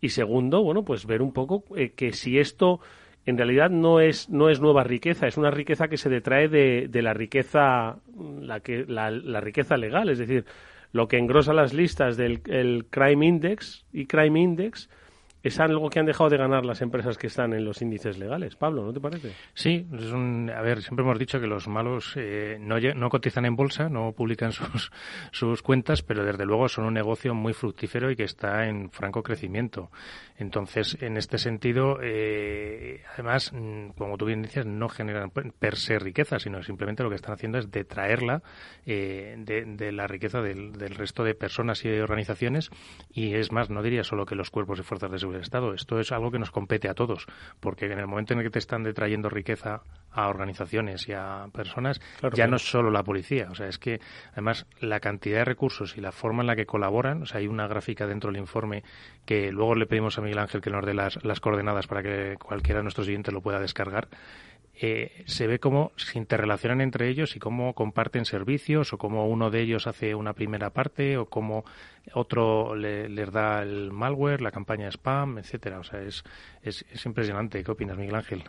Y 0.04 0.10
segundo, 0.10 0.62
bueno, 0.62 0.84
pues 0.84 1.06
ver 1.06 1.22
un 1.22 1.32
poco 1.32 1.64
eh, 1.78 1.93
que 1.95 2.12
si 2.12 2.38
esto 2.38 2.82
en 3.26 3.38
realidad 3.38 3.70
no 3.70 4.01
es, 4.01 4.30
no 4.30 4.49
es 4.49 4.60
nueva 4.60 4.84
riqueza, 4.84 5.28
es 5.28 5.38
una 5.38 5.49
riqueza 5.49 5.88
que 5.88 5.95
se 5.95 6.10
detrae 6.10 6.49
de, 6.49 6.89
de 6.89 7.01
la 7.01 7.14
riqueza, 7.14 7.99
la, 8.41 8.60
que, 8.60 8.84
la, 8.86 9.39
riqueza 9.39 9.78
legal, 9.78 10.10
es 10.10 10.18
decir, 10.18 10.43
lo 10.91 11.08
que 11.08 11.18
engrosa 11.18 11.54
las 11.54 11.74
listas 11.74 12.18
del 12.18 12.41
el 12.47 12.84
Crime 12.89 13.26
Index 13.26 13.86
y 13.93 14.08
Crime 14.08 14.41
Index 14.41 14.89
es 15.44 15.60
algo 15.60 15.89
que 15.89 16.00
han 16.00 16.06
dejado 16.06 16.30
de 16.30 16.38
ganar 16.38 16.66
las 16.66 16.82
empresas 16.82 17.18
que 17.18 17.28
están 17.28 17.54
en 17.54 17.66
los 17.66 17.82
índices 17.82 18.18
legales. 18.18 18.56
Pablo, 18.56 18.86
¿no 18.86 18.94
te 18.94 19.02
parece? 19.02 19.34
Sí, 19.54 19.86
es 19.94 20.06
un, 20.06 20.50
a 20.50 20.62
ver, 20.62 20.82
siempre 20.82 21.04
hemos 21.04 21.20
dicho 21.20 21.41
que 21.41 21.48
los 21.48 21.68
malos 21.68 22.14
eh, 22.16 22.58
no, 22.62 22.80
no 22.80 23.10
cotizan 23.10 23.46
en 23.46 23.58
bolsa, 23.58 23.89
no 23.89 24.14
publican 24.14 24.52
sus, 24.54 24.91
sus 25.32 25.62
cuentas, 25.62 26.02
pero 26.02 26.24
desde 26.24 26.46
luego 26.46 26.70
son 26.70 26.86
un 26.86 26.94
negocio 26.94 27.36
muy 27.36 27.52
fructífero 27.52 28.10
y 28.10 28.16
que 28.16 28.24
está 28.24 28.68
en 28.68 28.89
franco 28.89 29.22
crecimiento. 29.22 29.91
Entonces, 30.38 30.98
en 31.02 31.18
este 31.18 31.38
sentido, 31.38 32.00
eh, 32.02 33.02
además, 33.14 33.52
mm, 33.54 33.89
como 33.98 34.18
tú 34.18 34.26
bien 34.26 34.41
dices, 34.44 34.66
no 34.66 34.88
generan 34.88 35.30
per 35.30 35.76
se 35.76 36.00
riqueza, 36.00 36.39
sino 36.39 36.64
simplemente 36.64 37.04
lo 37.04 37.10
que 37.10 37.16
están 37.16 37.34
haciendo 37.34 37.58
es 37.58 37.70
detraerla 37.70 38.41
eh, 38.86 39.36
de, 39.39 39.66
de, 39.66 39.91
la 39.91 40.08
riqueza 40.08 40.41
del, 40.41 40.72
del 40.74 40.96
resto 40.96 41.26
de 41.26 41.36
personas 41.36 41.84
y 41.84 41.89
de 41.89 42.02
organizaciones. 42.02 42.70
Y 43.12 43.34
es 43.36 43.52
más, 43.52 43.70
no 43.70 43.84
diría 43.84 44.06
solo 44.06 44.26
que 44.26 44.36
los 44.36 44.50
cuerpos 44.50 44.80
y 44.80 44.84
fuerzas 44.84 45.12
de 45.12 45.20
seguridad 45.20 45.33
del 45.34 45.42
Estado. 45.42 45.74
Esto 45.74 46.00
es 46.00 46.12
algo 46.12 46.32
que 46.32 46.40
nos 46.40 46.52
compete 46.52 46.90
a 46.90 46.94
todos, 46.94 47.26
porque 47.60 47.86
en 47.86 48.00
el 48.00 48.08
momento 48.08 48.34
en 48.34 48.40
el 48.40 48.46
que 48.46 48.52
te 48.52 48.60
están 48.60 48.84
detrayendo 48.84 49.30
riqueza 49.30 49.82
a 50.12 50.28
organizaciones 50.28 51.08
y 51.08 51.14
a 51.14 51.48
personas, 51.52 52.00
ya 52.34 52.48
no 52.48 52.58
es 52.58 52.70
solo 52.70 52.92
la 52.92 53.04
policía. 53.04 53.48
O 53.50 53.56
sea, 53.56 53.68
es 53.68 53.80
que 53.80 54.00
además 54.34 54.66
la 54.80 55.00
cantidad 55.00 55.40
de 55.40 55.46
recursos 55.46 55.98
y 55.98 56.02
la 56.02 56.12
forma 56.12 56.44
en 56.44 56.48
la 56.48 56.56
que 56.56 56.66
colaboran, 56.66 57.24
o 57.24 57.26
sea, 57.26 57.40
hay 57.40 57.48
una 57.48 57.68
gráfica 57.68 58.06
dentro 58.06 58.32
del 58.32 58.40
informe 58.40 58.84
que 59.26 59.52
luego 59.52 59.76
le 59.76 59.88
pedimos 59.88 60.18
a 60.18 60.22
Miguel 60.22 60.40
Ángel 60.40 60.62
que 60.62 60.70
nos 60.70 60.86
dé 60.86 60.94
las, 60.94 61.24
las 61.24 61.40
coordenadas 61.40 61.88
para 61.88 62.04
que 62.04 62.38
cualquiera 62.38 62.80
de 62.80 62.84
nuestros 62.84 63.08
siguientes 63.08 63.34
lo 63.34 63.42
pueda 63.42 63.60
descargar 63.60 64.08
eh, 64.76 65.24
se 65.28 65.46
ve 65.46 65.60
cómo 65.60 65.92
se 65.98 66.18
interrelacionan 66.18 66.82
entre 66.82 67.08
ellos 67.08 67.36
y 67.36 67.40
cómo 67.40 67.76
comparten 67.76 68.26
servicios 68.26 68.92
o 68.92 68.98
cómo 68.98 69.30
uno 69.30 69.52
de 69.52 69.62
ellos 69.62 69.86
hace 69.86 70.16
una 70.16 70.34
primera 70.34 70.72
parte 70.72 71.18
o 71.18 71.30
cómo 71.30 71.64
otro 72.14 72.76
le, 72.76 73.08
les 73.08 73.32
da 73.32 73.62
el 73.62 73.92
malware, 73.92 74.42
la 74.42 74.52
campaña 74.52 74.88
spam, 74.88 75.38
etcétera. 75.38 75.80
O 75.80 75.84
sea, 75.84 76.02
es, 76.02 76.24
es, 76.64 77.06
impresionante. 77.06 77.64
¿Qué 77.64 77.72
opinas, 77.72 77.98
Miguel 77.98 78.16
Ángel? 78.16 78.44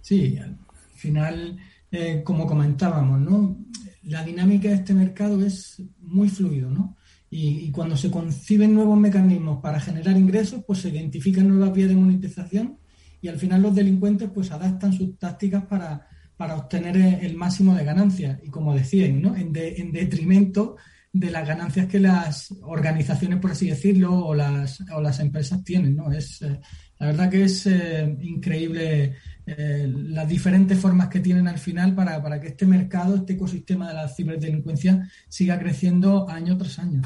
Sí, 0.00 0.38
al 0.38 0.56
final, 0.94 1.58
eh, 1.90 2.22
como 2.24 2.46
comentábamos, 2.46 3.20
¿no? 3.20 3.56
La 4.04 4.22
dinámica 4.22 4.68
de 4.68 4.76
este 4.76 4.94
mercado 4.94 5.44
es 5.44 5.82
muy 5.98 6.28
fluido, 6.28 6.70
¿no? 6.70 6.96
Y, 7.28 7.66
y, 7.66 7.70
cuando 7.70 7.96
se 7.96 8.10
conciben 8.10 8.74
nuevos 8.74 8.98
mecanismos 8.98 9.60
para 9.60 9.78
generar 9.78 10.16
ingresos, 10.16 10.64
pues 10.66 10.80
se 10.80 10.88
identifican 10.88 11.48
nuevas 11.48 11.72
vías 11.72 11.88
de 11.88 11.94
monetización 11.96 12.80
y 13.20 13.28
al 13.28 13.38
final 13.38 13.62
los 13.62 13.74
delincuentes 13.74 14.30
pues 14.32 14.50
adaptan 14.50 14.92
sus 14.92 15.18
tácticas 15.18 15.64
para, 15.64 16.06
para 16.36 16.56
obtener 16.56 16.96
el 16.96 17.36
máximo 17.36 17.74
de 17.74 17.84
ganancias 17.84 18.38
y 18.42 18.48
como 18.48 18.74
decían, 18.74 19.20
¿no? 19.20 19.36
en, 19.36 19.52
en 19.54 19.92
detrimento 19.92 20.76
de 21.12 21.30
las 21.30 21.46
ganancias 21.46 21.86
que 21.86 21.98
las 21.98 22.54
organizaciones, 22.62 23.40
por 23.40 23.50
así 23.50 23.68
decirlo, 23.68 24.14
o 24.14 24.34
las, 24.34 24.80
o 24.92 25.00
las 25.00 25.18
empresas 25.20 25.64
tienen. 25.64 25.96
¿no? 25.96 26.10
Es, 26.12 26.40
eh, 26.42 26.60
la 26.98 27.06
verdad 27.06 27.30
que 27.30 27.44
es 27.44 27.66
eh, 27.66 28.16
increíble 28.20 29.16
eh, 29.46 29.92
las 29.92 30.28
diferentes 30.28 30.78
formas 30.78 31.08
que 31.08 31.20
tienen 31.20 31.48
al 31.48 31.58
final 31.58 31.94
para, 31.94 32.22
para 32.22 32.40
que 32.40 32.48
este 32.48 32.66
mercado, 32.66 33.16
este 33.16 33.32
ecosistema 33.32 33.88
de 33.88 33.94
la 33.94 34.08
ciberdelincuencia 34.08 35.08
siga 35.28 35.58
creciendo 35.58 36.28
año 36.28 36.56
tras 36.56 36.78
año. 36.78 37.02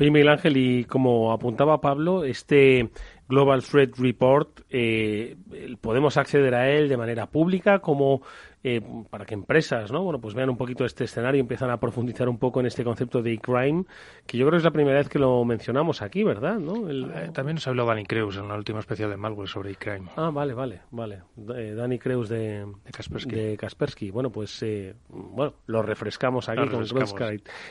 Oye, 0.00 0.12
Miguel 0.12 0.28
Ángel, 0.28 0.56
y 0.56 0.84
como 0.84 1.32
apuntaba 1.32 1.80
Pablo, 1.80 2.24
este 2.24 2.90
Global 3.28 3.62
Threat 3.62 3.98
Report, 3.98 4.60
eh, 4.70 5.36
podemos 5.80 6.16
acceder 6.16 6.54
a 6.54 6.70
él 6.70 6.88
de 6.88 6.96
manera 6.96 7.26
pública 7.26 7.80
como 7.80 8.22
eh, 8.64 8.80
para 9.10 9.24
que 9.24 9.34
empresas, 9.34 9.92
¿no? 9.92 10.02
Bueno, 10.02 10.20
pues 10.20 10.34
vean 10.34 10.50
un 10.50 10.56
poquito 10.56 10.84
este 10.84 11.04
escenario 11.04 11.38
y 11.38 11.40
empiezan 11.40 11.70
a 11.70 11.78
profundizar 11.78 12.28
un 12.28 12.38
poco 12.38 12.60
en 12.60 12.66
este 12.66 12.82
concepto 12.82 13.22
de 13.22 13.34
e-crime, 13.34 13.84
que 14.26 14.36
yo 14.38 14.46
creo 14.46 14.52
que 14.52 14.56
es 14.58 14.64
la 14.64 14.70
primera 14.70 14.98
vez 14.98 15.08
que 15.08 15.18
lo 15.18 15.44
mencionamos 15.44 16.02
aquí, 16.02 16.24
¿verdad? 16.24 16.58
¿no? 16.58 16.90
Eh, 16.90 17.30
también 17.32 17.56
nos 17.56 17.68
habló 17.68 17.84
Dani 17.84 18.04
Creus 18.04 18.36
en 18.36 18.48
la 18.48 18.56
última 18.56 18.80
especial 18.80 19.10
de 19.10 19.16
malware 19.16 19.48
sobre 19.48 19.70
e-crime. 19.72 20.08
Ah, 20.16 20.30
vale, 20.30 20.54
vale, 20.54 20.80
vale. 20.90 21.22
Dani 21.36 21.98
Creus 21.98 22.28
de, 22.30 22.66
de, 23.26 23.56
Kaspersky. 23.56 24.10
Bueno, 24.10 24.30
pues 24.30 24.64
bueno, 25.08 25.54
lo 25.66 25.82
refrescamos 25.82 26.48
aquí 26.48 26.66
con 26.68 26.84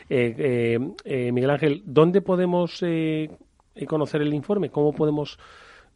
eh, 0.10 1.32
Miguel 1.34 1.49
Ángel, 1.49 1.84
¿dónde 1.86 2.22
podemos 2.22 2.84
conocer 3.86 4.21
el 4.21 4.34
informe? 4.34 4.69
¿Cómo 4.69 4.93
podemos 4.93 5.38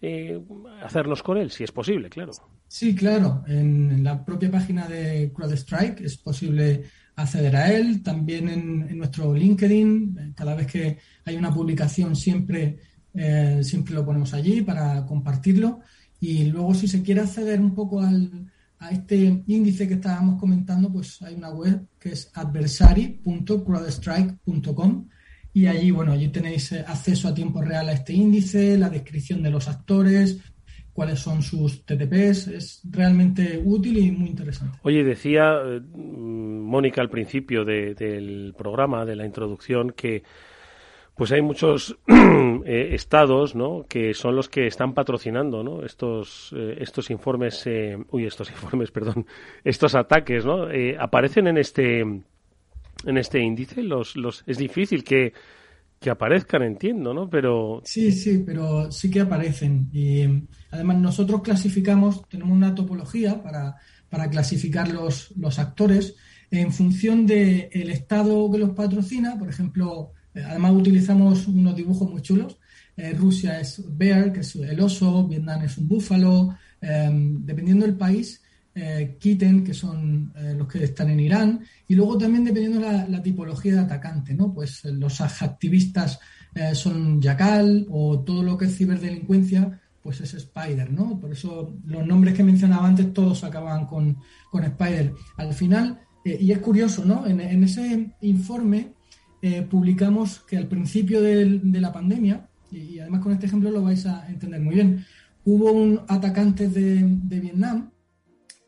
eh, 0.04 0.42
hacernos 0.82 1.22
con 1.22 1.38
él, 1.38 1.52
si 1.52 1.64
es 1.64 1.72
posible, 1.72 2.10
claro. 2.10 2.32
Sí, 2.68 2.96
claro. 2.96 3.44
En, 3.48 4.04
la 4.04 4.26
propia 4.26 4.50
página 4.50 4.88
de 4.88 5.32
CrowdStrike 5.32 6.02
es 6.02 6.18
posible 6.18 6.86
acceder 7.16 7.56
a 7.56 7.72
él. 7.72 8.02
También 8.02 8.50
en, 8.50 8.98
nuestro 8.98 9.36
LinkedIn, 9.36 10.34
cada 10.36 10.56
vez 10.56 10.66
que 10.66 10.98
hay 11.24 11.36
una 11.36 11.54
publicación 11.54 12.16
siempre, 12.16 12.80
eh, 13.14 13.60
siempre 13.64 13.94
lo 13.94 14.04
ponemos 14.04 14.34
allí 14.34 14.62
para 14.62 15.06
compartirlo. 15.06 15.82
Y 16.20 16.46
luego 16.46 16.74
si 16.74 16.88
se 16.88 17.04
quiere 17.04 17.22
acceder 17.22 17.62
un 17.62 17.76
poco 17.76 18.02
al, 18.02 18.52
a 18.80 18.90
este 18.90 19.44
índice 19.46 19.88
que 19.88 19.94
estábamos 19.96 20.40
comentando, 20.40 20.92
pues 20.92 21.22
hay 21.22 21.36
una 21.36 21.52
web 21.52 21.86
que 22.00 22.14
es 22.14 22.32
adversary.crowdstrike.com 22.34 25.08
y 25.54 25.68
allí, 25.68 25.92
bueno, 25.92 26.14
allí 26.14 26.30
tenéis 26.30 26.72
eh, 26.72 26.84
acceso 26.88 27.28
a 27.28 27.34
tiempo 27.34 27.62
real 27.62 27.90
a 27.90 27.94
este 27.94 28.14
índice, 28.14 28.78
la 28.78 28.90
descripción 28.90 29.44
de 29.44 29.52
los 29.52 29.68
actores, 29.68 30.40
cuáles 30.94 31.20
son 31.20 31.42
sus 31.42 31.86
TTPs. 31.86 32.48
Es 32.48 32.82
realmente 32.90 33.62
útil 33.64 33.98
y 33.98 34.12
muy 34.12 34.30
interesante. 34.30 34.78
Oye, 34.84 35.04
decía 35.04 35.60
eh, 35.66 35.82
Mónica 35.82 37.02
al 37.02 37.10
principio 37.10 37.66
del 37.66 38.54
programa, 38.58 39.06
de 39.06 39.16
la 39.18 39.26
introducción, 39.26 39.92
que 39.92 40.24
pues 41.16 41.34
hay 41.34 41.42
muchos 41.42 41.98
eh, 42.08 42.90
estados, 42.94 43.54
¿no? 43.54 43.86
Que 43.90 44.14
son 44.14 44.38
los 44.38 44.48
que 44.48 44.68
están 44.68 44.94
patrocinando, 44.94 45.64
¿no? 45.64 45.84
Estos 45.84 46.56
estos 46.78 47.10
informes, 47.12 47.66
uy, 48.10 48.26
estos 48.26 48.50
informes, 48.52 48.90
perdón, 48.92 49.26
estos 49.66 49.96
ataques, 49.96 50.46
¿no? 50.46 50.68
aparecen 50.98 51.48
en 51.48 51.58
este 51.58 52.06
en 53.06 53.18
este 53.18 53.40
índice? 53.40 53.84
Los, 53.84 54.16
los, 54.16 54.44
es 54.46 54.58
difícil 54.58 55.04
que, 55.04 55.34
que 56.00 56.10
aparezcan, 56.10 56.64
entiendo, 56.64 57.14
¿no? 57.14 57.30
Pero... 57.30 57.82
Sí, 57.86 58.12
sí, 58.12 58.44
pero 58.46 58.92
sí 58.92 59.10
que 59.10 59.22
aparecen. 59.22 59.90
Y 59.94 60.24
además 60.72 60.98
nosotros 60.98 61.42
clasificamos, 61.42 62.28
tenemos 62.28 62.56
una 62.56 62.74
topología 62.74 63.42
para, 63.42 63.76
para 64.10 64.30
clasificar 64.30 64.90
los, 64.90 65.32
los 65.38 65.60
actores 65.60 66.16
en 66.50 66.72
función 66.72 67.26
del 67.26 67.70
el 67.72 67.90
estado 67.92 68.52
que 68.52 68.58
los 68.58 68.72
patrocina. 68.72 69.38
Por 69.38 69.50
ejemplo, 69.50 70.12
además 70.36 70.74
utilizamos 70.74 71.48
unos 71.48 71.76
dibujos 71.76 72.10
muy 72.10 72.22
chulos. 72.22 72.58
Eh, 72.98 73.14
Rusia 73.14 73.60
es 73.60 73.84
bear, 73.98 74.34
que 74.34 74.42
es 74.42 74.56
el 74.56 74.80
oso, 74.82 75.28
Vietnam 75.28 75.64
es 75.64 75.78
un 75.78 75.88
búfalo. 75.88 76.56
Em, 76.82 77.46
dependiendo 77.46 77.86
del 77.86 77.96
país, 77.96 78.42
eh, 78.74 79.18
que 79.20 79.74
son 79.74 80.32
eh, 80.34 80.56
los 80.58 80.66
que 80.66 80.86
están 80.86 81.10
en 81.10 81.20
Irán, 81.20 81.60
y 81.90 81.96
luego 81.96 82.18
también 82.18 82.46
dependiendo 82.46 82.80
de 82.80 83.10
la, 83.10 83.22
tipología 83.22 83.74
de 83.74 83.80
atacante, 83.82 84.34
¿no? 84.34 84.54
Pues 84.54 84.86
eh, 84.86 84.94
los 84.94 85.20
activistas 85.20 86.20
son 86.74 87.22
Jackal 87.22 87.88
o 87.90 88.20
todo 88.22 88.44
lo 88.44 88.58
que 88.58 88.66
es 88.66 88.78
ciberdelincuencia, 88.78 89.80
pues 90.02 90.20
es 90.20 90.34
Spider, 90.34 90.92
¿no? 90.92 91.18
Por 91.20 91.32
eso 91.32 91.78
los 91.86 92.06
nombres 92.06 92.34
que 92.34 92.44
mencionaba 92.44 92.88
antes 92.88 93.14
todos 93.14 93.46
acaban 93.46 93.86
con, 93.86 94.18
con 94.50 94.64
Spider. 94.66 95.14
Al 95.38 95.54
final, 95.54 96.02
y 96.26 96.52
es 96.52 96.58
curioso, 96.60 97.06
¿no? 97.06 97.26
En, 97.26 97.40
ese 97.64 98.14
informe 98.20 98.94
publicamos 99.70 100.42
que 100.42 100.58
al 100.58 100.68
principio 100.68 101.22
de, 101.22 101.62
la 101.80 101.94
pandemia, 101.94 102.50
y, 102.70 103.00
además 103.00 103.22
con 103.22 103.32
este 103.32 103.46
ejemplo 103.46 103.72
lo 103.72 103.84
vais 103.84 104.06
a 104.06 104.28
entender 104.28 104.60
muy 104.60 104.76
bien, 104.76 105.06
hubo 105.46 105.72
un 105.72 106.02
atacante 106.10 106.68
de, 106.68 107.02
de 107.02 107.40
Vietnam 107.40 107.92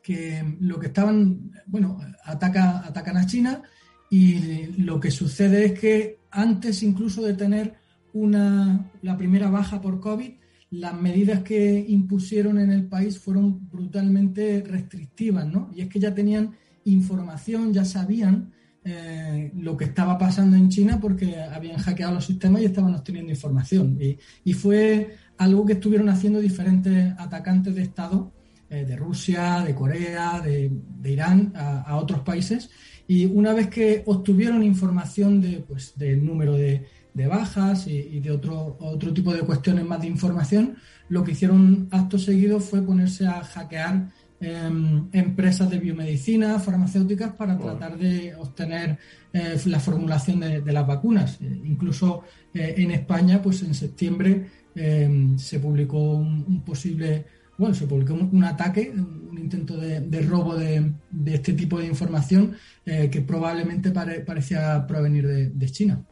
que 0.04 0.58
lo 0.60 0.80
que 0.80 0.88
estaban, 0.88 1.51
bueno, 1.66 1.97
ataca, 2.26 2.86
atacan 2.86 3.18
a 3.18 3.26
China 3.26 3.64
y 4.10 4.68
lo 4.78 4.99
que 4.99 5.10
sucede 5.10 5.66
es 5.66 5.80
que 5.80 6.20
antes 6.30 6.84
incluso 6.84 7.24
de 7.24 7.34
tener 7.34 7.76
una, 8.12 8.91
la 9.01 9.18
primera 9.18 9.49
baja 9.49 9.82
por 9.82 10.01
COVID, 10.01 10.32
las 10.72 10.93
medidas 10.93 11.41
que 11.41 11.86
impusieron 11.88 12.60
en 12.60 12.72
el 12.72 12.86
país 12.86 13.18
fueron 13.18 13.70
brutalmente 13.70 14.62
restrictivas, 14.68 15.47
¿no? 15.47 15.70
Y 15.74 15.82
es 15.82 15.88
que 15.88 15.99
ya 15.99 16.14
tenían 16.14 16.51
información, 16.84 17.74
ya 17.74 17.86
sabían 17.86 18.51
eh, 18.84 19.51
lo 19.56 19.78
que 19.78 19.86
estaba 19.86 20.18
pasando 20.18 20.58
en 20.58 20.68
China 20.68 20.99
porque 20.99 21.39
habían 21.39 21.78
hackeado 21.78 22.16
los 22.16 22.26
sistemas 22.26 22.62
y 22.62 22.66
estaban 22.66 22.93
obteniendo 22.93 23.32
información. 23.32 23.97
Y, 24.01 24.18
y 24.43 24.54
fue 24.54 25.16
algo 25.38 25.66
que 25.66 25.74
estuvieron 25.74 26.10
haciendo 26.10 26.41
diferentes 26.41 27.14
atacantes 27.18 27.74
de 27.76 27.84
Estado 27.84 28.34
eh, 28.74 28.86
de 28.86 28.95
Rusia, 28.95 29.63
de 29.65 29.76
Corea, 29.76 30.41
de, 30.41 30.71
Irán 31.03 31.53
a, 31.55 31.95
otros 31.95 32.21
países. 32.21 32.71
Y 33.07 33.26
una 33.28 33.53
vez 33.53 33.67
que 33.67 34.01
obtuvieron 34.07 34.63
información 34.63 35.41
de, 35.41 35.63
pues, 35.67 35.93
del 35.95 36.26
número 36.26 36.53
de, 36.53 36.88
bajas 37.13 37.86
y, 37.86 38.19
de 38.19 38.32
otro, 38.32 38.76
otro 38.80 39.13
tipo 39.13 39.32
de 39.32 39.41
cuestiones 39.41 39.86
más 39.86 40.01
de 40.01 40.07
información, 40.07 40.78
lo 41.09 41.24
que 41.24 41.34
hicieron 41.34 41.88
acto 41.91 42.17
seguido 42.17 42.59
fue 42.59 42.82
ponerse 42.82 43.28
a 43.28 43.43
hackear 43.43 44.09
em, 44.39 45.07
empresas 45.11 45.69
de 45.69 45.78
biomedicina, 45.78 46.59
farmacéuticas, 46.59 47.34
para 47.34 47.59
tratar 47.59 47.95
de 47.99 48.34
obtener 48.36 48.97
eh, 49.34 49.61
la 49.65 49.80
formulación 49.80 50.39
de, 50.39 50.74
las 50.74 50.88
vacunas. 50.88 51.39
Eh, 51.41 51.61
incluso 51.63 52.24
en 52.55 52.89
España, 52.89 53.39
pues 53.39 53.61
en 53.61 53.76
septiembre 53.76 54.47
em, 54.74 55.38
se 55.38 55.59
publicó 55.59 55.99
un 56.15 56.63
posible 56.65 57.26
bueno, 57.58 57.76
se 57.76 57.88
publicó 57.88 58.14
un, 58.14 58.43
ataque, 58.43 58.91
un 58.91 59.38
intento 59.38 59.78
de, 59.78 60.22
robo 60.22 60.56
de, 60.56 60.91
este 61.26 61.54
tipo 61.54 61.80
de 61.80 61.88
información 61.88 62.54
eh, 62.86 63.10
que 63.12 63.22
probablemente 63.22 63.91
parecía 63.91 64.86
provenir 64.88 65.28
de 65.28 65.70
China. 65.70 66.04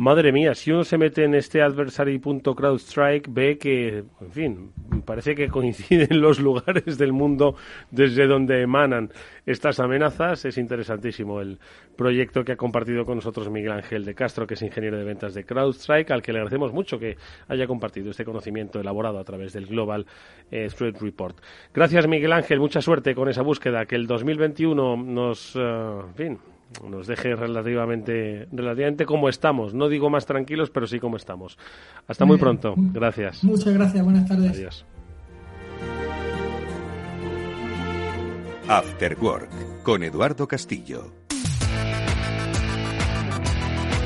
Madre 0.00 0.32
mía, 0.32 0.54
si 0.54 0.72
uno 0.72 0.82
se 0.82 0.96
mete 0.96 1.24
en 1.24 1.34
este 1.34 1.60
adversary.crowdstrike 1.60 3.28
ve 3.28 3.58
que, 3.58 3.98
en 4.22 4.32
fin, 4.32 4.72
parece 5.04 5.34
que 5.34 5.48
coinciden 5.48 6.22
los 6.22 6.40
lugares 6.40 6.96
del 6.96 7.12
mundo 7.12 7.54
desde 7.90 8.26
donde 8.26 8.62
emanan 8.62 9.10
estas 9.44 9.78
amenazas. 9.78 10.46
Es 10.46 10.56
interesantísimo 10.56 11.42
el 11.42 11.58
proyecto 11.98 12.42
que 12.46 12.52
ha 12.52 12.56
compartido 12.56 13.04
con 13.04 13.16
nosotros 13.16 13.50
Miguel 13.50 13.72
Ángel 13.72 14.06
de 14.06 14.14
Castro, 14.14 14.46
que 14.46 14.54
es 14.54 14.62
ingeniero 14.62 14.96
de 14.96 15.04
ventas 15.04 15.34
de 15.34 15.44
CrowdStrike, 15.44 16.10
al 16.12 16.22
que 16.22 16.32
le 16.32 16.38
agradecemos 16.38 16.72
mucho 16.72 16.98
que 16.98 17.18
haya 17.48 17.66
compartido 17.66 18.10
este 18.10 18.24
conocimiento 18.24 18.80
elaborado 18.80 19.18
a 19.18 19.24
través 19.24 19.52
del 19.52 19.66
Global 19.66 20.06
eh, 20.50 20.70
Threat 20.74 20.98
Report. 21.02 21.36
Gracias, 21.74 22.08
Miguel 22.08 22.32
Ángel. 22.32 22.58
Mucha 22.58 22.80
suerte 22.80 23.14
con 23.14 23.28
esa 23.28 23.42
búsqueda. 23.42 23.84
Que 23.84 23.96
el 23.96 24.06
2021 24.06 24.96
nos, 24.96 25.54
eh, 25.56 25.60
en 25.60 26.14
fin, 26.14 26.38
nos 26.88 27.06
deje 27.06 27.34
relativamente, 27.34 28.48
relativamente 28.52 29.06
como 29.06 29.28
estamos. 29.28 29.74
No 29.74 29.88
digo 29.88 30.10
más 30.10 30.26
tranquilos, 30.26 30.70
pero 30.70 30.86
sí 30.86 31.00
como 31.00 31.16
estamos. 31.16 31.58
Hasta 32.06 32.24
muy 32.24 32.38
pronto. 32.38 32.74
Gracias. 32.76 33.42
Muchas 33.44 33.74
gracias. 33.74 34.04
Buenas 34.04 34.28
tardes. 34.28 34.52
Adiós. 34.52 34.86
After 38.68 39.16
Work 39.20 39.82
con 39.82 40.04
Eduardo 40.04 40.46
Castillo. 40.46 41.19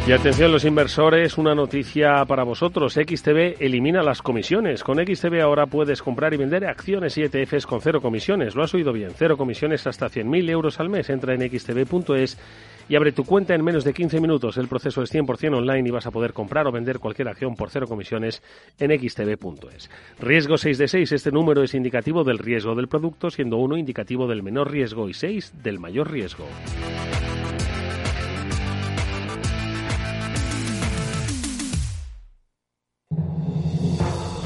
Y 0.07 0.13
atención 0.13 0.53
los 0.53 0.67
inversores, 0.67 1.39
una 1.39 1.55
noticia 1.55 2.27
para 2.27 2.45
vosotros. 2.45 2.93
XTB 2.93 3.57
elimina 3.59 4.03
las 4.03 4.21
comisiones. 4.21 4.85
Con 4.85 4.99
XTB 4.99 5.41
ahora 5.41 5.65
puedes 5.65 6.03
comprar 6.03 6.35
y 6.35 6.37
vender 6.37 6.67
acciones 6.67 7.17
y 7.17 7.23
ETFs 7.23 7.65
con 7.65 7.81
cero 7.81 8.03
comisiones. 8.03 8.55
Lo 8.55 8.63
has 8.63 8.75
oído 8.75 8.93
bien, 8.93 9.13
cero 9.17 9.39
comisiones 9.39 9.87
hasta 9.87 10.11
100.000 10.11 10.51
euros 10.51 10.79
al 10.79 10.91
mes. 10.91 11.09
Entra 11.09 11.33
en 11.33 11.49
xtb.es 11.49 12.39
y 12.87 12.97
abre 12.97 13.13
tu 13.13 13.25
cuenta 13.25 13.55
en 13.55 13.65
menos 13.65 13.83
de 13.83 13.95
15 13.95 14.21
minutos. 14.21 14.59
El 14.59 14.69
proceso 14.69 15.03
es 15.03 15.11
100% 15.11 15.57
online 15.57 15.89
y 15.89 15.91
vas 15.91 16.07
a 16.07 16.11
poder 16.11 16.35
comprar 16.35 16.67
o 16.67 16.73
vender 16.73 16.99
cualquier 16.99 17.29
acción 17.29 17.55
por 17.55 17.71
cero 17.71 17.87
comisiones 17.89 18.43
en 18.79 18.91
xtb.es. 18.91 19.91
Riesgo 20.21 20.59
6 20.59 20.77
de 20.77 20.89
6. 20.89 21.13
Este 21.13 21.31
número 21.31 21.63
es 21.63 21.73
indicativo 21.73 22.25
del 22.25 22.37
riesgo 22.37 22.75
del 22.75 22.89
producto, 22.89 23.31
siendo 23.31 23.57
1 23.57 23.79
indicativo 23.79 24.27
del 24.27 24.43
menor 24.43 24.71
riesgo 24.71 25.09
y 25.09 25.15
6 25.15 25.63
del 25.63 25.79
mayor 25.79 26.11
riesgo. 26.11 26.45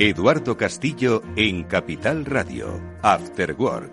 Eduardo 0.00 0.56
Castillo 0.56 1.22
en 1.34 1.64
Capital 1.64 2.24
Radio, 2.24 2.80
After 3.02 3.52
Work. 3.58 3.90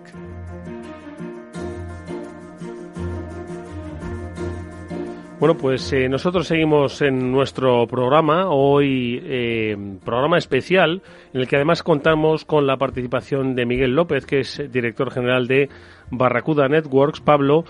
Bueno, 5.40 5.56
pues 5.56 5.92
eh, 5.92 6.08
nosotros 6.08 6.46
seguimos 6.46 7.02
en 7.02 7.32
nuestro 7.32 7.88
programa, 7.88 8.48
hoy 8.50 9.20
eh, 9.24 9.76
programa 10.04 10.38
especial, 10.38 11.02
en 11.34 11.40
el 11.40 11.48
que 11.48 11.56
además 11.56 11.82
contamos 11.82 12.44
con 12.44 12.68
la 12.68 12.76
participación 12.76 13.56
de 13.56 13.66
Miguel 13.66 13.96
López, 13.96 14.26
que 14.26 14.38
es 14.38 14.62
director 14.70 15.10
general 15.10 15.48
de 15.48 15.68
Barracuda 16.12 16.68
Networks. 16.68 17.20
Pablo, 17.20 17.64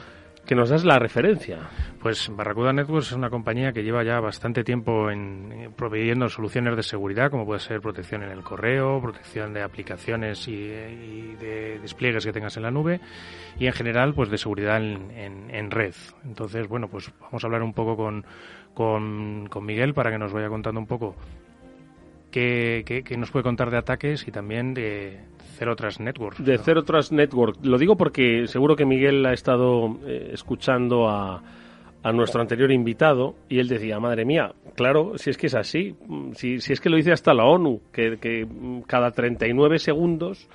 que 0.47 0.55
nos 0.55 0.71
das 0.71 0.85
la 0.85 0.99
referencia. 0.99 1.59
Pues 2.01 2.31
Barracuda 2.35 2.73
Networks 2.73 3.09
es 3.09 3.13
una 3.13 3.31
compañía 3.31 3.73
que 3.73 3.83
lleva 3.83 4.05
ya 4.05 4.21
bastante 4.21 4.63
tiempo 4.63 5.11
en, 5.11 5.73
proveyendo 5.77 6.29
soluciones 6.29 6.77
de 6.77 6.83
seguridad, 6.85 7.31
como 7.31 7.45
puede 7.45 7.61
ser 7.61 7.81
protección 7.81 8.23
en 8.23 8.31
el 8.31 8.43
correo, 8.43 9.01
protección 9.01 9.53
de 9.53 9.63
aplicaciones 9.63 10.47
y, 10.47 10.69
de 10.69 11.81
despliegues 11.81 12.25
que 12.25 12.33
tengas 12.33 12.57
en 12.57 12.63
la 12.63 12.71
nube, 12.71 13.01
y 13.59 13.67
en 13.67 13.73
general, 13.73 14.15
pues 14.15 14.31
de 14.31 14.39
seguridad 14.39 14.81
en, 14.81 15.71
red. 15.71 15.95
Entonces, 16.25 16.69
bueno, 16.69 16.89
pues 16.89 17.13
vamos 17.21 17.43
a 17.43 17.47
hablar 17.47 17.63
un 17.63 17.75
poco 17.75 17.97
con, 17.97 18.25
con, 18.75 19.67
Miguel 19.67 19.95
para 19.95 20.11
que 20.13 20.19
nos 20.19 20.33
vaya 20.33 20.49
contando 20.49 20.81
un 20.81 20.87
poco 20.87 21.17
qué, 22.31 22.85
qué 23.05 23.17
nos 23.17 23.33
puede 23.33 23.43
contar 23.43 23.71
de 23.71 23.79
ataques 23.79 24.29
y 24.29 24.31
también 24.31 24.75
de 24.75 25.19
Zero 25.57 25.75
Trust 25.77 26.01
Network. 26.01 26.37
De 26.39 26.59
Zero 26.59 26.85
Trust 26.85 27.13
Network. 27.13 27.59
Lo 27.63 27.79
digo 27.79 27.97
porque 27.97 28.47
seguro 28.47 28.77
que 28.77 28.85
Miguel 28.85 29.25
ha 29.27 29.33
estado 29.33 29.99
eh, 30.07 30.31
escuchando 30.33 31.09
a, 31.09 31.43
a, 32.03 32.13
nuestro 32.13 32.41
anterior 32.41 32.71
invitado 32.71 33.35
y 33.49 33.59
él 33.59 33.69
decía, 33.69 33.99
madre 33.99 34.25
mía, 34.25 34.53
claro, 34.75 35.19
si 35.19 35.31
es 35.31 35.37
que 35.37 35.47
es 35.47 35.55
así, 35.55 35.97
si, 36.35 36.61
si 36.61 36.73
es 36.73 36.81
que 36.81 36.91
lo 36.91 36.97
dice 36.97 37.13
hasta 37.13 37.35
la 37.35 37.45
ONU, 37.45 37.81
que, 37.93 38.19
que 38.19 38.47
cada 38.87 39.11
39 39.11 39.79
segundos 39.79 40.49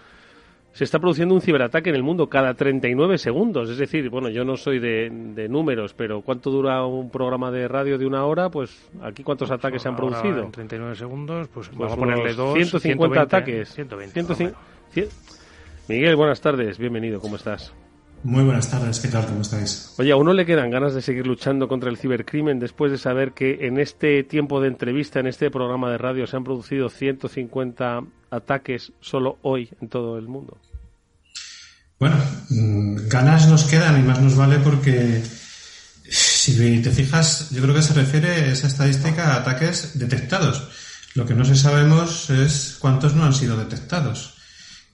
se 0.74 0.86
está 0.86 1.00
produciendo 1.00 1.36
un 1.36 1.42
ciberataque 1.42 1.90
en 1.90 1.96
el 1.96 2.04
mundo 2.04 2.28
cada 2.28 2.54
39 2.54 3.18
segundos. 3.18 3.70
Es 3.70 3.78
decir, 3.78 4.10
bueno, 4.10 4.30
yo 4.30 4.46
no 4.46 4.56
soy 4.56 4.80
de, 4.80 5.10
de, 5.10 5.50
números, 5.50 5.94
pero 5.94 6.22
¿cuánto 6.22 6.50
dura 6.50 6.86
un 6.86 7.10
programa 7.10 7.52
de 7.52 7.68
radio 7.68 7.98
de 7.98 8.06
una 8.06 8.26
hora? 8.26 8.50
Pues 8.50 8.90
aquí 9.02 9.24
cuántos 9.24 9.52
ataques 9.52 9.82
se 9.82 9.90
han 9.90 9.96
producido. 9.96 10.44
En 10.44 10.52
39 10.52 10.96
segundos, 10.96 11.50
pues, 11.50 11.68
pues 11.68 11.78
vamos 11.78 11.94
a 11.94 11.98
ponerle 11.98 12.34
dos. 12.34 12.54
150 12.54 13.22
ataques. 13.22 13.74
120. 13.74 14.14
150, 14.14 14.58
Miguel, 15.88 16.16
buenas 16.16 16.42
tardes, 16.42 16.78
bienvenido, 16.78 17.20
¿cómo 17.20 17.36
estás? 17.36 17.72
Muy 18.24 18.44
buenas 18.44 18.70
tardes, 18.70 19.00
¿qué 19.00 19.08
tal? 19.08 19.26
¿Cómo 19.26 19.42
estáis? 19.42 19.96
Oye, 19.98 20.12
a 20.12 20.16
uno 20.16 20.34
le 20.34 20.46
quedan 20.46 20.70
ganas 20.70 20.94
de 20.94 21.02
seguir 21.02 21.26
luchando 21.26 21.68
contra 21.68 21.90
el 21.90 21.98
cibercrimen 21.98 22.60
después 22.60 22.92
de 22.92 22.98
saber 22.98 23.32
que 23.32 23.66
en 23.66 23.80
este 23.80 24.24
tiempo 24.24 24.62
de 24.62 24.68
entrevista, 24.68 25.20
en 25.20 25.28
este 25.28 25.50
programa 25.50 25.90
de 25.90 25.98
radio, 25.98 26.28
se 26.28 26.38
han 26.38 26.44
producido 26.44 26.90
150 26.90 28.02
ataques 28.30 28.92
solo 29.00 29.40
hoy 29.42 29.70
en 29.82 29.90
todo 29.90 30.18
el 30.18 30.28
mundo? 30.28 30.58
Bueno, 32.00 32.18
mm, 32.50 33.08
ganas 33.08 33.48
nos 33.48 33.64
quedan 33.64 34.00
y 34.00 34.04
más 34.04 34.22
nos 34.22 34.36
vale 34.36 34.60
porque 34.60 35.24
si 36.10 36.82
te 36.82 36.92
fijas, 36.92 37.50
yo 37.52 37.62
creo 37.62 37.74
que 37.74 37.82
se 37.82 37.94
refiere 37.94 38.52
esa 38.52 38.68
estadística 38.68 39.34
a 39.34 39.38
ataques 39.38 39.98
detectados. 39.98 40.68
Lo 41.16 41.26
que 41.26 41.34
no 41.34 41.44
se 41.44 41.56
sabemos 41.56 42.30
es 42.30 42.78
cuántos 42.80 43.16
no 43.16 43.26
han 43.26 43.34
sido 43.34 43.58
detectados, 43.58 44.41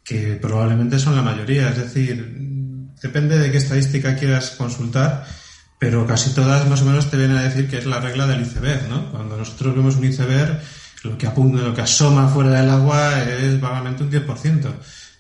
que 0.08 0.40
probablemente 0.42 1.00
son 1.00 1.16
la 1.16 1.22
mayoría. 1.22 1.70
Es 1.70 1.78
decir, 1.78 2.94
depende 3.02 3.38
de 3.38 3.52
qué 3.52 3.58
estadística 3.58 4.16
quieras 4.16 4.52
consultar, 4.52 5.26
pero 5.78 6.08
casi 6.08 6.32
todas 6.32 6.68
más 6.68 6.82
o 6.82 6.86
menos 6.86 7.12
te 7.12 7.18
vienen 7.18 7.38
a 7.38 7.44
decir 7.44 7.70
que 7.70 7.78
es 7.78 7.86
la 7.86 8.00
regla 8.00 8.26
del 8.26 8.42
iceberg, 8.42 8.88
¿no? 8.90 9.12
Cuando 9.12 9.38
nosotros 9.38 9.76
vemos 9.76 9.98
un 9.98 10.06
iceberg, 10.06 10.62
lo 11.04 11.18
que 11.18 11.28
apunta, 11.28 11.62
lo 11.62 11.74
que 11.74 11.82
asoma 11.82 12.30
fuera 12.30 12.52
del 12.52 12.70
agua 12.70 13.22
es 13.22 13.60
vagamente 13.60 14.04
un 14.04 14.12
10%. 14.12 14.72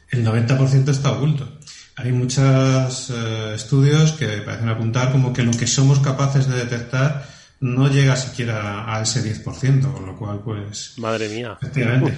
El 0.09 0.25
90% 0.25 0.89
está 0.89 1.11
oculto 1.11 1.57
hay 1.97 2.11
muchos 2.11 3.09
eh, 3.09 3.53
estudios 3.55 4.11
que 4.11 4.27
parecen 4.43 4.69
apuntar 4.69 5.11
como 5.11 5.33
que 5.33 5.41
lo 5.41 5.51
que 5.51 5.65
somos 5.65 5.99
capaces 5.99 6.47
de 6.47 6.55
detectar 6.55 7.27
no 7.59 7.87
llega 7.89 8.15
siquiera 8.15 8.93
a 8.93 9.01
ese 9.01 9.23
10%, 9.23 9.91
con 9.91 10.05
lo 10.05 10.15
cual, 10.15 10.41
pues... 10.43 10.93
Madre 10.97 11.29
mía. 11.29 11.57
Efectivamente. 11.61 12.17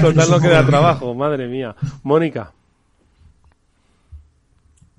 contar, 0.00 0.28
lo 0.28 0.40
que 0.40 0.48
da 0.48 0.66
trabajo, 0.66 1.14
madre 1.14 1.48
mía. 1.48 1.74
Mónica. 2.02 2.52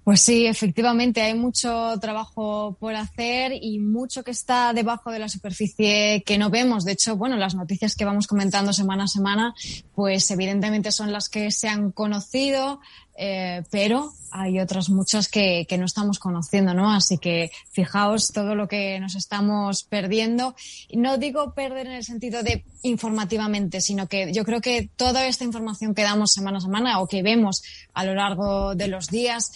Pues 0.03 0.21
sí, 0.21 0.47
efectivamente, 0.47 1.21
hay 1.21 1.35
mucho 1.35 1.93
trabajo 2.01 2.75
por 2.79 2.95
hacer 2.95 3.53
y 3.53 3.77
mucho 3.77 4.23
que 4.23 4.31
está 4.31 4.73
debajo 4.73 5.11
de 5.11 5.19
la 5.19 5.29
superficie 5.29 6.23
que 6.25 6.39
no 6.39 6.49
vemos. 6.49 6.83
De 6.83 6.93
hecho, 6.93 7.15
bueno, 7.15 7.37
las 7.37 7.53
noticias 7.53 7.95
que 7.95 8.03
vamos 8.03 8.25
comentando 8.25 8.73
semana 8.73 9.03
a 9.03 9.07
semana, 9.07 9.53
pues 9.93 10.31
evidentemente 10.31 10.91
son 10.91 11.11
las 11.11 11.29
que 11.29 11.51
se 11.51 11.69
han 11.69 11.91
conocido, 11.91 12.79
eh, 13.15 13.63
pero 13.69 14.11
hay 14.31 14.59
otras 14.59 14.89
muchas 14.89 15.27
que, 15.27 15.65
no 15.77 15.85
estamos 15.85 16.19
conociendo, 16.19 16.73
¿no? 16.73 16.91
Así 16.91 17.17
que 17.17 17.51
fijaos 17.71 18.29
todo 18.33 18.55
lo 18.55 18.67
que 18.67 18.99
nos 18.99 19.15
estamos 19.15 19.83
perdiendo. 19.83 20.55
No 20.93 21.17
digo 21.17 21.53
perder 21.53 21.87
en 21.87 21.93
el 21.93 22.03
sentido 22.03 22.41
de 22.41 22.63
informativamente, 22.83 23.81
sino 23.81 24.07
que 24.07 24.31
yo 24.31 24.45
creo 24.45 24.61
que 24.61 24.89
toda 24.95 25.27
esta 25.27 25.43
información 25.43 25.93
que 25.93 26.03
damos 26.03 26.31
semana 26.31 26.59
a 26.59 26.61
semana 26.61 26.99
o 26.99 27.07
que 27.07 27.23
vemos 27.23 27.61
a 27.93 28.05
lo 28.05 28.15
largo 28.15 28.75
de 28.75 28.87
los 28.87 29.07
días 29.07 29.51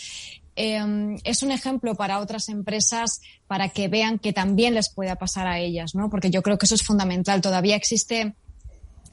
eh, 0.58 1.18
es 1.24 1.44
un 1.44 1.52
ejemplo 1.52 1.96
para 1.96 2.20
otras 2.20 2.50
empresas 2.50 3.22
para 3.48 3.70
que 3.70 3.88
vean 3.88 4.20
que 4.20 4.34
también 4.34 4.74
les 4.74 4.90
pueda 4.90 5.16
pasar 5.16 5.48
a 5.48 5.60
ellas, 5.60 5.96
¿no? 5.96 6.10
Porque 6.10 6.30
yo 6.30 6.42
creo 6.42 6.58
que 6.58 6.66
eso 6.66 6.76
es 6.76 6.84
fundamental. 6.84 7.42
Todavía 7.42 7.76
existe 7.76 8.36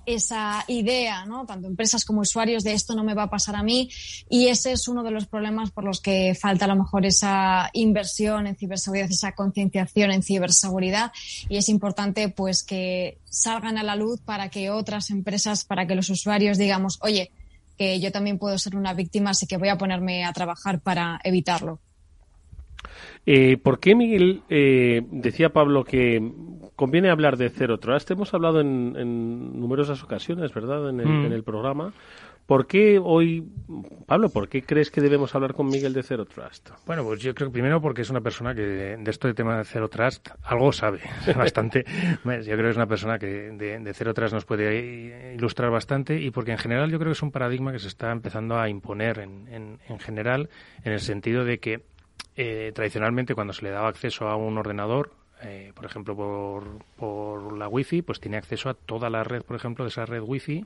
esa 0.07 0.65
idea, 0.69 1.25
¿no? 1.27 1.47
Tanto 1.47 1.69
empresas 1.69 2.05
como 2.05 2.21
usuarios 2.21 2.65
de 2.65 2.73
esto 2.73 2.95
no 2.95 3.05
me 3.05 3.15
va 3.15 3.25
a 3.25 3.31
pasar 3.31 3.57
a 3.57 3.63
mí 3.63 3.89
y 4.29 4.49
ese 4.49 4.73
es 4.73 4.89
uno 4.89 5.03
de 5.03 5.11
los 5.11 5.27
problemas 5.27 5.71
por 5.71 5.85
los 5.85 6.01
que 6.01 6.37
falta 6.41 6.65
a 6.65 6.69
lo 6.69 6.77
mejor 6.77 7.07
esa 7.07 7.71
inversión 7.73 8.47
en 8.47 8.57
ciberseguridad, 8.57 9.11
esa 9.11 9.33
concienciación 9.33 10.11
en 10.11 10.23
ciberseguridad 10.23 11.13
y 11.49 11.57
es 11.57 11.69
importante 11.69 12.29
pues 12.29 12.63
que 12.63 13.19
salgan 13.25 13.79
a 13.79 13.83
la 13.83 13.97
luz 13.97 14.21
para 14.21 14.49
que 14.49 14.71
otras 14.71 15.11
empresas, 15.11 15.65
para 15.65 15.87
que 15.87 15.95
los 15.95 16.11
usuarios 16.11 16.59
digamos, 16.59 16.99
oye, 17.03 17.31
que 17.79 18.01
yo 18.01 18.13
también 18.13 18.39
puedo 18.39 18.59
ser 18.59 18.77
una 18.77 18.95
víctima, 18.95 19.31
así 19.31 19.47
que 19.47 19.57
voy 19.57 19.69
a 19.69 19.79
ponerme 19.79 20.25
a 20.25 20.33
trabajar 20.33 20.81
para 20.81 21.21
evitarlo. 21.25 21.81
Eh, 23.25 23.57
¿Por 23.57 23.79
qué, 23.79 23.95
Miguel, 23.95 24.43
eh, 24.49 25.03
decía 25.11 25.51
Pablo 25.51 25.85
que 25.85 26.33
conviene 26.75 27.11
hablar 27.11 27.37
de 27.37 27.51
Zero 27.51 27.79
Trust? 27.79 28.11
Hemos 28.11 28.35
hablado 28.35 28.61
en, 28.61 29.61
numerosas 29.61 30.03
ocasiones, 30.03 30.53
¿verdad?, 30.53 30.89
en 30.89 31.01
el, 31.01 31.09
mm. 31.09 31.27
en 31.27 31.33
el 31.33 31.45
programa. 31.45 31.93
¿Por 32.47 32.67
qué 32.67 32.99
hoy, 32.99 33.49
Pablo, 34.07 34.29
por 34.29 34.49
qué 34.49 34.63
crees 34.63 34.91
que 34.91 35.01
debemos 35.01 35.33
hablar 35.35 35.55
con 35.55 35.69
Miguel 35.69 35.93
de 35.93 36.03
Zero 36.03 36.25
Trust? 36.25 36.71
Bueno, 36.87 37.05
pues 37.05 37.21
yo 37.21 37.35
creo 37.35 37.49
que 37.49 37.53
primero 37.53 37.81
porque 37.81 38.03
es 38.03 38.11
una 38.11 38.21
persona 38.21 38.53
que 38.53 38.63
de, 38.63 39.11
esto 39.11 39.29
de 39.29 39.35
tema 39.35 39.59
de 39.59 39.65
Zero 39.65 39.89
Trust 39.89 40.31
algo 40.43 40.73
sabe, 40.73 41.01
bastante. 41.37 41.85
yo 42.25 42.41
creo 42.43 42.63
que 42.65 42.71
es 42.71 42.77
una 42.77 42.89
persona 42.89 43.19
que 43.21 43.27
de, 43.27 43.79
de, 43.79 43.95
Zero 43.95 44.13
Trust 44.13 44.35
nos 44.35 44.45
puede 44.45 45.35
ilustrar 45.35 45.71
bastante 45.71 46.21
y 46.21 46.33
porque 46.33 46.51
en 46.51 46.59
general 46.59 46.91
yo 46.91 46.99
creo 46.99 47.11
que 47.11 47.17
es 47.17 47.23
un 47.23 47.31
paradigma 47.31 47.71
que 47.71 47.79
se 47.79 47.89
está 47.89 48.11
empezando 48.11 48.59
a 48.59 48.69
imponer 48.69 49.21
en, 49.21 49.79
en 49.89 49.99
general 50.01 50.51
en 50.83 50.93
el 50.93 51.01
sentido 51.01 51.45
de 51.45 51.59
que 51.61 51.92
eh, 52.37 52.73
tradicionalmente 52.75 53.35
cuando 53.35 53.53
se 53.53 53.63
le 53.63 53.71
daba 53.71 53.89
acceso 53.89 54.29
a 54.29 54.37
un 54.37 54.59
ordenador, 54.59 55.15
eh, 55.43 55.73
por 55.75 55.85
ejemplo 55.85 56.15
por, 56.17 56.85
por 56.97 57.57
la 57.57 57.69
wifi, 57.69 58.03
pues 58.03 58.21
tiene 58.21 58.37
acceso 58.37 58.69
a 58.69 58.75
toda 58.75 59.11
la 59.11 59.25
red, 59.25 59.43
por 59.43 59.57
ejemplo, 59.57 59.85
de 59.85 59.89
esa 59.91 60.07
red 60.07 60.23
wifi 60.23 60.65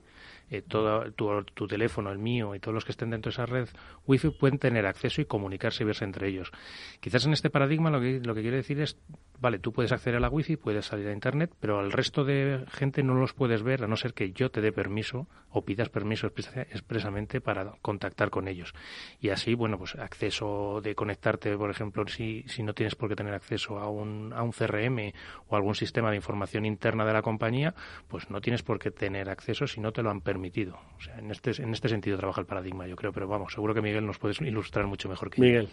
eh, 0.49 0.63
todo 0.63 1.11
tu, 1.13 1.67
teléfono, 1.67 2.13
el 2.13 2.19
mío 2.19 2.55
y 2.55 2.61
todos 2.61 2.73
los 2.73 2.85
que 2.85 2.93
estén 2.93 3.11
dentro 3.11 3.31
de 3.31 3.35
esa 3.35 3.47
red 3.47 3.69
wifi 4.07 4.31
pueden 4.31 4.59
tener 4.59 4.87
acceso 4.87 5.21
y 5.21 5.25
comunicarse 5.25 5.83
y 5.83 5.87
verse 5.87 6.05
entre 6.05 6.29
ellos. 6.29 6.53
Quizás 7.01 7.27
en 7.27 7.33
este 7.33 7.51
paradigma 7.51 7.91
lo 7.91 8.01
que, 8.01 8.21
lo 8.21 8.33
que 8.33 8.43
quiere 8.43 8.59
decir 8.59 8.81
es, 8.81 8.97
vale, 9.41 9.59
tú 9.59 9.73
puedes 9.73 9.91
acceder 9.91 10.17
a 10.17 10.21
la 10.21 10.29
wifi, 10.29 10.57
puedes 10.57 10.87
salir 10.87 11.09
a 11.09 11.13
internet, 11.13 11.53
pero 11.59 11.81
al 11.81 11.91
resto 11.91 12.25
de 12.25 12.65
gente 12.71 13.03
no 13.03 13.15
los 13.15 13.33
puedes 13.33 13.65
ver 13.65 13.83
a 13.83 13.89
no 13.89 13.97
ser 13.97 14.15
que 14.15 14.31
yo 14.31 14.51
te 14.53 14.61
dé 14.61 14.71
permiso 14.71 15.27
o 15.51 15.65
pidas 15.65 15.89
permiso 15.89 16.29
expresamente 16.29 17.41
para 17.41 17.73
contactar 17.83 18.31
con 18.31 18.47
ellos. 18.47 18.73
Y 19.21 19.31
así, 19.31 19.55
bueno, 19.55 19.79
pues 19.79 19.97
acceso 19.97 20.81
de 20.81 20.95
conectarte, 20.95 21.57
por 21.57 21.71
ejemplo, 21.71 22.07
si, 22.07 22.45
si 22.47 22.63
no 22.63 22.73
tienes 22.73 22.95
por 22.95 23.09
qué 23.09 23.17
tener 23.17 23.35
acceso 23.35 23.81
a 23.81 23.91
un, 23.91 24.33
a 24.33 24.43
un 24.45 24.53
CRM 24.53 25.13
o 25.49 25.57
algún 25.57 25.75
sistema 25.75 26.11
de 26.11 26.17
información 26.17 26.65
interna 26.67 27.05
de 27.05 27.13
la 27.13 27.23
compañía, 27.23 27.75
pues 28.07 28.31
no 28.31 28.41
tienes 28.41 28.63
por 28.63 28.79
qué 28.79 28.93
tener 28.93 29.29
acceso 29.29 29.67
si 29.67 29.81
no 29.81 29.93
te 29.93 30.03
lo 30.03 30.11
han 30.11 30.21
permitido 30.21 30.36
permitido. 30.37 30.77
O 30.99 31.03
sea, 31.03 31.19
en 31.19 31.31
este, 31.31 31.51
en 31.63 31.73
este 31.73 31.89
sentido 31.89 32.19
trabaja 32.19 32.43
el 32.43 32.47
paradigma, 32.47 32.87
yo 32.87 32.95
creo, 32.95 33.11
pero 33.11 33.27
vamos, 33.27 33.53
seguro 33.53 33.75
que 33.75 33.81
Miguel 33.81 34.05
nos 34.05 34.19
puede 34.19 34.35
ilustrar 34.47 34.87
mucho 34.87 35.09
mejor 35.09 35.31
que 35.31 35.41
Miguel. 35.41 35.69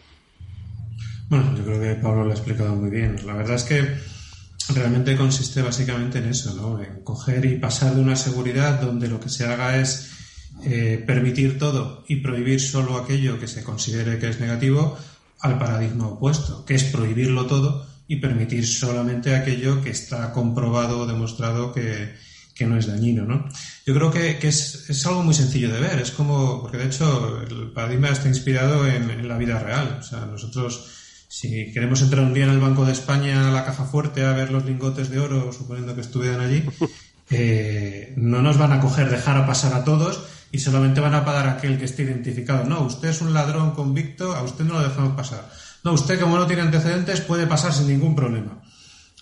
Bueno, 1.28 1.54
yo 1.58 1.66
creo 1.66 1.82
que 1.82 2.02
Pablo 2.02 2.24
lo 2.24 2.32
ha 2.32 2.34
explicado 2.34 2.74
muy 2.76 2.90
bien. 2.90 3.18
La 3.26 3.34
verdad 3.34 3.56
es 3.56 3.64
que 3.64 4.74
realmente 4.74 5.18
consiste 5.18 5.62
básicamente 5.62 6.20
en 6.20 6.30
eso, 6.30 6.56
¿no? 6.56 6.82
En 6.82 7.04
coger 7.04 7.44
y 7.44 7.58
pasar 7.58 7.94
de 7.94 8.02
una 8.02 8.16
seguridad 8.16 8.80
donde 8.80 9.10
lo 9.10 9.20
que 9.20 9.28
se 9.28 9.46
haga 9.46 9.78
es 9.78 10.12
eh, 10.64 11.04
permitir 11.06 11.60
todo 11.60 12.06
y 12.08 12.18
prohibir 12.18 12.62
solo 12.62 12.96
aquello 12.96 13.40
que 13.40 13.48
se 13.48 13.64
considere 13.64 14.18
que 14.18 14.30
es 14.30 14.40
negativo 14.40 14.98
al 15.42 15.60
paradigma 15.60 16.08
opuesto, 16.08 16.64
que 16.64 16.76
es 16.76 16.86
prohibirlo 16.86 17.48
todo 17.48 17.86
y 18.08 18.18
permitir 18.18 18.66
solamente 18.66 19.36
aquello 19.36 19.82
que 19.82 19.90
está 19.90 20.32
comprobado 20.32 21.02
o 21.02 21.06
demostrado 21.06 21.74
que, 21.74 22.14
que 22.54 22.66
no 22.66 22.78
es 22.78 22.88
dañino, 22.88 23.26
¿no? 23.26 23.48
Yo 23.86 23.94
creo 23.94 24.12
que, 24.12 24.38
es, 24.48 24.90
es, 24.90 25.06
algo 25.06 25.24
muy 25.24 25.34
sencillo 25.34 25.74
de 25.74 25.80
ver, 25.80 26.00
es 26.00 26.12
como, 26.12 26.62
porque 26.62 26.78
de 26.78 26.86
hecho 26.86 27.42
el 27.42 27.72
paradigma 27.72 28.10
está 28.10 28.28
inspirado 28.28 28.88
en, 28.88 29.28
la 29.28 29.38
vida 29.38 29.60
real, 29.60 29.98
o 30.00 30.04
sea, 30.04 30.26
nosotros 30.26 30.90
si 31.28 31.72
queremos 31.74 32.02
entrar 32.02 32.24
un 32.24 32.34
día 32.34 32.44
en 32.44 32.52
el 32.52 32.60
Banco 32.60 32.86
de 32.86 32.92
España 32.92 33.48
a 33.48 33.52
la 33.52 33.66
caja 33.66 33.86
fuerte 33.86 34.24
a 34.24 34.34
ver 34.34 34.52
los 34.52 34.66
lingotes 34.66 35.10
de 35.10 35.20
oro, 35.20 35.52
suponiendo 35.52 35.96
que 35.96 36.02
estuvieran 36.02 36.42
allí, 36.42 36.64
eh, 37.32 38.14
no 38.18 38.42
nos 38.42 38.58
van 38.58 38.74
a 38.74 38.80
coger, 38.80 39.10
dejar 39.10 39.38
a 39.38 39.48
pasar 39.48 39.74
a 39.74 39.84
todos 39.84 40.22
y 40.52 40.60
solamente 40.60 41.02
van 41.02 41.16
a 41.16 41.26
pagar 41.26 41.48
a 41.48 41.54
aquel 41.54 41.80
que 41.80 41.86
esté 41.86 42.04
identificado. 42.04 42.66
No, 42.66 42.82
usted 42.82 43.10
es 43.10 43.22
un 43.22 43.34
ladrón 43.34 43.72
convicto, 43.72 44.36
a 44.36 44.44
usted 44.44 44.64
no 44.64 44.76
lo 44.76 44.88
dejamos 44.88 45.16
pasar. 45.16 45.50
No, 45.84 45.94
usted 45.94 46.20
como 46.20 46.38
no 46.38 46.46
tiene 46.46 46.62
antecedentes 46.62 47.22
puede 47.22 47.48
pasar 47.48 47.74
sin 47.74 47.88
ningún 47.88 48.16
problema. 48.16 48.62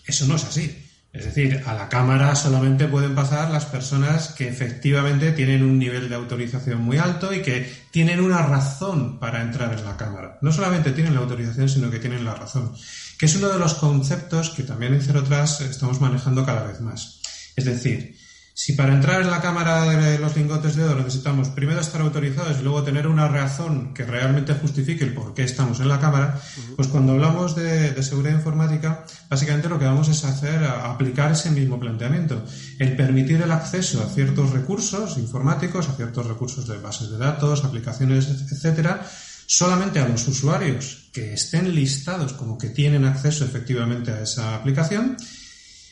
Eso 0.06 0.28
no 0.28 0.36
es 0.36 0.44
así. 0.44 0.81
Es 1.14 1.26
decir, 1.26 1.62
a 1.66 1.74
la 1.74 1.90
Cámara 1.90 2.36
solamente 2.36 2.88
pueden 2.88 3.14
pasar 3.14 3.52
las 3.52 3.66
personas 3.66 4.30
que 4.30 4.48
efectivamente 4.48 5.34
tienen 5.34 5.62
un 5.62 5.78
nivel 5.78 6.08
de 6.08 6.16
autorización 6.16 6.82
muy 6.82 7.00
alto 7.00 7.34
y 7.34 7.42
que 7.42 7.70
tienen 7.92 8.22
una 8.22 8.42
razón 8.44 9.20
para 9.20 9.42
entrar 9.42 9.78
en 9.78 9.84
la 9.84 9.98
Cámara. 9.98 10.38
No 10.42 10.54
solamente 10.54 10.92
tienen 10.92 11.14
la 11.14 11.20
autorización, 11.20 11.68
sino 11.68 11.92
que 11.92 12.00
tienen 12.00 12.24
la 12.24 12.36
razón. 12.36 12.74
Que 13.20 13.26
es 13.26 13.36
uno 13.36 13.50
de 13.50 13.60
los 13.60 13.74
conceptos 13.74 14.52
que 14.52 14.64
también 14.64 14.94
en 14.94 15.02
Cero 15.02 15.26
estamos 15.30 16.00
manejando 16.00 16.46
cada 16.46 16.64
vez 16.64 16.80
más. 16.80 17.20
Es 17.58 17.66
decir, 17.66 18.16
si 18.54 18.74
para 18.74 18.94
entrar 18.94 19.22
en 19.22 19.32
la 19.32 19.42
cámara 19.42 19.86
de 19.86 20.20
los 20.20 20.36
lingotes 20.36 20.76
de 20.76 20.84
oro 20.84 21.04
necesitamos 21.04 21.50
primero 21.50 21.80
estar 21.80 22.02
autorizados 22.02 22.60
y 22.60 22.64
luego 22.64 22.84
tener 22.84 23.08
una 23.08 23.28
razón 23.28 23.94
que 23.94 24.06
realmente 24.06 24.54
justifique 24.56 25.04
el 25.04 25.14
por 25.14 25.34
qué 25.34 25.44
estamos 25.44 25.80
en 25.80 25.88
la 25.88 26.00
cámara, 26.00 26.40
pues 26.76 26.88
cuando 26.90 27.14
hablamos 27.14 27.56
de, 27.56 28.02
seguridad 28.04 28.36
informática, 28.36 29.06
básicamente 29.30 29.70
lo 29.70 29.80
que 29.80 29.86
vamos 29.86 30.10
es 30.10 30.24
hacer 30.26 30.64
aplicar 30.64 31.32
ese 31.32 31.50
mismo 31.50 31.80
planteamiento, 31.80 32.44
el 32.80 32.96
permitir 32.96 33.42
el 33.42 33.52
acceso 33.52 34.04
a 34.04 34.10
ciertos 34.10 34.52
recursos 34.52 35.18
informáticos, 35.18 35.88
a 35.88 35.96
ciertos 35.96 36.26
recursos 36.28 36.68
de 36.68 36.78
bases 36.78 37.10
de 37.10 37.18
datos, 37.18 37.64
aplicaciones, 37.64 38.28
etcétera, 38.52 39.08
solamente 39.46 40.00
a 40.00 40.08
los 40.08 40.28
usuarios 40.28 41.10
que 41.14 41.34
estén 41.34 41.74
listados 41.74 42.34
como 42.34 42.58
que 42.58 42.70
tienen 42.70 43.06
acceso 43.06 43.46
efectivamente 43.46 44.12
a 44.12 44.22
esa 44.22 44.56
aplicación 44.56 45.18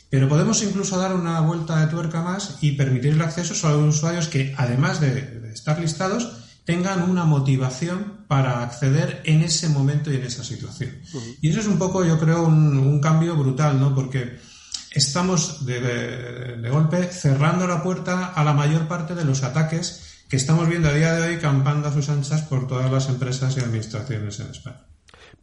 pero 0.10 0.28
podemos 0.28 0.64
incluso 0.64 0.98
dar 0.98 1.14
una 1.14 1.40
vuelta 1.42 1.80
de 1.80 1.88
tuerca 1.88 2.22
más 2.22 2.58
y 2.62 2.72
permitir 2.72 3.14
el 3.14 3.22
acceso 3.22 3.54
solo 3.54 3.76
a 3.76 3.86
los 3.86 3.98
usuarios 3.98 4.28
que, 4.28 4.56
además 4.58 5.00
de, 5.00 5.52
estar 5.54 5.80
listados, 5.80 6.32
tengan 6.66 7.10
una 7.10 7.26
motivación 7.26 8.26
para 8.28 8.64
acceder 8.64 9.22
en 9.26 9.42
ese 9.42 9.70
momento 9.70 10.12
y 10.12 10.16
en 10.16 10.24
esa 10.24 10.44
situación. 10.44 11.00
Y 11.42 11.50
eso 11.50 11.60
es 11.60 11.68
un 11.68 11.78
poco, 11.78 12.04
yo 12.04 12.20
creo, 12.20 12.44
un, 12.44 13.00
cambio 13.02 13.36
brutal, 13.36 13.80
¿no? 13.80 13.94
Porque 13.94 14.40
estamos 14.92 15.66
de, 15.66 16.68
golpe 16.72 17.04
cerrando 17.06 17.68
la 17.68 17.84
puerta 17.84 18.28
a 18.28 18.44
la 18.44 18.54
mayor 18.54 18.88
parte 18.88 19.14
de 19.16 19.26
los 19.26 19.44
ataques 19.44 20.24
que 20.28 20.38
estamos 20.38 20.68
viendo 20.68 20.90
a 20.90 20.94
día 20.94 21.14
de 21.14 21.28
hoy 21.28 21.38
campando 21.38 21.88
a 21.88 21.94
sus 21.94 22.10
anchas 22.10 22.42
por 22.44 22.68
todas 22.68 22.92
las 22.92 23.10
empresas 23.10 23.56
y 23.58 23.60
administraciones 23.62 24.40
en 24.40 24.48
España. 24.48 24.89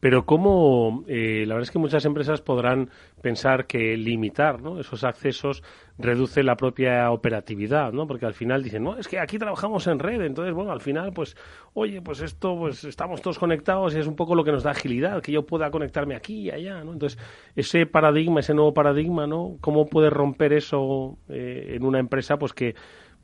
Pero 0.00 0.26
cómo, 0.26 1.04
eh, 1.08 1.44
la 1.46 1.54
verdad 1.54 1.68
es 1.68 1.70
que 1.70 1.78
muchas 1.78 2.04
empresas 2.04 2.42
podrán 2.42 2.90
pensar 3.22 3.66
que 3.66 3.96
limitar 3.96 4.58
esos 4.78 5.04
accesos 5.04 5.62
reduce 5.98 6.42
la 6.42 6.56
propia 6.56 7.10
operatividad, 7.10 7.92
¿no? 7.92 8.06
Porque 8.06 8.26
al 8.26 8.34
final 8.34 8.62
dicen, 8.62 8.84
no, 8.84 8.98
es 8.98 9.08
que 9.08 9.18
aquí 9.18 9.38
trabajamos 9.38 9.86
en 9.86 9.98
red, 9.98 10.20
entonces, 10.22 10.54
bueno, 10.54 10.72
al 10.72 10.80
final, 10.80 11.12
pues, 11.12 11.36
oye, 11.72 12.02
pues 12.02 12.20
esto, 12.20 12.56
pues 12.58 12.84
estamos 12.84 13.22
todos 13.22 13.38
conectados 13.38 13.94
y 13.94 13.98
es 13.98 14.06
un 14.06 14.16
poco 14.16 14.34
lo 14.34 14.44
que 14.44 14.52
nos 14.52 14.62
da 14.62 14.72
agilidad, 14.72 15.22
que 15.22 15.32
yo 15.32 15.46
pueda 15.46 15.70
conectarme 15.70 16.14
aquí 16.14 16.42
y 16.42 16.50
allá, 16.50 16.84
¿no? 16.84 16.92
Entonces, 16.92 17.18
ese 17.54 17.86
paradigma, 17.86 18.40
ese 18.40 18.54
nuevo 18.54 18.74
paradigma, 18.74 19.26
¿no? 19.26 19.56
¿Cómo 19.60 19.86
puede 19.86 20.10
romper 20.10 20.52
eso 20.52 21.18
eh, 21.28 21.72
en 21.74 21.84
una 21.84 21.98
empresa, 21.98 22.38
pues 22.38 22.52
que 22.52 22.74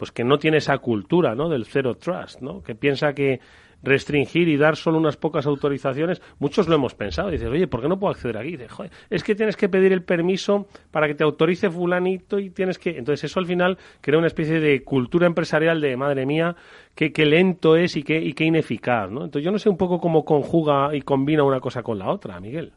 pues 0.03 0.11
que 0.11 0.25
no 0.25 0.39
tiene 0.39 0.57
esa 0.57 0.79
cultura, 0.79 1.37
¿no? 1.37 1.49
Del 1.49 1.65
zero 1.65 1.95
trust, 1.95 2.41
¿no? 2.41 2.61
Que 2.61 2.75
piensa 2.75 3.13
que 3.15 3.39
restringir 3.83 4.49
y 4.49 4.57
dar 4.57 4.77
solo 4.77 4.99
unas 4.99 5.17
pocas 5.17 5.47
autorizaciones, 5.47 6.21
muchos 6.39 6.69
lo 6.69 6.75
hemos 6.75 6.95
pensado. 6.95 7.31
Dices, 7.31 7.49
oye, 7.49 7.67
¿por 7.67 7.81
qué 7.81 7.89
no 7.89 7.99
puedo 7.99 8.13
acceder 8.13 8.37
aquí? 8.37 8.57
Dices, 8.57 8.71
es 9.11 9.23
que 9.23 9.35
tienes 9.35 9.57
que 9.57 9.69
pedir 9.69 9.93
el 9.93 10.03
permiso 10.03 10.67
para 10.91 11.07
que 11.07 11.15
te 11.15 11.25
autorice 11.25 11.71
fulanito 11.71 12.39
y 12.39 12.51
tienes 12.51 12.79
que... 12.79 12.91
Entonces 12.91 13.25
eso 13.31 13.41
al 13.41 13.47
final 13.47 13.79
crea 14.01 14.19
una 14.19 14.27
especie 14.27 14.61
de 14.61 14.83
cultura 14.83 15.27
empresarial 15.27 15.81
de, 15.81 15.97
madre 15.97 16.27
mía, 16.27 16.57
qué, 16.95 17.13
lento 17.27 17.77
es 17.77 17.97
y 17.97 18.03
qué, 18.03 18.21
y 18.21 18.33
qué 18.35 18.45
ineficaz, 18.45 19.11
¿no? 19.11 19.25
Entonces 19.25 19.45
yo 19.45 19.53
no 19.53 19.59
sé 19.59 19.69
un 19.69 19.77
poco 19.77 20.01
cómo 20.01 20.25
conjuga 20.25 20.95
y 20.95 21.03
combina 21.03 21.43
una 21.43 21.61
cosa 21.61 21.83
con 21.83 21.99
la 21.99 22.11
otra, 22.11 22.41
Miguel. 22.41 22.73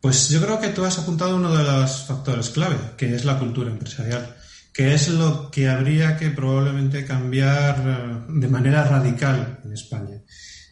Pues 0.00 0.28
yo 0.28 0.40
creo 0.40 0.60
que 0.60 0.68
tú 0.68 0.84
has 0.84 0.98
apuntado 0.98 1.36
uno 1.36 1.54
de 1.56 1.64
los 1.64 2.06
factores 2.06 2.50
clave, 2.50 2.76
que 2.96 3.14
es 3.14 3.24
la 3.24 3.38
cultura 3.38 3.70
empresarial 3.70 4.36
que 4.76 4.92
es 4.92 5.08
lo 5.08 5.50
que 5.50 5.70
habría 5.70 6.18
que 6.18 6.28
probablemente 6.28 7.06
cambiar 7.06 8.26
eh, 8.28 8.32
de 8.40 8.48
manera 8.48 8.84
radical 8.84 9.60
en 9.64 9.72
España. 9.72 10.20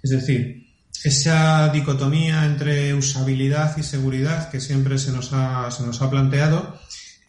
Es 0.03 0.11
decir, 0.11 0.67
esa 1.03 1.71
dicotomía 1.71 2.45
entre 2.45 2.93
usabilidad 2.93 3.75
y 3.79 3.83
seguridad 3.83 4.51
que 4.51 4.61
siempre 4.61 4.99
se 4.99 5.11
nos 5.11 5.33
ha, 5.33 5.71
se 5.71 5.87
nos 5.87 6.03
ha 6.03 6.11
planteado, 6.11 6.79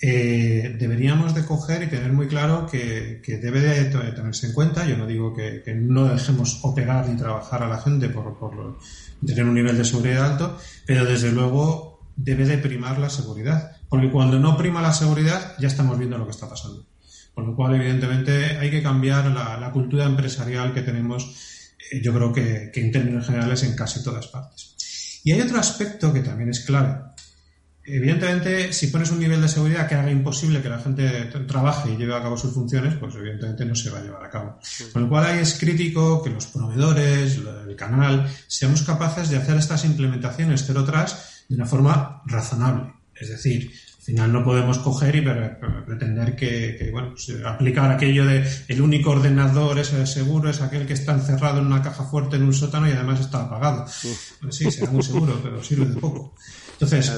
eh, 0.02 0.76
deberíamos 0.78 1.34
de 1.34 1.46
coger 1.46 1.84
y 1.84 1.88
tener 1.88 2.12
muy 2.12 2.28
claro 2.28 2.68
que, 2.68 3.22
debe 3.26 3.62
de 3.62 3.86
tenerse 3.86 4.48
en 4.48 4.54
cuenta. 4.54 4.86
Yo 4.86 4.98
no 4.98 5.08
digo 5.08 5.34
que, 5.34 5.64
no 5.74 6.10
dejemos 6.10 6.60
operar 6.64 7.08
ni 7.08 7.16
trabajar 7.16 7.64
a 7.64 7.70
la 7.70 7.80
gente 7.80 8.10
por, 8.10 8.38
por 8.38 8.80
tener 9.26 9.46
un 9.46 9.54
nivel 9.54 9.78
de 9.78 9.86
seguridad 9.86 10.34
alto, 10.34 10.58
pero 10.86 11.06
desde 11.06 11.32
luego 11.32 12.02
debe 12.18 12.46
de 12.46 12.58
primar 12.58 13.00
la 13.00 13.10
seguridad. 13.10 13.78
Porque 13.96 14.12
cuando 14.12 14.38
no 14.38 14.58
prima 14.58 14.82
la 14.82 14.92
seguridad, 14.92 15.56
ya 15.58 15.70
estamos 15.70 15.98
viendo 15.98 16.18
lo 16.18 16.26
que 16.26 16.32
está 16.32 16.50
pasando. 16.50 16.86
Con 17.34 17.46
lo 17.46 17.56
cual, 17.56 17.76
evidentemente, 17.76 18.58
hay 18.58 18.70
que 18.70 18.84
cambiar 18.84 19.28
la, 19.28 19.72
cultura 19.72 20.04
empresarial 20.04 20.74
que 20.74 20.82
tenemos, 20.82 21.74
eh, 21.94 22.02
yo 22.04 22.14
creo 22.14 22.34
que, 22.34 22.72
en 22.76 22.92
términos 22.92 23.26
generales, 23.26 23.64
en 23.64 23.74
casi 23.74 24.04
todas 24.04 24.28
partes. 24.28 25.22
Y 25.24 25.32
hay 25.32 25.40
otro 25.40 25.58
aspecto 25.58 26.12
que 26.12 26.20
también 26.20 26.50
es 26.50 26.60
clave. 26.66 26.94
Evidentemente, 27.86 28.74
si 28.74 28.88
pones 28.88 29.12
un 29.12 29.20
nivel 29.20 29.42
de 29.42 29.48
seguridad 29.48 29.88
que 29.88 29.96
haga 29.96 30.12
imposible 30.12 30.62
que 30.62 30.68
la 30.68 30.80
gente 30.80 31.08
trabaje 31.48 31.94
y 31.94 31.96
lleve 31.96 32.16
a 32.16 32.22
cabo 32.22 32.36
sus 32.36 32.54
funciones, 32.54 32.96
pues 32.96 33.16
evidentemente 33.16 33.64
no 33.64 33.76
se 33.76 33.92
va 33.92 34.00
a 34.00 34.04
llevar 34.04 34.26
a 34.26 34.30
cabo. 34.30 34.60
Con 34.92 35.04
lo 35.04 35.08
cual 35.08 35.26
ahí 35.26 35.40
es 35.40 35.58
crítico 35.58 36.22
que 36.22 36.32
los 36.32 36.48
proveedores, 36.48 37.38
el 37.38 37.76
canal, 37.78 38.30
seamos 38.48 38.82
capaces 38.82 39.30
de 39.30 39.38
hacer 39.38 39.56
estas 39.56 39.86
implementaciones 39.86 40.66
cero 40.68 40.82
atrás 40.82 41.46
de 41.48 41.56
una 41.56 41.66
forma 41.66 42.22
razonable. 42.26 42.92
Es 43.16 43.30
decir, 43.30 43.72
final 44.06 44.32
no 44.32 44.44
podemos 44.44 44.78
coger 44.78 45.16
y 45.16 45.22
pretender 45.86 46.36
que, 46.36 46.90
bueno, 46.92 47.10
pues, 47.10 47.32
aplicar 47.44 47.92
aquello 47.92 48.24
de 48.26 48.48
el 48.68 48.82
único 48.82 49.10
ordenador 49.10 49.80
ese 49.80 50.06
seguro 50.06 50.52
es 50.52 50.62
aquel 50.62 50.86
que 50.86 50.94
está 50.94 51.14
encerrado 51.14 51.60
en 51.60 51.66
una 51.66 51.82
caja 51.82 52.04
fuerte 52.04 52.36
en 52.36 52.44
un 52.44 52.54
sótano 52.54 52.88
y 52.88 52.92
además 52.92 53.20
está 53.20 53.46
apagado. 53.46 53.88
Sí, 53.88 54.70
será 54.70 54.92
muy 54.92 55.02
seguro, 55.02 55.40
pero 55.44 55.64
sirve 55.64 55.88
de 55.88 56.00
poco. 56.00 56.36
Entonces, 56.74 57.12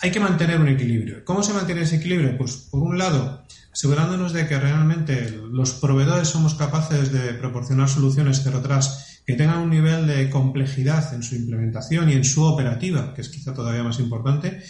hay 0.00 0.10
que 0.10 0.18
mantener 0.18 0.58
un 0.60 0.68
equilibrio. 0.68 1.22
¿Cómo 1.26 1.42
se 1.42 1.52
mantiene 1.52 1.82
ese 1.82 1.96
equilibrio? 1.96 2.38
Pues 2.38 2.56
por 2.70 2.82
un 2.82 2.96
lado, 2.96 3.44
asegurándonos 3.70 4.32
de 4.32 4.46
que 4.46 4.58
realmente 4.58 5.30
los 5.50 5.72
proveedores 5.72 6.28
somos 6.28 6.54
capaces 6.54 7.12
de 7.12 7.34
proporcionar 7.34 7.90
soluciones 7.90 8.40
cero 8.42 8.58
atrás 8.58 9.20
que 9.26 9.34
tengan 9.34 9.58
un 9.58 9.70
nivel 9.70 10.06
de 10.06 10.30
complejidad 10.30 11.12
en 11.12 11.22
su 11.22 11.34
implementación 11.34 12.08
y 12.08 12.14
en 12.14 12.24
su 12.24 12.44
operativa, 12.44 13.12
que 13.12 13.20
es 13.20 13.28
quizá 13.28 13.52
todavía 13.52 13.82
más 13.82 13.98
importante, 13.98 14.62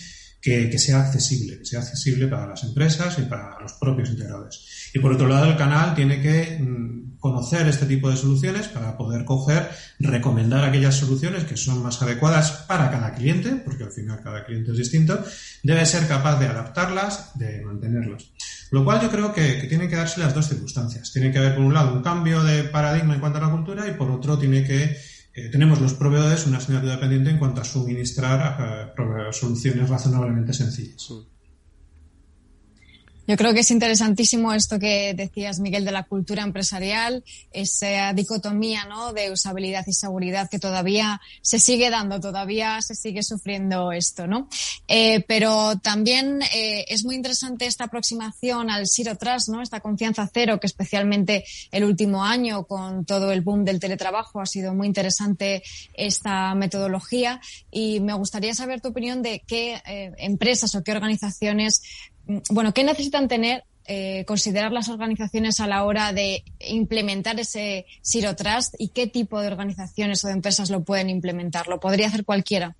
que, 0.44 0.78
sea 0.78 1.00
accesible, 1.00 1.58
que 1.58 1.64
sea 1.64 1.80
accesible 1.80 2.28
para 2.28 2.46
las 2.46 2.62
empresas 2.64 3.18
y 3.18 3.22
para 3.22 3.58
los 3.60 3.72
propios 3.72 4.10
integradores. 4.10 4.90
Y 4.92 4.98
por 4.98 5.12
otro 5.12 5.26
lado, 5.26 5.50
el 5.50 5.56
canal 5.56 5.94
tiene 5.94 6.20
que 6.20 6.58
mm, 6.60 7.16
conocer 7.18 7.66
este 7.66 7.86
tipo 7.86 8.10
de 8.10 8.16
soluciones 8.18 8.68
para 8.68 8.94
poder 8.94 9.24
coger, 9.24 9.70
recomendar 9.98 10.62
aquellas 10.62 10.96
soluciones 10.96 11.44
que 11.44 11.56
son 11.56 11.82
más 11.82 12.02
adecuadas 12.02 12.52
para 12.68 12.90
cada 12.90 13.14
cliente, 13.14 13.52
porque 13.64 13.84
al 13.84 13.92
final 13.92 14.20
cada 14.22 14.44
cliente 14.44 14.72
es 14.72 14.76
distinto, 14.76 15.24
debe 15.62 15.86
ser 15.86 16.06
capaz 16.06 16.38
de 16.38 16.46
adaptarlas, 16.46 17.38
de 17.38 17.62
mantenerlas. 17.64 18.30
Lo 18.70 18.84
cual 18.84 19.00
yo 19.00 19.10
creo 19.10 19.32
que, 19.32 19.58
que 19.58 19.66
tienen 19.66 19.88
que 19.88 19.96
darse 19.96 20.20
las 20.20 20.34
dos 20.34 20.46
circunstancias. 20.46 21.10
Tiene 21.10 21.32
que 21.32 21.38
haber, 21.38 21.54
por 21.54 21.64
un 21.64 21.72
lado, 21.72 21.94
un 21.94 22.02
cambio 22.02 22.44
de 22.44 22.64
paradigma 22.64 23.14
en 23.14 23.20
cuanto 23.20 23.38
a 23.38 23.42
la 23.42 23.50
cultura 23.50 23.88
y 23.88 23.94
por 23.94 24.10
otro 24.10 24.38
tiene 24.38 24.62
que 24.62 24.94
tenemos 25.34 25.80
los 25.80 25.94
proveedores 25.94 26.46
una 26.46 26.58
asignatura 26.58 27.00
pendiente 27.00 27.30
en 27.30 27.38
cuanto 27.38 27.60
a 27.60 27.64
suministrar 27.64 28.92
eh, 28.96 29.32
soluciones 29.32 29.88
razonablemente 29.88 30.52
sencillas. 30.52 31.12
Yo 33.26 33.36
creo 33.38 33.54
que 33.54 33.60
es 33.60 33.70
interesantísimo 33.70 34.52
esto 34.52 34.78
que 34.78 35.14
decías, 35.14 35.58
Miguel, 35.58 35.86
de 35.86 35.92
la 35.92 36.02
cultura 36.02 36.42
empresarial, 36.42 37.24
esa 37.52 38.12
dicotomía 38.12 38.84
¿no? 38.84 39.14
de 39.14 39.30
usabilidad 39.30 39.84
y 39.86 39.94
seguridad 39.94 40.50
que 40.50 40.58
todavía 40.58 41.20
se 41.40 41.58
sigue 41.58 41.88
dando, 41.88 42.20
todavía 42.20 42.82
se 42.82 42.94
sigue 42.94 43.22
sufriendo 43.22 43.92
esto, 43.92 44.26
¿no? 44.26 44.48
Eh, 44.88 45.24
pero 45.26 45.78
también 45.78 46.42
eh, 46.54 46.84
es 46.88 47.04
muy 47.04 47.14
interesante 47.14 47.64
esta 47.64 47.84
aproximación 47.84 48.70
al 48.70 48.86
Zero 48.86 49.16
Trust, 49.16 49.48
¿no? 49.48 49.62
Esta 49.62 49.80
confianza 49.80 50.28
cero 50.32 50.60
que 50.60 50.66
especialmente 50.66 51.44
el 51.72 51.84
último 51.84 52.24
año 52.24 52.64
con 52.64 53.06
todo 53.06 53.32
el 53.32 53.40
boom 53.40 53.64
del 53.64 53.80
teletrabajo 53.80 54.42
ha 54.42 54.46
sido 54.46 54.74
muy 54.74 54.86
interesante 54.86 55.62
esta 55.94 56.54
metodología 56.54 57.40
y 57.70 58.00
me 58.00 58.12
gustaría 58.12 58.54
saber 58.54 58.82
tu 58.82 58.88
opinión 58.88 59.22
de 59.22 59.42
qué 59.46 59.80
eh, 59.86 60.12
empresas 60.18 60.74
o 60.74 60.82
qué 60.82 60.92
organizaciones 60.92 61.80
bueno, 62.50 62.72
¿qué 62.72 62.84
necesitan 62.84 63.28
tener, 63.28 63.64
eh, 63.86 64.24
considerar 64.26 64.72
las 64.72 64.88
organizaciones 64.88 65.60
a 65.60 65.66
la 65.66 65.84
hora 65.84 66.12
de 66.12 66.44
implementar 66.60 67.38
ese 67.38 67.86
Zero 68.02 68.34
Trust 68.34 68.74
y 68.78 68.88
qué 68.88 69.06
tipo 69.06 69.40
de 69.40 69.48
organizaciones 69.48 70.24
o 70.24 70.28
de 70.28 70.34
empresas 70.34 70.70
lo 70.70 70.82
pueden 70.82 71.10
implementar? 71.10 71.68
¿Lo 71.68 71.80
podría 71.80 72.08
hacer 72.08 72.24
cualquiera? 72.24 72.76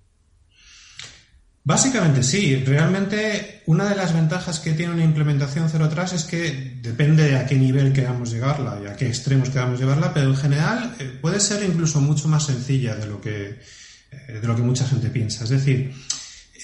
Básicamente 1.65 2.21
sí. 2.21 2.57
Realmente 2.63 3.63
una 3.65 3.89
de 3.89 3.95
las 3.95 4.13
ventajas 4.13 4.59
que 4.59 4.73
tiene 4.73 4.93
una 4.93 5.03
implementación 5.03 5.67
Zero 5.67 5.89
Trust 5.89 6.13
es 6.13 6.23
que 6.23 6.77
depende 6.79 7.23
de 7.23 7.37
a 7.37 7.47
qué 7.47 7.55
nivel 7.55 7.91
queramos 7.91 8.31
llevarla 8.31 8.79
y 8.83 8.87
a 8.87 8.95
qué 8.95 9.07
extremos 9.07 9.49
queramos 9.49 9.79
llevarla, 9.79 10.13
pero 10.13 10.27
en 10.27 10.37
general 10.37 10.95
eh, 10.99 11.17
puede 11.19 11.39
ser 11.39 11.63
incluso 11.63 11.99
mucho 12.01 12.27
más 12.27 12.45
sencilla 12.45 12.95
de 12.95 13.07
lo 13.07 13.19
que, 13.19 13.59
eh, 14.11 14.39
de 14.39 14.47
lo 14.47 14.55
que 14.55 14.61
mucha 14.61 14.87
gente 14.87 15.09
piensa. 15.09 15.43
Es 15.43 15.49
decir, 15.49 15.91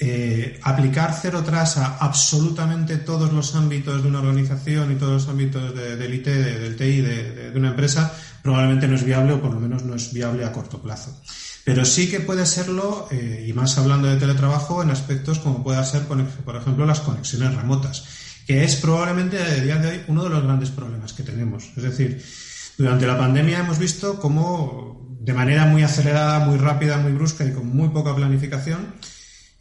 eh, 0.04 0.60
aplicar 0.64 1.16
cero 1.22 1.44
tras 1.46 1.78
a 1.78 1.98
absolutamente 1.98 2.98
todos 2.98 3.32
los 3.32 3.54
ámbitos 3.54 4.02
de 4.02 4.10
una 4.10 4.18
organización 4.18 4.92
y 4.92 4.96
todos 4.96 5.14
los 5.14 5.28
ámbitos 5.30 5.76
del 5.76 6.12
IT, 6.12 6.26
del 6.26 6.76
TI, 6.76 7.02
de, 7.02 7.52
una 7.54 7.70
empresa, 7.70 8.12
probablemente 8.42 8.88
no 8.88 8.96
es 8.96 9.04
viable 9.04 9.34
o 9.34 9.42
por 9.42 9.54
lo 9.54 9.60
menos 9.60 9.84
no 9.84 9.94
es 9.94 10.12
viable 10.12 10.44
a 10.44 10.52
corto 10.52 10.82
plazo. 10.82 11.16
Pero 11.64 11.86
sí 11.86 12.10
que 12.10 12.20
puede 12.20 12.48
serlo, 12.48 13.10
eh, 13.12 13.46
y 13.48 13.54
más 13.54 13.78
hablando 13.78 14.08
de 14.08 14.18
teletrabajo, 14.18 14.82
en 14.82 14.90
aspectos 14.90 15.38
como 15.38 15.64
pueda 15.64 15.86
ser, 15.86 16.02
por 16.08 16.56
ejemplo, 16.56 16.88
las 16.88 17.02
conexiones 17.02 17.54
remotas, 17.54 18.04
que 18.48 18.64
es 18.64 18.78
probablemente 18.78 19.38
a 19.38 19.54
día 19.62 19.76
de 19.76 19.88
hoy 19.88 20.02
uno 20.08 20.24
de 20.24 20.32
los 20.32 20.44
grandes 20.44 20.72
problemas 20.72 21.14
que 21.14 21.22
tenemos. 21.22 21.66
Es 21.78 21.84
decir, 21.84 22.26
durante 22.76 23.06
la 23.06 23.20
pandemia 23.20 23.60
hemos 23.60 23.78
visto 23.78 24.20
cómo 24.20 25.16
de 25.20 25.34
manera 25.34 25.68
muy 25.68 25.84
acelerada, 25.84 26.40
muy 26.40 26.58
rápida, 26.58 26.98
muy 26.98 27.12
brusca 27.12 27.46
y 27.46 27.52
con 27.52 27.68
muy 27.68 27.90
poca 27.90 28.16
planificación, 28.16 28.96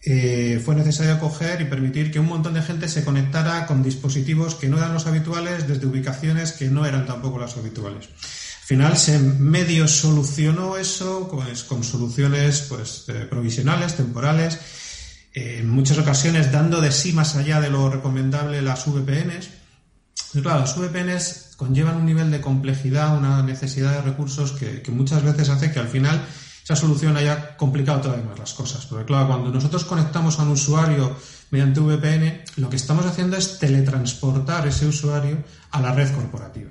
eh, 0.02 0.62
fue 0.64 0.74
necesario 0.74 1.18
coger 1.18 1.60
y 1.60 1.66
permitir 1.66 2.10
que 2.10 2.18
un 2.18 2.26
montón 2.26 2.54
de 2.54 2.62
gente 2.62 2.88
se 2.88 3.04
conectara 3.04 3.66
con 3.66 3.82
dispositivos 3.82 4.54
que 4.54 4.68
no 4.68 4.78
eran 4.78 4.94
los 4.94 5.06
habituales 5.06 5.68
desde 5.68 5.86
ubicaciones 5.86 6.52
que 6.52 6.70
no 6.70 6.86
eran 6.86 7.06
tampoco 7.06 7.38
las 7.38 7.56
habituales. 7.58 8.06
Al 8.06 8.66
final 8.66 8.96
se 8.96 9.18
medio 9.18 9.86
solucionó 9.88 10.78
eso 10.78 11.28
pues, 11.30 11.64
con 11.64 11.84
soluciones 11.84 12.62
pues, 12.62 13.04
eh, 13.08 13.26
provisionales, 13.28 13.96
temporales, 13.96 14.58
en 15.34 15.68
muchas 15.68 15.98
ocasiones 15.98 16.50
dando 16.50 16.80
de 16.80 16.92
sí 16.92 17.12
más 17.12 17.36
allá 17.36 17.60
de 17.60 17.68
lo 17.68 17.90
recomendable 17.90 18.62
las 18.62 18.86
VPNs. 18.86 19.50
Y 20.32 20.40
claro, 20.40 20.60
las 20.60 20.76
VPNs 20.76 21.56
conllevan 21.56 21.96
un 21.96 22.06
nivel 22.06 22.30
de 22.30 22.40
complejidad, 22.40 23.16
una 23.18 23.42
necesidad 23.42 23.92
de 23.92 24.02
recursos 24.02 24.52
que 24.52 24.90
muchas 24.90 25.22
veces 25.22 25.50
hace 25.50 25.70
que 25.72 25.78
al 25.78 25.88
final 25.88 26.24
esa 26.70 26.82
solución 26.82 27.16
haya 27.16 27.56
complicado 27.56 28.00
todavía 28.00 28.24
más 28.24 28.38
las 28.38 28.54
cosas. 28.54 28.86
Porque 28.86 29.04
claro, 29.04 29.26
cuando 29.26 29.50
nosotros 29.50 29.84
conectamos 29.84 30.38
a 30.38 30.44
un 30.44 30.50
usuario 30.50 31.16
mediante 31.50 31.80
VPN, 31.80 32.42
lo 32.56 32.70
que 32.70 32.76
estamos 32.76 33.04
haciendo 33.06 33.36
es 33.36 33.58
teletransportar 33.58 34.66
ese 34.68 34.86
usuario 34.86 35.38
a 35.72 35.80
la 35.80 35.92
red 35.92 36.14
corporativa 36.14 36.70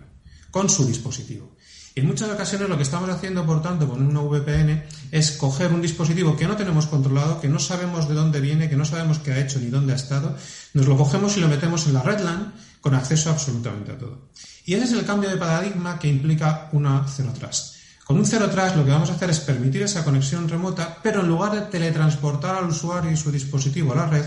con 0.52 0.70
su 0.70 0.86
dispositivo. 0.86 1.56
Y 1.96 2.00
en 2.00 2.08
muchas 2.08 2.30
ocasiones 2.30 2.70
lo 2.70 2.78
que 2.78 2.84
estamos 2.84 3.10
haciendo, 3.10 3.46
por 3.46 3.62
tanto, 3.62 3.90
con 3.90 4.02
una 4.06 4.22
VPN 4.22 4.84
es 5.12 5.32
coger 5.32 5.74
un 5.74 5.82
dispositivo 5.82 6.38
que 6.38 6.48
no 6.48 6.56
tenemos 6.56 6.86
controlado, 6.86 7.42
que 7.42 7.50
no 7.50 7.60
sabemos 7.60 8.08
de 8.08 8.14
dónde 8.16 8.40
viene, 8.40 8.70
que 8.70 8.78
no 8.78 8.86
sabemos 8.86 9.20
qué 9.20 9.34
ha 9.34 9.40
hecho 9.40 9.60
ni 9.60 9.68
dónde 9.68 9.94
ha 9.94 9.98
estado, 9.98 10.36
nos 10.74 10.88
lo 10.88 10.96
cogemos 10.96 11.36
y 11.36 11.42
lo 11.42 11.50
metemos 11.50 11.88
en 11.88 11.94
la 11.94 12.04
red 12.04 12.22
LAN 12.22 12.54
con 12.80 12.96
acceso 12.96 13.30
absolutamente 13.30 13.92
a 13.92 13.98
todo. 13.98 14.30
Y 14.66 14.76
ese 14.76 14.86
es 14.86 14.92
el 14.94 15.06
cambio 15.06 15.30
de 15.30 15.38
paradigma 15.38 16.00
que 16.00 16.08
implica 16.08 16.70
una 16.72 17.06
Zero 17.08 17.34
Trust. 17.34 17.69
Con 18.10 18.18
un 18.18 18.26
Zero 18.26 18.50
Trust 18.50 18.76
lo 18.76 18.84
que 18.84 18.90
vamos 18.90 19.12
a 19.12 19.14
hacer 19.14 19.30
es 19.30 19.40
permitir 19.40 19.84
esa 19.84 20.04
conexión 20.04 20.50
remota, 20.50 20.98
pero 21.04 21.22
en 21.22 21.28
lugar 21.28 21.52
de 21.52 21.62
teletransportar 21.62 22.56
al 22.56 22.70
usuario 22.70 23.12
y 23.12 23.16
su 23.16 23.32
dispositivo 23.32 23.94
a 23.94 23.98
la 23.98 24.08
red, 24.08 24.26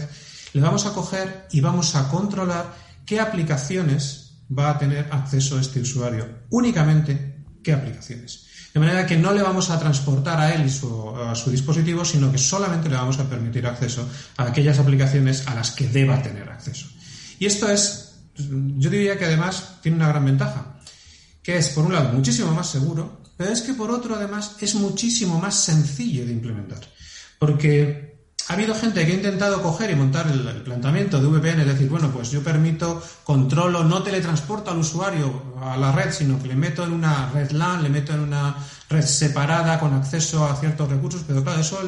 le 0.53 0.61
vamos 0.61 0.87
a 0.87 0.93
coger 0.93 1.49
y 1.51 1.61
vamos 1.61 1.97
a 1.97 2.09
controlar 2.09 2.77
qué 3.05 3.19
aplicaciones 3.19 4.35
va 4.57 4.71
a 4.71 4.79
tener 4.79 5.09
acceso 5.11 5.59
este 5.59 5.81
usuario. 5.81 6.29
Únicamente 6.51 7.43
qué 7.61 7.73
aplicaciones. 7.73 8.47
De 8.73 8.79
manera 8.79 9.05
que 9.05 9.17
no 9.17 9.33
le 9.33 9.43
vamos 9.43 9.69
a 9.71 9.81
transportar 9.81 10.39
a 10.39 10.55
él 10.55 10.61
y 10.61 10.69
a 10.69 11.35
su 11.35 11.51
dispositivo, 11.51 12.05
sino 12.05 12.31
que 12.31 12.39
solamente 12.39 12.89
le 12.89 12.95
vamos 12.95 13.19
a 13.19 13.29
permitir 13.29 13.67
acceso 13.67 14.09
a 14.37 14.45
aquellas 14.45 14.79
aplicaciones 14.79 15.49
a 15.49 15.57
las 15.57 15.73
que 15.73 15.89
deba 15.89 16.23
tener 16.23 16.49
acceso. 16.49 16.87
Y 17.41 17.47
esto 17.47 17.69
es, 17.69 18.15
yo 18.37 18.89
diría 18.89 19.19
que 19.19 19.25
además 19.25 19.79
tiene 19.83 19.97
una 19.97 20.07
gran 20.07 20.25
ventaja, 20.25 20.79
que 21.43 21.57
es, 21.57 21.71
por 21.71 21.85
un 21.85 21.95
lado, 21.95 22.13
muchísimo 22.13 22.53
más 22.53 22.71
seguro, 22.71 23.22
pero 23.43 23.55
es 23.55 23.63
que 23.63 23.75
por 23.75 23.91
otro, 23.91 24.15
además, 24.15 24.55
es 24.61 24.77
muchísimo 24.77 25.37
más 25.41 25.57
sencillo 25.57 26.25
de 26.25 26.31
implementar. 26.31 26.79
Porque 27.41 28.29
ha 28.47 28.53
habido 28.53 28.73
gente 28.73 29.05
que 29.05 29.11
ha 29.11 29.17
intentado 29.17 29.61
coger 29.61 29.91
y 29.91 29.97
montar 29.97 30.29
el, 30.29 30.63
planteamiento 30.63 31.21
de 31.21 31.27
VPN, 31.27 31.63
es 31.63 31.67
decir, 31.67 31.89
bueno, 31.89 32.13
pues 32.13 32.31
yo 32.31 32.41
permito, 32.45 33.03
controlo, 33.25 33.83
no 33.83 34.01
teletransporto 34.05 34.71
al 34.71 34.79
usuario 34.79 35.57
a 35.61 35.77
la 35.77 35.91
red, 35.91 36.13
sino 36.13 36.41
que 36.41 36.47
le 36.47 36.55
meto 36.55 36.85
en 36.85 36.93
una 36.93 37.33
red 37.33 37.51
LAN, 37.51 37.83
le 37.83 37.89
meto 37.89 38.15
en 38.15 38.21
una 38.21 38.55
red 38.89 39.05
separada 39.05 39.81
con 39.81 39.93
acceso 39.93 40.45
a 40.45 40.55
ciertos 40.55 40.89
recursos, 40.89 41.25
pero 41.27 41.43
claro, 41.43 41.63
eso 41.63 41.81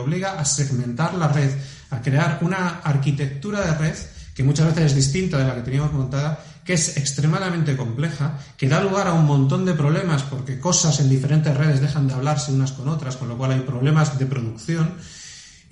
obliga 0.00 0.40
a 0.40 0.46
segmentar 0.46 1.12
la 1.12 1.28
red, 1.28 1.50
a 1.90 2.00
crear 2.00 2.38
una 2.40 2.80
arquitectura 2.82 3.60
de 3.60 3.74
red 3.74 3.96
que 4.34 4.42
muchas 4.42 4.68
veces 4.68 4.92
es 4.92 4.94
distinta 4.94 5.36
de 5.36 5.44
la 5.44 5.56
que 5.56 5.60
teníamos 5.60 5.92
montada 5.92 6.42
que 6.64 6.74
es 6.74 6.96
extremadamente 6.96 7.76
compleja, 7.76 8.38
que 8.56 8.68
da 8.68 8.80
lugar 8.80 9.08
a 9.08 9.14
un 9.14 9.26
montón 9.26 9.64
de 9.64 9.74
problemas 9.74 10.22
porque 10.22 10.60
cosas 10.60 11.00
en 11.00 11.08
diferentes 11.08 11.56
redes 11.56 11.80
dejan 11.80 12.06
de 12.06 12.14
hablarse 12.14 12.52
unas 12.52 12.72
con 12.72 12.88
otras, 12.88 13.16
con 13.16 13.28
lo 13.28 13.36
cual 13.36 13.52
hay 13.52 13.60
problemas 13.60 14.18
de 14.18 14.26
producción 14.26 14.94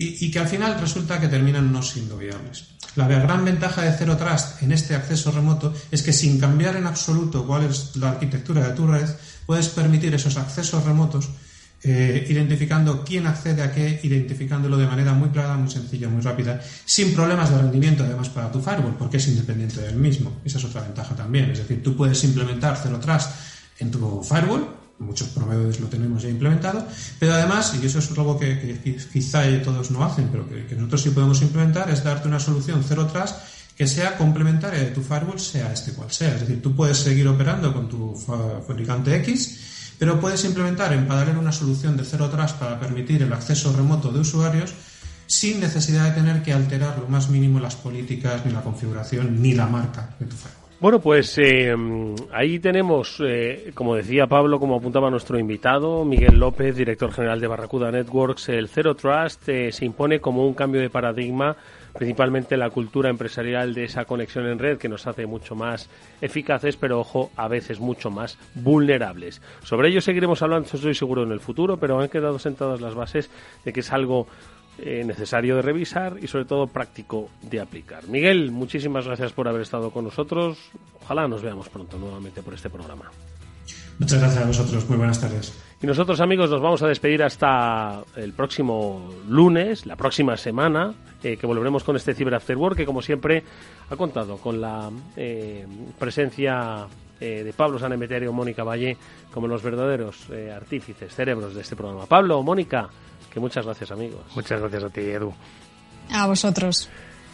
y, 0.02 0.30
que 0.30 0.38
al 0.38 0.48
final 0.48 0.80
resulta 0.80 1.20
que 1.20 1.28
terminan 1.28 1.70
no 1.70 1.82
siendo 1.82 2.16
viables. 2.16 2.68
La 2.96 3.06
gran 3.06 3.44
ventaja 3.44 3.82
de 3.82 3.92
Zero 3.92 4.16
Trust 4.16 4.62
en 4.62 4.72
este 4.72 4.94
acceso 4.94 5.30
remoto 5.30 5.74
es 5.90 6.02
que 6.02 6.14
sin 6.14 6.40
cambiar 6.40 6.76
en 6.76 6.86
absoluto 6.86 7.46
cuál 7.46 7.64
es 7.64 7.94
la 7.96 8.10
arquitectura 8.10 8.66
de 8.66 8.74
tu 8.74 8.86
red, 8.86 9.08
puedes 9.44 9.68
permitir 9.68 10.14
esos 10.14 10.38
accesos 10.38 10.84
remotos 10.84 11.28
eh, 11.82 12.26
identificando 12.28 13.02
quién 13.04 13.26
accede 13.26 13.62
a 13.62 13.72
qué, 13.72 14.00
identificándolo 14.02 14.76
de 14.76 14.86
manera 14.86 15.14
muy 15.14 15.30
clara, 15.30 15.56
muy 15.56 15.70
sencilla, 15.70 16.08
muy 16.08 16.20
rápida, 16.20 16.60
sin 16.84 17.14
problemas 17.14 17.50
de 17.50 17.58
rendimiento 17.58 18.04
además 18.04 18.28
para 18.28 18.52
tu 18.52 18.60
firewall, 18.60 18.96
porque 18.98 19.16
es 19.16 19.28
independiente 19.28 19.80
del 19.80 19.96
mismo. 19.96 20.40
Esa 20.44 20.58
es 20.58 20.64
otra 20.64 20.82
ventaja 20.82 21.14
también. 21.14 21.50
Es 21.50 21.58
decir, 21.58 21.82
tú 21.82 21.96
puedes 21.96 22.22
implementar 22.24 22.76
Zero 22.76 22.98
Trust 23.00 23.30
en 23.78 23.90
tu 23.90 24.22
firewall, 24.22 24.68
muchos 24.98 25.28
proveedores 25.28 25.80
lo 25.80 25.86
tenemos 25.86 26.22
ya 26.22 26.28
implementado, 26.28 26.86
pero 27.18 27.32
además, 27.32 27.74
y 27.82 27.86
eso 27.86 27.98
es 27.98 28.10
algo 28.10 28.38
que, 28.38 29.00
quizá 29.10 29.42
todos 29.64 29.90
no 29.90 30.04
hacen, 30.04 30.28
pero 30.30 30.46
que, 30.46 30.66
que, 30.66 30.74
nosotros 30.74 31.02
sí 31.02 31.10
podemos 31.10 31.40
implementar, 31.40 31.90
es 31.90 32.04
darte 32.04 32.28
una 32.28 32.38
solución 32.38 32.84
Zero 32.86 33.06
Trust 33.06 33.36
que 33.74 33.86
sea 33.86 34.18
complementaria 34.18 34.80
de 34.80 34.90
tu 34.90 35.00
firewall, 35.00 35.40
sea 35.40 35.72
este 35.72 35.92
cual 35.92 36.12
sea. 36.12 36.34
Es 36.34 36.40
decir, 36.40 36.60
tú 36.60 36.76
puedes 36.76 36.98
seguir 36.98 37.26
operando 37.26 37.72
con 37.72 37.88
tu 37.88 38.14
fabricante 38.14 39.16
X, 39.16 39.79
pero 40.00 40.18
puedes 40.18 40.42
implementar 40.46 40.94
en 40.94 41.06
Parallel 41.06 41.36
una 41.36 41.52
solución 41.52 41.94
de 41.94 42.04
cero 42.04 42.30
trust 42.30 42.58
para 42.58 42.80
permitir 42.80 43.22
el 43.22 43.32
acceso 43.34 43.70
remoto 43.76 44.10
de 44.10 44.20
usuarios 44.20 44.74
sin 45.26 45.60
necesidad 45.60 46.08
de 46.08 46.20
tener 46.20 46.42
que 46.42 46.54
alterar 46.54 46.98
lo 46.98 47.06
más 47.06 47.28
mínimo 47.28 47.60
las 47.60 47.76
políticas, 47.76 48.44
ni 48.46 48.50
la 48.50 48.62
configuración, 48.62 49.42
ni 49.42 49.52
la 49.52 49.66
marca 49.66 50.16
de 50.18 50.24
tu 50.24 50.34
firewall. 50.34 50.70
Bueno, 50.80 51.00
pues 51.00 51.36
eh, 51.36 51.76
ahí 52.32 52.58
tenemos, 52.58 53.22
eh, 53.22 53.72
como 53.74 53.94
decía 53.94 54.26
Pablo, 54.26 54.58
como 54.58 54.76
apuntaba 54.76 55.10
nuestro 55.10 55.38
invitado, 55.38 56.06
Miguel 56.06 56.38
López, 56.38 56.74
director 56.74 57.12
general 57.12 57.38
de 57.38 57.46
Barracuda 57.46 57.92
Networks, 57.92 58.48
el 58.48 58.68
Zero 58.68 58.94
Trust 58.94 59.50
eh, 59.50 59.70
se 59.70 59.84
impone 59.84 60.18
como 60.18 60.46
un 60.46 60.54
cambio 60.54 60.80
de 60.80 60.88
paradigma 60.88 61.54
principalmente 61.92 62.56
la 62.56 62.70
cultura 62.70 63.10
empresarial 63.10 63.74
de 63.74 63.84
esa 63.84 64.04
conexión 64.04 64.46
en 64.46 64.58
red 64.58 64.78
que 64.78 64.88
nos 64.88 65.06
hace 65.06 65.26
mucho 65.26 65.54
más 65.54 65.88
eficaces, 66.20 66.76
pero 66.76 67.00
ojo, 67.00 67.30
a 67.36 67.48
veces 67.48 67.80
mucho 67.80 68.10
más 68.10 68.38
vulnerables. 68.54 69.40
Sobre 69.62 69.88
ello 69.88 70.00
seguiremos 70.00 70.42
hablando, 70.42 70.68
estoy 70.72 70.94
seguro, 70.94 71.22
en 71.22 71.32
el 71.32 71.40
futuro, 71.40 71.76
pero 71.76 72.00
han 72.00 72.08
quedado 72.08 72.38
sentadas 72.38 72.80
las 72.80 72.94
bases 72.94 73.30
de 73.64 73.72
que 73.72 73.80
es 73.80 73.92
algo 73.92 74.26
eh, 74.78 75.04
necesario 75.04 75.56
de 75.56 75.62
revisar 75.62 76.16
y 76.22 76.26
sobre 76.26 76.46
todo 76.46 76.66
práctico 76.66 77.28
de 77.42 77.60
aplicar. 77.60 78.06
Miguel, 78.08 78.50
muchísimas 78.50 79.06
gracias 79.06 79.32
por 79.32 79.48
haber 79.48 79.62
estado 79.62 79.90
con 79.90 80.04
nosotros. 80.04 80.70
Ojalá 81.02 81.28
nos 81.28 81.42
veamos 81.42 81.68
pronto 81.68 81.98
nuevamente 81.98 82.42
por 82.42 82.54
este 82.54 82.70
programa. 82.70 83.10
Muchas 84.00 84.18
gracias 84.18 84.42
a 84.42 84.46
vosotros. 84.46 84.88
Muy 84.88 84.96
buenas 84.96 85.20
tardes. 85.20 85.52
Y 85.82 85.86
nosotros, 85.86 86.20
amigos, 86.20 86.48
nos 86.48 86.62
vamos 86.62 86.82
a 86.82 86.88
despedir 86.88 87.22
hasta 87.22 88.02
el 88.16 88.32
próximo 88.32 89.10
lunes, 89.28 89.84
la 89.84 89.94
próxima 89.94 90.38
semana, 90.38 90.94
eh, 91.22 91.36
que 91.36 91.46
volveremos 91.46 91.84
con 91.84 91.96
este 91.96 92.14
Cyber 92.14 92.34
After 92.34 92.56
Work, 92.56 92.78
que 92.78 92.86
como 92.86 93.02
siempre 93.02 93.44
ha 93.90 93.96
contado 93.96 94.38
con 94.38 94.58
la 94.58 94.90
eh, 95.16 95.66
presencia 95.98 96.86
eh, 97.20 97.44
de 97.44 97.52
Pablo 97.52 97.78
Sanemeterio, 97.78 98.32
Mónica 98.32 98.64
Valle, 98.64 98.96
como 99.34 99.46
los 99.46 99.62
verdaderos 99.62 100.28
artífices, 100.56 101.14
cerebros 101.14 101.54
de 101.54 101.60
este 101.60 101.76
programa. 101.76 102.06
Pablo, 102.06 102.42
Mónica, 102.42 102.88
que 103.30 103.38
muchas 103.38 103.66
gracias, 103.66 103.90
amigos. 103.90 104.22
Muchas 104.34 104.60
gracias 104.60 104.84
a 104.84 104.88
ti, 104.88 105.02
Edu. 105.02 105.34
A 106.10 106.26
vosotros. 106.26 106.88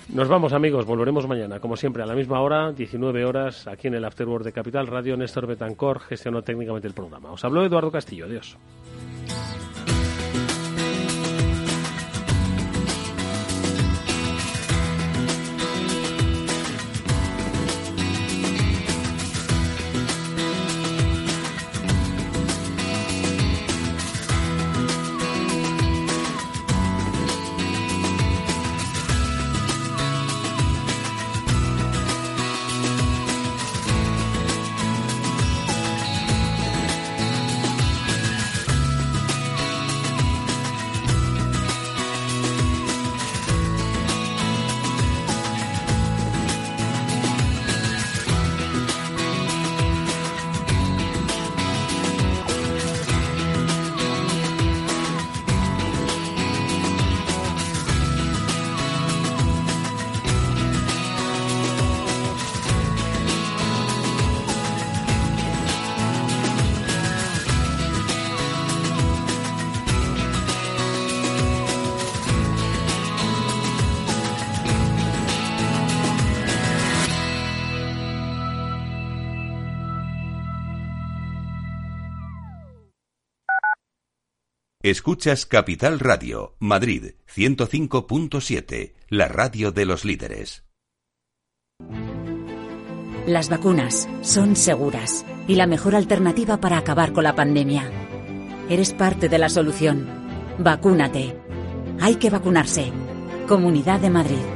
Nos 0.09 0.29
vamos 0.29 0.53
amigos, 0.53 0.87
volveremos 0.87 1.27
mañana, 1.27 1.59
como 1.59 1.77
siempre, 1.77 2.03
a 2.03 2.07
la 2.07 2.15
misma 2.15 2.41
hora, 2.41 2.71
19 2.71 3.25
horas, 3.25 3.67
aquí 3.67 3.89
en 3.89 3.95
el 3.95 4.05
Afterword 4.05 4.45
de 4.45 4.53
Capital 4.53 4.87
Radio. 4.87 5.17
Néstor 5.17 5.47
Betancor 5.47 5.99
gestionó 5.99 6.43
técnicamente 6.43 6.87
el 6.87 6.95
programa. 6.95 7.33
Os 7.33 7.45
habló 7.45 7.65
Eduardo 7.65 7.91
Castillo. 7.91 8.27
Adiós. 8.27 8.57
Escuchas 84.87 85.47
Capital 85.47 85.99
Radio, 85.99 86.55
Madrid 86.61 87.15
105.7, 87.35 88.95
la 89.09 89.27
radio 89.27 89.73
de 89.73 89.85
los 89.85 90.05
líderes. 90.05 90.63
Las 93.27 93.49
vacunas 93.49 94.09
son 94.21 94.55
seguras 94.55 95.27
y 95.49 95.57
la 95.57 95.67
mejor 95.67 95.97
alternativa 95.97 96.59
para 96.59 96.79
acabar 96.79 97.13
con 97.13 97.25
la 97.25 97.35
pandemia. 97.35 97.91
Eres 98.71 98.93
parte 98.93 99.29
de 99.29 99.39
la 99.39 99.49
solución. 99.49 100.07
Vacúnate. 100.61 101.37
Hay 102.01 102.15
que 102.15 102.31
vacunarse. 102.31 102.93
Comunidad 103.49 103.99
de 103.99 104.11
Madrid. 104.11 104.56